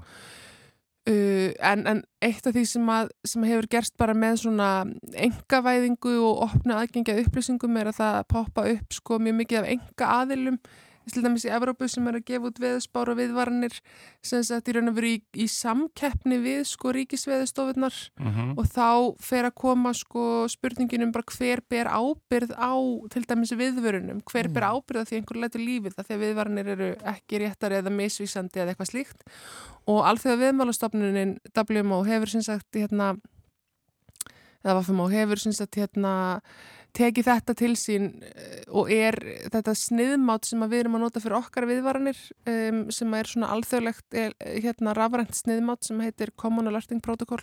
uh, 1.09 1.49
en, 1.71 1.83
en 1.89 2.01
eitt 2.23 2.47
af 2.47 2.55
því 2.55 2.63
sem, 2.69 2.89
að, 2.95 3.11
sem 3.27 3.45
hefur 3.47 3.67
gerst 3.71 3.95
bara 3.99 4.15
með 4.17 4.43
svona 4.45 4.69
engavæðingu 5.27 6.15
og 6.23 6.47
opna 6.47 6.81
aðgengja 6.81 7.19
upplýsingum 7.23 7.77
er 7.81 7.91
að 7.91 7.99
það 8.01 8.19
poppa 8.35 8.67
upp 8.73 8.97
sko 8.97 9.19
mjög 9.19 9.39
mikið 9.41 9.61
af 9.61 9.69
enga 9.75 10.11
aðilum 10.21 10.59
til 11.11 11.23
dæmis 11.25 11.43
í 11.43 11.51
Evrópu 11.51 11.87
sem 11.91 12.05
er 12.07 12.15
að 12.19 12.25
gefa 12.29 12.47
út 12.47 12.59
veðspár 12.63 13.09
og 13.11 13.17
viðvaranir 13.19 13.75
sem 14.23 14.43
sagt 14.47 14.69
í 14.71 14.75
raun 14.77 14.87
og 14.91 14.95
veru 14.95 15.09
í, 15.11 15.17
í 15.35 15.47
samkeppni 15.51 16.37
við 16.43 16.61
sko 16.69 16.93
ríkisveðustofunar 16.95 17.97
Mhm. 18.19 18.53
og 18.57 18.65
þá 18.71 18.87
fer 19.19 19.43
að 19.49 19.55
koma 19.55 19.91
sko 19.93 20.47
spurningin 20.47 21.03
um 21.03 21.11
bara 21.11 21.23
hver 21.27 21.61
ber 21.69 21.85
ábyrð 21.91 22.55
á 22.55 22.73
til 23.09 23.25
dæmis 23.27 23.51
viðvörunum, 23.51 24.21
hver 24.23 24.47
ber 24.53 24.63
ábyrð 24.63 25.03
á 25.03 25.07
því 25.09 25.19
einhver 25.19 25.41
lætur 25.43 25.61
lífið 25.65 25.95
það 25.97 26.07
því 26.07 26.13
að 26.15 26.23
viðvaranir 26.23 26.67
eru 26.77 26.89
ekki 27.13 27.39
réttar 27.43 27.71
eða 27.71 27.91
misvísandi 27.91 28.61
eða 28.63 28.73
eitthvað 28.73 28.91
slíkt. 28.93 29.21
Og 29.87 30.03
alþjóða 30.07 30.39
viðmálastofnunin 30.45 31.37
WMO 31.53 32.03
hefur 32.07 32.29
sem 32.29 32.41
sagt 32.41 32.71
hérna 32.71 33.17
eða 34.63 34.77
Vafumó 34.79 35.09
hefur 35.11 35.39
sem 35.41 35.51
sagt 35.51 35.75
hérna 35.75 36.39
tekið 36.97 37.27
þetta 37.27 37.55
til 37.57 37.71
sín 37.79 38.07
eh, 38.27 38.61
og 38.69 38.91
er 38.93 39.17
þetta 39.53 39.73
sniðmátt 39.77 40.47
sem 40.49 40.61
við 40.67 40.83
erum 40.83 40.97
að 40.99 41.05
nota 41.05 41.21
fyrir 41.23 41.39
okkar 41.39 41.67
viðvaranir 41.69 42.19
um, 42.49 42.83
sem 42.93 43.15
er 43.17 43.29
svona 43.29 43.49
alþjóðlegt 43.55 44.17
er, 44.23 44.35
hérna 44.63 44.93
rafrænt 44.97 45.33
sniðmátt 45.37 45.87
sem 45.87 46.01
heitir 46.03 46.33
Common 46.39 46.69
Alerting 46.69 47.01
Protocol. 47.03 47.41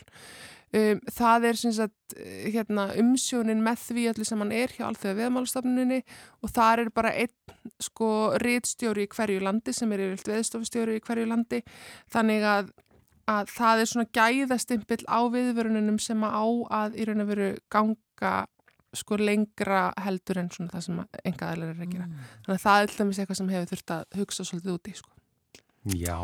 Um, 0.70 1.00
það 1.10 1.48
er 1.48 1.58
sagt 1.60 2.14
eh, 2.14 2.50
hérna, 2.54 2.90
umsjónin 3.00 3.64
með 3.66 3.86
því 3.88 4.04
allir 4.12 4.28
sem 4.28 4.44
hann 4.44 4.54
er 4.54 4.74
hjá 4.76 4.84
alþjóða 4.86 5.16
viðmálastofnuninni 5.18 6.02
og 6.40 6.54
þar 6.54 6.84
er 6.84 6.92
bara 6.94 7.16
einn 7.18 7.80
sko 7.82 8.12
rítstjóri 8.42 9.08
í 9.08 9.10
hverju 9.10 9.42
landi 9.42 9.74
sem 9.74 9.90
er 9.90 10.06
yfirvilt 10.06 10.30
veðstofustjóri 10.30 11.00
í 11.00 11.02
hverju 11.02 11.26
landi. 11.32 11.64
Þannig 12.14 12.46
að 12.46 12.70
að 13.30 13.50
það 13.52 13.80
er 13.80 13.88
svona 13.90 14.10
gæðastimpill 14.16 15.04
á 15.06 15.20
viðvörununum 15.30 15.98
sem 16.02 16.22
að 16.26 16.34
á 16.34 16.46
að 16.80 16.96
í 16.98 17.04
raun 17.06 17.22
og 17.22 17.28
veru 17.30 17.50
ganga 17.70 18.32
sko 18.94 19.16
lengra 19.20 19.92
heldur 20.02 20.38
en 20.42 20.48
svona 20.50 20.70
það 20.74 20.82
sem 20.86 21.00
enga 21.24 21.48
aðlar 21.52 21.72
er 21.74 21.82
að 21.84 21.90
gera. 21.94 22.06
Þannig 22.44 22.54
að 22.56 22.62
það 22.64 22.76
er 22.80 22.86
alltaf 22.88 23.18
eitthvað 23.20 23.36
sem 23.40 23.48
hefur 23.54 23.70
þurft 23.74 23.92
að 23.96 24.04
hugsa 24.20 24.44
svolítið 24.48 24.72
úti 24.76 24.94
sko. 24.98 25.10
Já, 25.96 26.16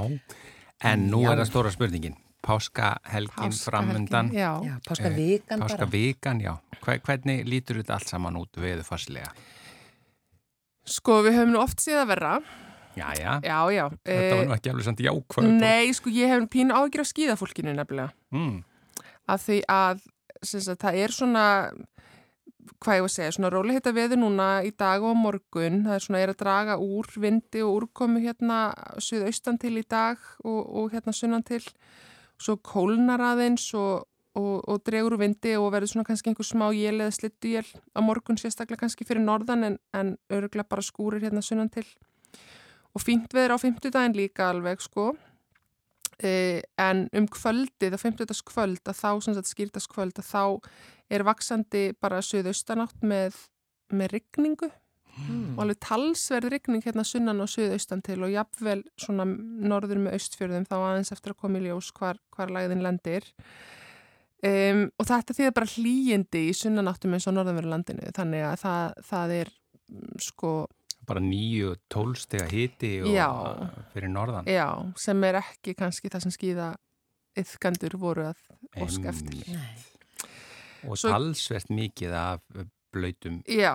en 0.85 1.07
nú 1.11 1.23
Já. 1.23 1.31
er 1.33 1.39
það 1.43 1.51
stóra 1.53 1.71
spurningin. 1.75 2.17
Páskahelgin 2.47 3.33
Páskahelgin, 3.35 3.59
framundan. 3.65 4.29
já. 4.35 4.51
Já, 4.63 4.75
páskavikan 4.87 5.59
bara. 5.59 5.69
Páskavikan, 5.69 6.41
já. 6.41 6.53
Hver, 6.85 7.01
hvernig 7.03 7.47
lítur 7.49 7.81
þetta 7.81 7.95
allt 7.97 8.09
saman 8.09 8.37
út 8.39 8.53
veðufarslega? 8.63 9.33
Sko 10.87 11.23
við 11.27 11.35
höfum 11.41 11.55
nú 11.57 11.63
oft 11.65 11.81
séð 11.83 12.03
að 12.05 12.11
verra. 12.13 12.35
Já, 12.97 13.09
já. 13.19 13.33
Já, 13.45 13.59
já. 13.75 13.87
Þetta 14.07 14.35
var 14.37 14.43
Eh, 14.43 14.47
nú 14.47 14.55
ekki 14.55 14.71
alveg 14.71 14.85
samt 14.87 15.01
jákvæð. 15.05 15.49
Nei, 15.61 15.93
sko 15.93 16.11
ég 16.11 16.29
hef 16.31 16.47
pínu 16.49 16.73
ágjur 16.77 17.03
af 17.03 17.11
skíðafólkinu 17.11 17.75
nefnilega. 17.75 18.13
Mm. 18.33 18.63
Af 19.29 19.43
því 19.49 19.59
að 19.69 20.01
sem 20.43 20.61
sagt, 20.61 20.81
það 20.85 20.95
er 21.03 21.09
svona 21.11 21.45
hvað 22.83 22.99
ég 22.99 23.05
var 23.05 23.11
að 23.11 23.15
segja, 23.15 23.35
svona 23.37 23.51
róli 23.53 23.77
heita 23.77 23.93
veður 23.95 24.21
núna 24.21 24.49
í 24.67 24.73
dag 24.79 25.05
og 25.05 25.17
morgun, 25.19 25.83
það 25.87 25.97
er 25.97 26.05
svona 26.05 26.23
er 26.23 26.33
að 26.33 26.41
draga 26.43 26.77
úr 26.83 27.09
vindi 27.23 27.63
og 27.65 27.79
úrkomu 27.81 28.23
hérna 28.25 28.59
suðaustan 29.03 29.61
til 29.63 29.77
í 29.81 29.85
dag 29.89 30.21
og, 30.45 30.61
og 30.63 30.93
hérna 30.95 31.15
sunnan 31.17 31.47
til, 31.47 31.63
svo 32.43 32.59
kólnar 32.61 33.23
aðeins 33.33 33.69
og, 33.79 34.07
og, 34.37 34.57
og 34.69 34.83
dregur 34.87 35.17
úr 35.17 35.25
vindi 35.25 35.55
og 35.59 35.71
verður 35.75 35.95
svona 35.95 36.09
kannski 36.09 36.33
einhver 36.33 36.49
smá 36.49 36.67
jél 36.77 37.01
eða 37.01 37.15
slittu 37.17 37.55
jél 37.55 37.71
á 37.97 38.01
morgun 38.05 38.41
sérstaklega 38.41 38.85
kannski 38.85 39.07
fyrir 39.09 39.25
norðan 39.25 39.71
en, 39.71 39.79
en 39.97 40.17
öruglega 40.33 40.69
bara 40.69 40.85
skúrir 40.85 41.25
hérna 41.25 41.45
sunnan 41.45 41.73
til. 41.73 41.87
Og 42.97 43.05
fínt 43.05 43.33
veður 43.37 43.57
á 43.57 43.63
fimmtudaginn 43.63 44.17
líka 44.17 44.51
alveg 44.51 44.81
sko 44.85 45.15
Eh, 46.25 46.63
en 46.81 47.09
um 47.13 47.27
kvöldið, 47.29 47.93
á 47.93 47.99
50. 48.01 48.41
kvöld 48.49 48.89
að 48.89 48.97
þá, 48.97 49.11
sem 49.21 49.35
sagt 49.37 49.51
skýrtast 49.51 49.91
kvöld 49.93 50.17
að 50.17 50.31
þá 50.31 50.45
er 51.13 51.25
vaksandi 51.29 51.91
bara 52.01 52.23
söðaustanátt 52.25 53.05
með, 53.05 53.37
með 53.93 54.15
rigningu 54.15 54.71
og 55.57 55.63
alveg 55.65 55.79
talsverð 55.81 56.51
rigning 56.53 56.85
hérna 56.85 57.05
sunnan 57.07 57.41
og 57.41 57.49
söðaustan 57.49 58.03
til 58.05 58.19
og 58.25 58.33
jafnvel 58.33 58.83
svona 59.01 59.25
norður 59.27 60.03
með 60.05 60.19
austfjörðum 60.19 60.67
þá 60.69 60.77
aðeins 60.77 61.13
eftir 61.15 61.33
að 61.33 61.41
koma 61.41 61.61
í 61.61 61.67
ljós 61.67 61.89
hvar, 61.97 62.21
hvar 62.37 62.53
lægðin 62.53 62.85
lendir 62.85 63.29
um, 64.45 64.83
og 64.93 65.09
þetta 65.09 65.37
þýðir 65.39 65.55
bara 65.57 65.73
hlýjindi 65.73 66.43
í 66.51 66.57
sunnanáttum 66.57 67.17
eins 67.17 67.29
og 67.31 67.37
norðanveru 67.37 67.73
landinu 67.73 68.13
þannig 68.17 68.45
að 68.51 68.59
það, 68.65 69.01
það 69.09 69.35
er 69.39 69.53
mm, 69.55 70.13
sko 70.29 70.53
Bara 71.07 71.21
nýju 71.23 71.75
tólstega 71.93 72.49
hiti 72.51 72.97
og 73.05 73.13
Já. 73.15 73.29
fyrir 73.95 74.11
norðan. 74.11 74.49
Já, 74.51 74.69
sem 74.99 75.25
er 75.29 75.39
ekki 75.43 75.75
kannski 75.79 76.11
það 76.11 76.27
sem 76.27 76.35
skýða 76.35 76.71
yfgandur 77.39 77.97
voru 78.01 78.25
að 78.33 78.41
óska 78.83 79.13
eftir. 79.13 79.53
Nei. 79.55 79.77
Og 80.87 80.97
Svo- 80.99 81.11
talsvert 81.13 81.71
mikið 81.71 82.13
af 82.17 82.41
blöytum. 82.95 83.43
Já, 83.51 83.75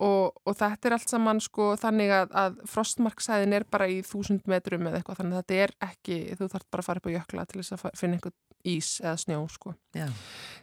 og, 0.00 0.32
og 0.46 0.56
þetta 0.56 0.88
er 0.88 0.96
allt 0.96 1.12
saman 1.12 1.40
sko 1.44 1.74
þannig 1.80 2.12
að, 2.16 2.30
að 2.42 2.60
frostmarksæðin 2.72 3.52
er 3.58 3.66
bara 3.70 3.88
í 3.92 4.00
þúsund 4.06 4.46
metrum 4.50 4.86
eða 4.88 5.00
eitthvað, 5.00 5.20
þannig 5.20 5.36
að 5.36 5.42
þetta 5.44 5.58
er 5.66 5.74
ekki, 5.90 6.20
þú 6.38 6.48
þarf 6.54 6.70
bara 6.70 6.84
að 6.84 6.88
fara 6.88 7.02
upp 7.02 7.10
á 7.10 7.16
jökla 7.16 7.46
til 7.50 7.60
þess 7.62 7.76
að 7.76 7.98
finna 8.00 8.18
einhvern 8.18 8.38
ís 8.66 8.98
eða 9.02 9.16
snjó 9.20 9.40
sko. 9.52 9.74
Já. 9.96 10.06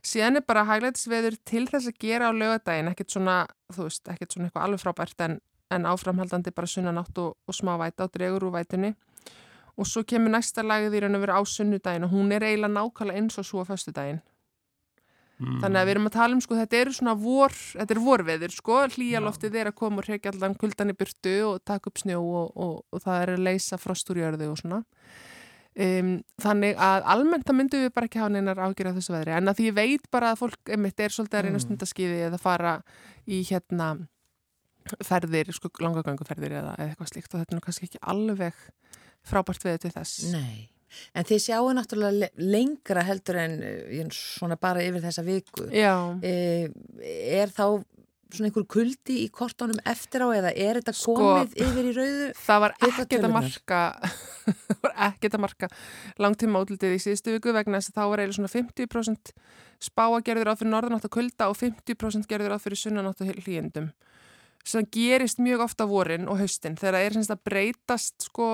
Síðan 0.06 0.40
er 0.40 0.46
bara 0.48 0.66
hæglætisveður 0.68 1.38
til 1.48 1.66
þess 1.70 1.90
að 1.92 2.00
gera 2.04 2.30
á 2.30 2.32
lögadaginn, 2.36 2.92
ekkert 2.92 3.16
svona, 3.16 3.38
þú 3.74 3.88
veist, 3.88 4.04
ekkert 4.14 4.36
svona 4.36 4.50
eitthvað 4.50 4.68
alveg 4.68 4.84
frábært 4.84 5.26
en, 5.26 5.40
en 5.74 5.90
áframhaldandi 5.90 6.54
bara 6.56 6.72
sunnanátt 6.72 7.22
og, 7.24 7.36
og 7.48 7.58
smá 7.58 7.76
væta 7.82 8.08
og 8.08 8.16
dregur 8.16 8.48
úr 8.50 8.58
vætunni. 8.60 8.94
Og 9.78 9.86
svo 9.86 10.02
kemur 10.08 10.34
næsta 10.34 10.64
lagið 10.66 10.98
í 10.98 11.04
raun 11.04 11.20
og 11.20 11.24
veru 11.26 11.38
á 11.38 11.42
sunnudaginn 11.46 12.08
og 12.08 12.16
hún 12.16 12.34
er 12.34 12.48
eiginlega 12.48 12.74
nákvæmlega 12.74 13.22
eins 13.22 13.38
og 13.38 13.46
svo 13.46 13.62
á 13.62 13.70
föstudaginn. 13.70 14.24
Mm. 15.38 15.60
Þannig 15.62 15.78
að 15.78 15.86
við 15.86 15.94
erum 15.94 16.10
að 16.10 16.16
tala 16.16 16.34
um 16.34 16.40
sko, 16.42 16.56
þetta 16.58 16.78
eru 16.80 16.94
svona 16.98 17.14
vor, 17.22 17.54
þetta 17.54 17.94
er 17.94 18.00
vorveður 18.02 18.54
sko, 18.56 18.78
hlýjaloftið 18.96 19.58
er 19.62 19.70
að 19.70 19.76
koma 19.78 20.02
og 20.02 20.08
hrekja 20.08 20.32
allan 20.34 20.56
kuldan 20.58 20.94
í 20.94 20.96
burtu 20.98 21.34
og 21.46 21.60
taka 21.62 21.92
upp 21.92 22.02
snjó 22.02 22.24
og, 22.26 22.48
og, 22.58 22.80
og 22.90 23.04
það 23.04 23.22
er 23.22 23.32
að 23.36 23.44
leysa 23.46 23.78
frost 23.78 24.10
úr 24.10 24.24
jörðu 24.24 24.50
og 24.50 24.58
svona. 24.64 24.82
Um, 25.78 26.24
þannig 26.42 26.74
að 26.82 27.04
almennt 27.14 27.46
það 27.46 27.56
myndum 27.60 27.82
við 27.86 27.92
bara 27.94 28.08
ekki 28.10 28.18
hafa 28.18 28.32
neinar 28.34 28.58
ágjörð 28.58 28.88
af 28.90 28.96
þessu 28.98 29.14
veðri 29.14 29.34
en 29.38 29.48
að 29.52 29.60
því 29.60 29.66
ég 29.68 29.76
veit 29.78 30.08
bara 30.10 30.32
að 30.34 30.40
fólk 30.40 30.72
einmitt 30.74 31.00
er 31.06 31.14
svolítið 31.14 31.38
að 31.38 31.44
reyna 31.46 31.60
Mm. 31.60 31.66
stundaskiði 31.68 32.16
eða 32.32 32.40
fara 32.42 32.72
í 33.30 33.44
hérna 33.46 33.90
ferðir, 35.04 35.52
sko 35.54 35.70
langagönguferðir 35.84 36.56
eða, 36.62 36.74
eitthvað 36.80 37.12
slíkt 37.12 37.34
og 37.36 37.42
þetta 37.44 37.54
er 37.54 37.60
nú 37.60 37.66
kannski 37.68 37.88
ekki 37.90 38.02
alveg 38.02 38.54
frábært 39.28 39.66
veður 39.68 39.82
til 39.84 39.92
þess. 39.98 40.32
Nei. 40.32 40.70
En 41.14 41.28
þið 41.28 41.42
sjáu 41.44 41.70
náttúrulega 41.76 42.20
le- 42.24 42.32
lengra 42.56 43.04
heldur 43.04 43.36
en 43.42 43.58
eh, 43.68 44.08
svona 44.16 44.56
bara 44.58 44.82
yfir 44.82 45.04
þessa 45.04 45.26
viku. 45.28 45.68
Já. 45.76 45.94
Eh, 46.24 46.70
Er 47.38 47.52
þá 47.54 47.84
svona 48.34 48.50
einhver 48.50 48.66
kuldi 48.70 49.20
í 49.24 49.28
kortónum 49.34 49.80
eftir 49.88 50.26
á 50.26 50.28
eða 50.36 50.52
er 50.52 50.80
þetta 50.80 50.94
Sko, 50.98 51.16
komið 51.18 51.56
yfir 51.64 51.90
í 51.90 51.94
rauðu? 51.96 52.28
Það 52.42 52.64
var 52.64 52.76
ekkert 52.88 53.16
að 53.18 53.34
marka 53.36 53.82
það 54.68 54.84
var 54.84 54.96
ekkert 55.08 55.38
að 55.38 55.44
marka 55.46 55.70
langtíma 56.24 56.64
útlitið 56.66 56.98
í 56.98 57.02
síðustu 57.04 57.38
viku 57.38 57.56
vegna 57.56 57.80
þess 57.80 57.94
að 57.94 58.00
þá 58.00 58.04
var 58.04 58.24
eiginlega 58.24 58.40
svona 58.40 58.54
50% 58.56 59.34
spáa 59.88 60.22
gerður 60.26 60.52
á 60.52 60.58
fyrir 60.60 60.74
norðanátt 60.74 61.08
og 61.08 61.16
kulda 61.18 61.50
og 61.52 61.60
50% 61.60 62.30
gerður 62.30 62.58
á 62.58 62.64
fyrir 62.64 62.82
sunnanátt 62.82 63.24
og 63.24 63.44
hlýjendum 63.46 63.92
sem 64.68 64.88
gerist 64.92 65.40
mjög 65.40 65.64
ofta 65.68 65.88
vorin 65.88 66.28
og 66.28 66.42
haustin 66.42 66.76
þegar 66.76 66.98
það 66.98 67.06
er 67.06 67.16
semst 67.16 67.34
að 67.34 67.44
breytast 67.48 68.28
sko 68.28 68.48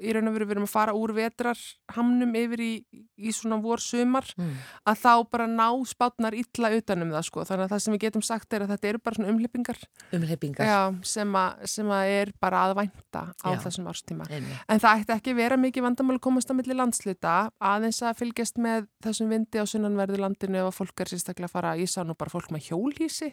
í 0.00 0.12
raun 0.14 0.28
og 0.30 0.34
veru 0.36 0.46
við 0.48 0.54
erum 0.56 0.66
að 0.68 0.72
fara 0.72 0.94
úr 0.96 1.12
vetrarhamnum 1.16 2.32
yfir 2.38 2.60
í, 2.64 2.70
í 3.18 3.32
svona 3.34 3.58
vor 3.62 3.80
sumar 3.82 4.24
Mm. 4.38 4.54
að 4.88 4.96
þá 5.02 5.12
bara 5.30 5.46
ná 5.50 5.66
spátnar 5.84 6.32
illa 6.34 6.70
utanum 6.76 7.10
það 7.12 7.24
sko 7.26 7.44
þannig 7.44 7.64
að 7.66 7.72
það 7.74 7.80
sem 7.84 7.94
við 7.94 8.00
getum 8.06 8.22
sagt 8.24 8.54
er 8.56 8.62
að 8.64 8.70
þetta 8.72 8.88
eru 8.88 8.98
bara 9.02 9.16
svona 9.18 9.32
umhleypingar 9.34 9.78
Umhleypingar. 10.12 10.66
Já, 10.66 10.80
sem, 11.04 11.34
að, 11.36 11.66
sem 11.68 11.86
að 11.92 12.12
er 12.16 12.32
bara 12.40 12.62
að 12.68 12.74
vænta 12.80 13.22
á 13.36 13.48
Já. 13.52 13.58
þessum 13.66 13.88
árstíma. 13.92 14.26
Einmitt. 14.30 14.62
En 14.68 14.80
það 14.80 15.02
ætti 15.02 15.14
ekki 15.16 15.34
vera 15.36 15.56
mikið 15.60 15.82
vandamál 15.86 16.16
að 16.16 16.22
komast 16.24 16.50
á 16.50 16.54
milli 16.56 16.74
landsluta 16.76 17.34
aðeins 17.60 18.00
að 18.02 18.16
fylgjast 18.22 18.56
með 18.62 18.88
þessum 19.04 19.28
vindi 19.32 19.60
á 19.60 19.64
sunnanverðu 19.68 20.20
landinu 20.22 20.62
ef 20.62 20.70
að 20.72 20.78
fólk 20.80 21.00
er 21.04 21.12
sérstaklega 21.12 21.50
að 21.50 21.54
fara, 21.58 21.76
ég 21.76 21.88
sá 21.92 22.00
nú 22.04 22.14
bara 22.16 22.30
fólk 22.32 22.50
með 22.54 22.70
hjólhísi 22.70 23.32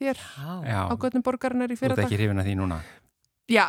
hér 0.00 0.18
Já. 0.18 0.90
á 0.90 0.94
göttum 0.98 1.22
borgarinnar 1.22 1.70
í 1.70 1.76
Þú 1.78 1.86
ert 1.86 1.94
fyrir 1.94 2.04
ekki 2.08 2.18
hrifin 2.18 2.42
að 2.42 2.48
því 2.50 2.54
núna. 2.58 2.80
Já, 3.48 3.66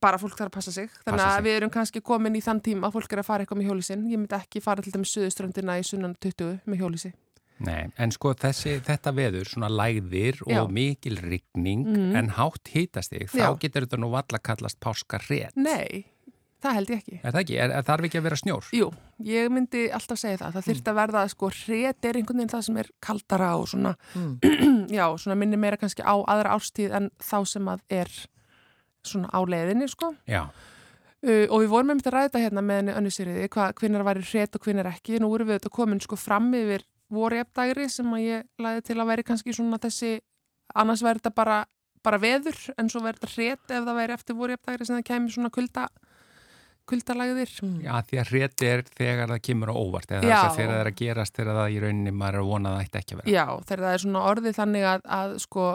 bara 0.00 0.18
fólk 0.20 0.36
þarf 0.36 0.50
að 0.50 0.56
passa 0.58 0.72
sig. 0.72 0.88
Þannig 1.04 1.18
Passa 1.18 1.28
að 1.28 1.36
sig. 1.38 1.44
við 1.48 1.56
erum 1.60 1.70
kannski 1.70 2.00
komin 2.04 2.36
í 2.36 2.42
þann 2.44 2.60
tíma 2.62 2.88
að 2.88 2.92
fólk 2.98 3.12
er 3.12 3.22
að 3.22 3.28
fara 3.30 3.44
eitthvað 3.44 3.58
með 3.62 3.70
hjólísin. 3.70 4.04
Ég 4.12 4.18
myndi 4.20 4.36
ekki 4.38 4.60
fara 4.62 4.82
til 4.82 4.92
dæmis 4.92 5.14
suðuströndina 5.16 5.78
í 5.80 5.86
sunnan 5.88 6.14
20 6.20 6.60
með 6.66 6.78
hjólísi. 6.82 7.12
Nei, 7.60 7.88
en 7.98 8.12
sko 8.14 8.34
þessi, 8.38 8.76
þetta 8.86 9.10
veður, 9.16 9.48
svona 9.50 9.66
lægðir 9.68 10.42
og 10.46 10.52
Já. 10.52 10.60
mikil 10.70 11.16
rigning 11.18 11.86
Mhm. 11.88 12.14
en 12.16 12.28
hátt 12.30 12.68
hitastig, 12.70 13.28
þá 13.30 13.34
Já. 13.38 13.58
getur 13.58 13.82
þetta 13.86 13.98
nú 13.98 14.10
valla 14.12 14.38
kallast 14.38 14.78
páska 14.78 15.18
rétt. 15.26 15.56
Nei, 15.56 16.04
það 16.62 16.72
held 16.74 16.88
ég 16.88 16.98
ekki. 17.02 17.20
Er 17.24 17.32
það 17.32 17.40
ekki? 17.42 17.56
Er, 17.58 17.70
er 17.70 17.82
þarf 17.82 18.04
ekki 18.06 18.18
að 18.20 18.22
vera 18.22 18.36
snjór? 18.36 18.64
Jú, 18.72 18.92
ég 19.24 19.50
myndi 19.50 19.90
alltaf 19.90 20.18
segja 20.18 20.38
það. 20.38 20.52
Það 20.54 20.68
þurfti 20.68 20.92
að 20.92 21.00
verða, 21.00 21.28
sko, 21.28 21.50
hret 21.50 22.04
er 22.04 22.14
einhvern 22.14 22.36
veginn 22.38 22.54
það 22.54 22.62
sem 22.64 22.76
er 22.76 22.88
kaldara 23.00 23.50
og 23.58 23.66
svona, 23.66 23.96
já, 24.98 25.06
svona 25.18 25.34
svona 29.08 29.30
á 29.32 29.40
leiðinni, 29.42 29.88
sko. 29.90 30.12
Já. 30.28 30.44
Uh, 31.18 31.46
og 31.50 31.64
við 31.64 31.72
vorum 31.72 31.90
einmitt 31.90 32.06
að 32.06 32.14
ræða 32.14 32.44
hérna 32.44 32.62
með 32.62 32.80
henni 32.82 32.94
önnu 32.94 33.10
sýriði, 33.10 33.48
hvinnar 33.50 34.06
væri 34.06 34.22
hret 34.28 34.54
og 34.54 34.62
hvinnar 34.62 34.90
ekki. 34.92 35.18
Nú 35.18 35.32
erum 35.34 35.50
við 35.50 35.58
þetta 35.58 35.74
komin 35.74 36.02
sko 36.04 36.18
fram 36.20 36.52
yfir 36.54 36.86
voru 37.12 37.40
efdægri 37.40 37.88
sem 37.90 38.12
að 38.14 38.26
ég 38.26 38.46
læði 38.62 38.84
til 38.86 38.98
að 38.98 39.10
væri 39.10 39.24
kannski 39.26 39.54
svona 39.56 39.80
þessi, 39.82 40.18
annars 40.78 41.02
væri 41.04 41.22
þetta 41.22 41.34
bara, 41.34 41.62
bara 42.04 42.20
veður 42.22 42.58
en 42.78 42.90
svo 42.92 43.02
væri 43.04 43.18
þetta 43.18 43.32
hret 43.34 43.74
ef 43.74 43.88
það 43.88 43.98
væri 44.02 44.16
eftir 44.18 44.38
voru 44.38 44.56
efdægri 44.58 44.88
sem 44.88 44.98
það 44.98 45.08
kemur 45.08 45.34
svona 45.34 45.52
kulda 45.54 45.88
kuldalægðir. 46.88 47.50
Já, 47.84 47.92
því 48.08 48.20
að 48.22 48.30
hrétti 48.32 48.68
er 48.68 48.82
þegar 48.96 49.32
það 49.34 49.42
kemur 49.44 49.72
á 49.72 49.74
óvart 49.76 50.12
eða 50.12 50.22
þess 50.24 50.38
að 50.38 50.56
þegar 50.56 50.70
það 50.70 50.80
er 50.80 50.90
að 50.90 50.98
gerast 51.02 51.36
þegar 51.36 51.58
það 51.58 51.74
í 51.74 51.80
rauninni 51.84 52.14
maður 52.16 52.38
er 52.38 52.44
að 52.44 52.52
vona 52.52 52.70
að 52.70 52.76
það 52.76 52.86
ætti 52.86 53.00
ekki 53.00 53.16
að 53.16 53.20
vera. 53.20 53.34
Já, 53.34 53.44
þegar 53.68 53.84
það 53.84 53.96
er 53.96 54.04
svona 54.04 54.22
orðið 54.30 54.58
þannig 54.58 54.86
að, 54.92 55.04
að 55.18 55.34
sko 55.44 55.66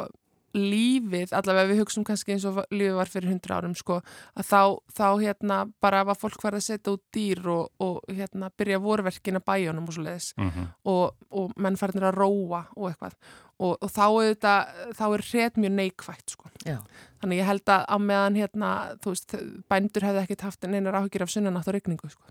lífið, 0.54 1.32
allavega 1.34 1.70
við 1.72 1.80
hugsaum 1.82 2.04
kannski 2.06 2.36
eins 2.36 2.43
og 2.45 2.60
lífið 2.72 2.97
var 2.99 3.10
fyrir 3.10 3.30
hundra 3.32 3.56
árum 3.58 3.74
sko, 3.78 3.99
að 4.38 4.45
þá, 4.49 4.62
þá 4.97 5.06
hérna 5.24 5.58
bara 5.82 6.04
var 6.06 6.16
fólk 6.20 6.38
farið 6.43 6.62
að 6.62 6.66
setja 6.68 6.93
út 6.93 7.04
dýr 7.16 7.41
og, 7.49 7.72
og 7.82 8.01
hérna 8.14 8.51
byrja 8.58 8.80
vorverkin 8.84 9.39
að 9.39 9.45
bæjónum 9.49 9.88
og 9.89 9.95
svo 9.97 10.04
leiðis 10.06 10.30
Mhm. 10.38 10.68
og, 10.86 11.16
og 11.32 11.51
menn 11.58 11.78
farinir 11.80 12.10
að 12.12 12.18
róa 12.22 12.64
og 12.76 12.89
eitthvað 12.91 13.18
og, 13.64 13.78
og 13.82 13.89
þá, 13.89 14.04
auðvitað, 14.10 14.72
þá 14.97 15.04
er 15.14 15.22
hret 15.32 15.56
mjög 15.62 15.72
neikvægt 15.78 16.34
sko. 16.36 16.49
Já. 16.66 16.78
Þannig 17.22 17.39
ég 17.39 17.45
held 17.47 17.70
að 17.72 17.86
á 17.88 17.95
meðan 18.01 18.36
hérna, 18.41 18.72
þú 18.99 19.14
veist, 19.14 19.36
bændur 19.72 20.04
hefði 20.04 20.24
ekkert 20.26 20.41
haft 20.49 20.66
neinar 20.68 20.97
áhugir 20.99 21.24
af 21.24 21.30
sunnanátt 21.32 21.70
og 21.70 21.78
regningu 21.78 22.10
sko. 22.12 22.26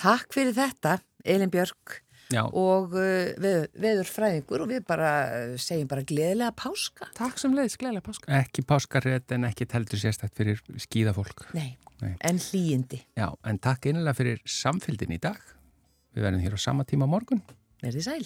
Takk 0.00 0.32
fyrir 0.32 0.54
þetta, 0.56 1.00
Elin 1.24 1.50
Björk 1.52 1.98
Já. 2.30 2.44
og 2.46 2.92
uh, 2.94 3.30
veður, 3.42 3.68
veður 3.82 4.10
fræðingur 4.10 4.64
og 4.64 4.70
við 4.70 4.84
bara 4.86 5.12
uh, 5.34 5.54
segjum 5.60 5.88
bara 5.90 6.04
gleðilega 6.06 6.54
páska. 6.54 7.08
Takk 7.18 7.40
sem 7.42 7.54
leiðis, 7.56 7.78
gleðilega 7.80 8.06
páska. 8.06 8.30
Ekki 8.40 8.64
páskarrétt 8.70 9.34
en 9.34 9.48
ekki 9.50 9.66
heldur 9.72 10.02
sérstætt 10.02 10.36
fyrir 10.38 10.60
skíðafólk. 10.86 11.48
Nei, 11.56 11.72
Nei. 12.04 12.14
en 12.26 12.38
hlýjindi. 12.38 13.02
Já, 13.18 13.28
en 13.44 13.58
takk 13.62 13.90
einlega 13.90 14.14
fyrir 14.18 14.44
samfylgdin 14.46 15.16
í 15.16 15.22
dag. 15.22 15.40
Við 16.14 16.26
verðum 16.26 16.46
hér 16.46 16.54
á 16.54 16.60
sama 16.62 16.86
tíma 16.86 17.10
morgun. 17.10 17.42
Verði 17.82 18.06
sæl. 18.06 18.22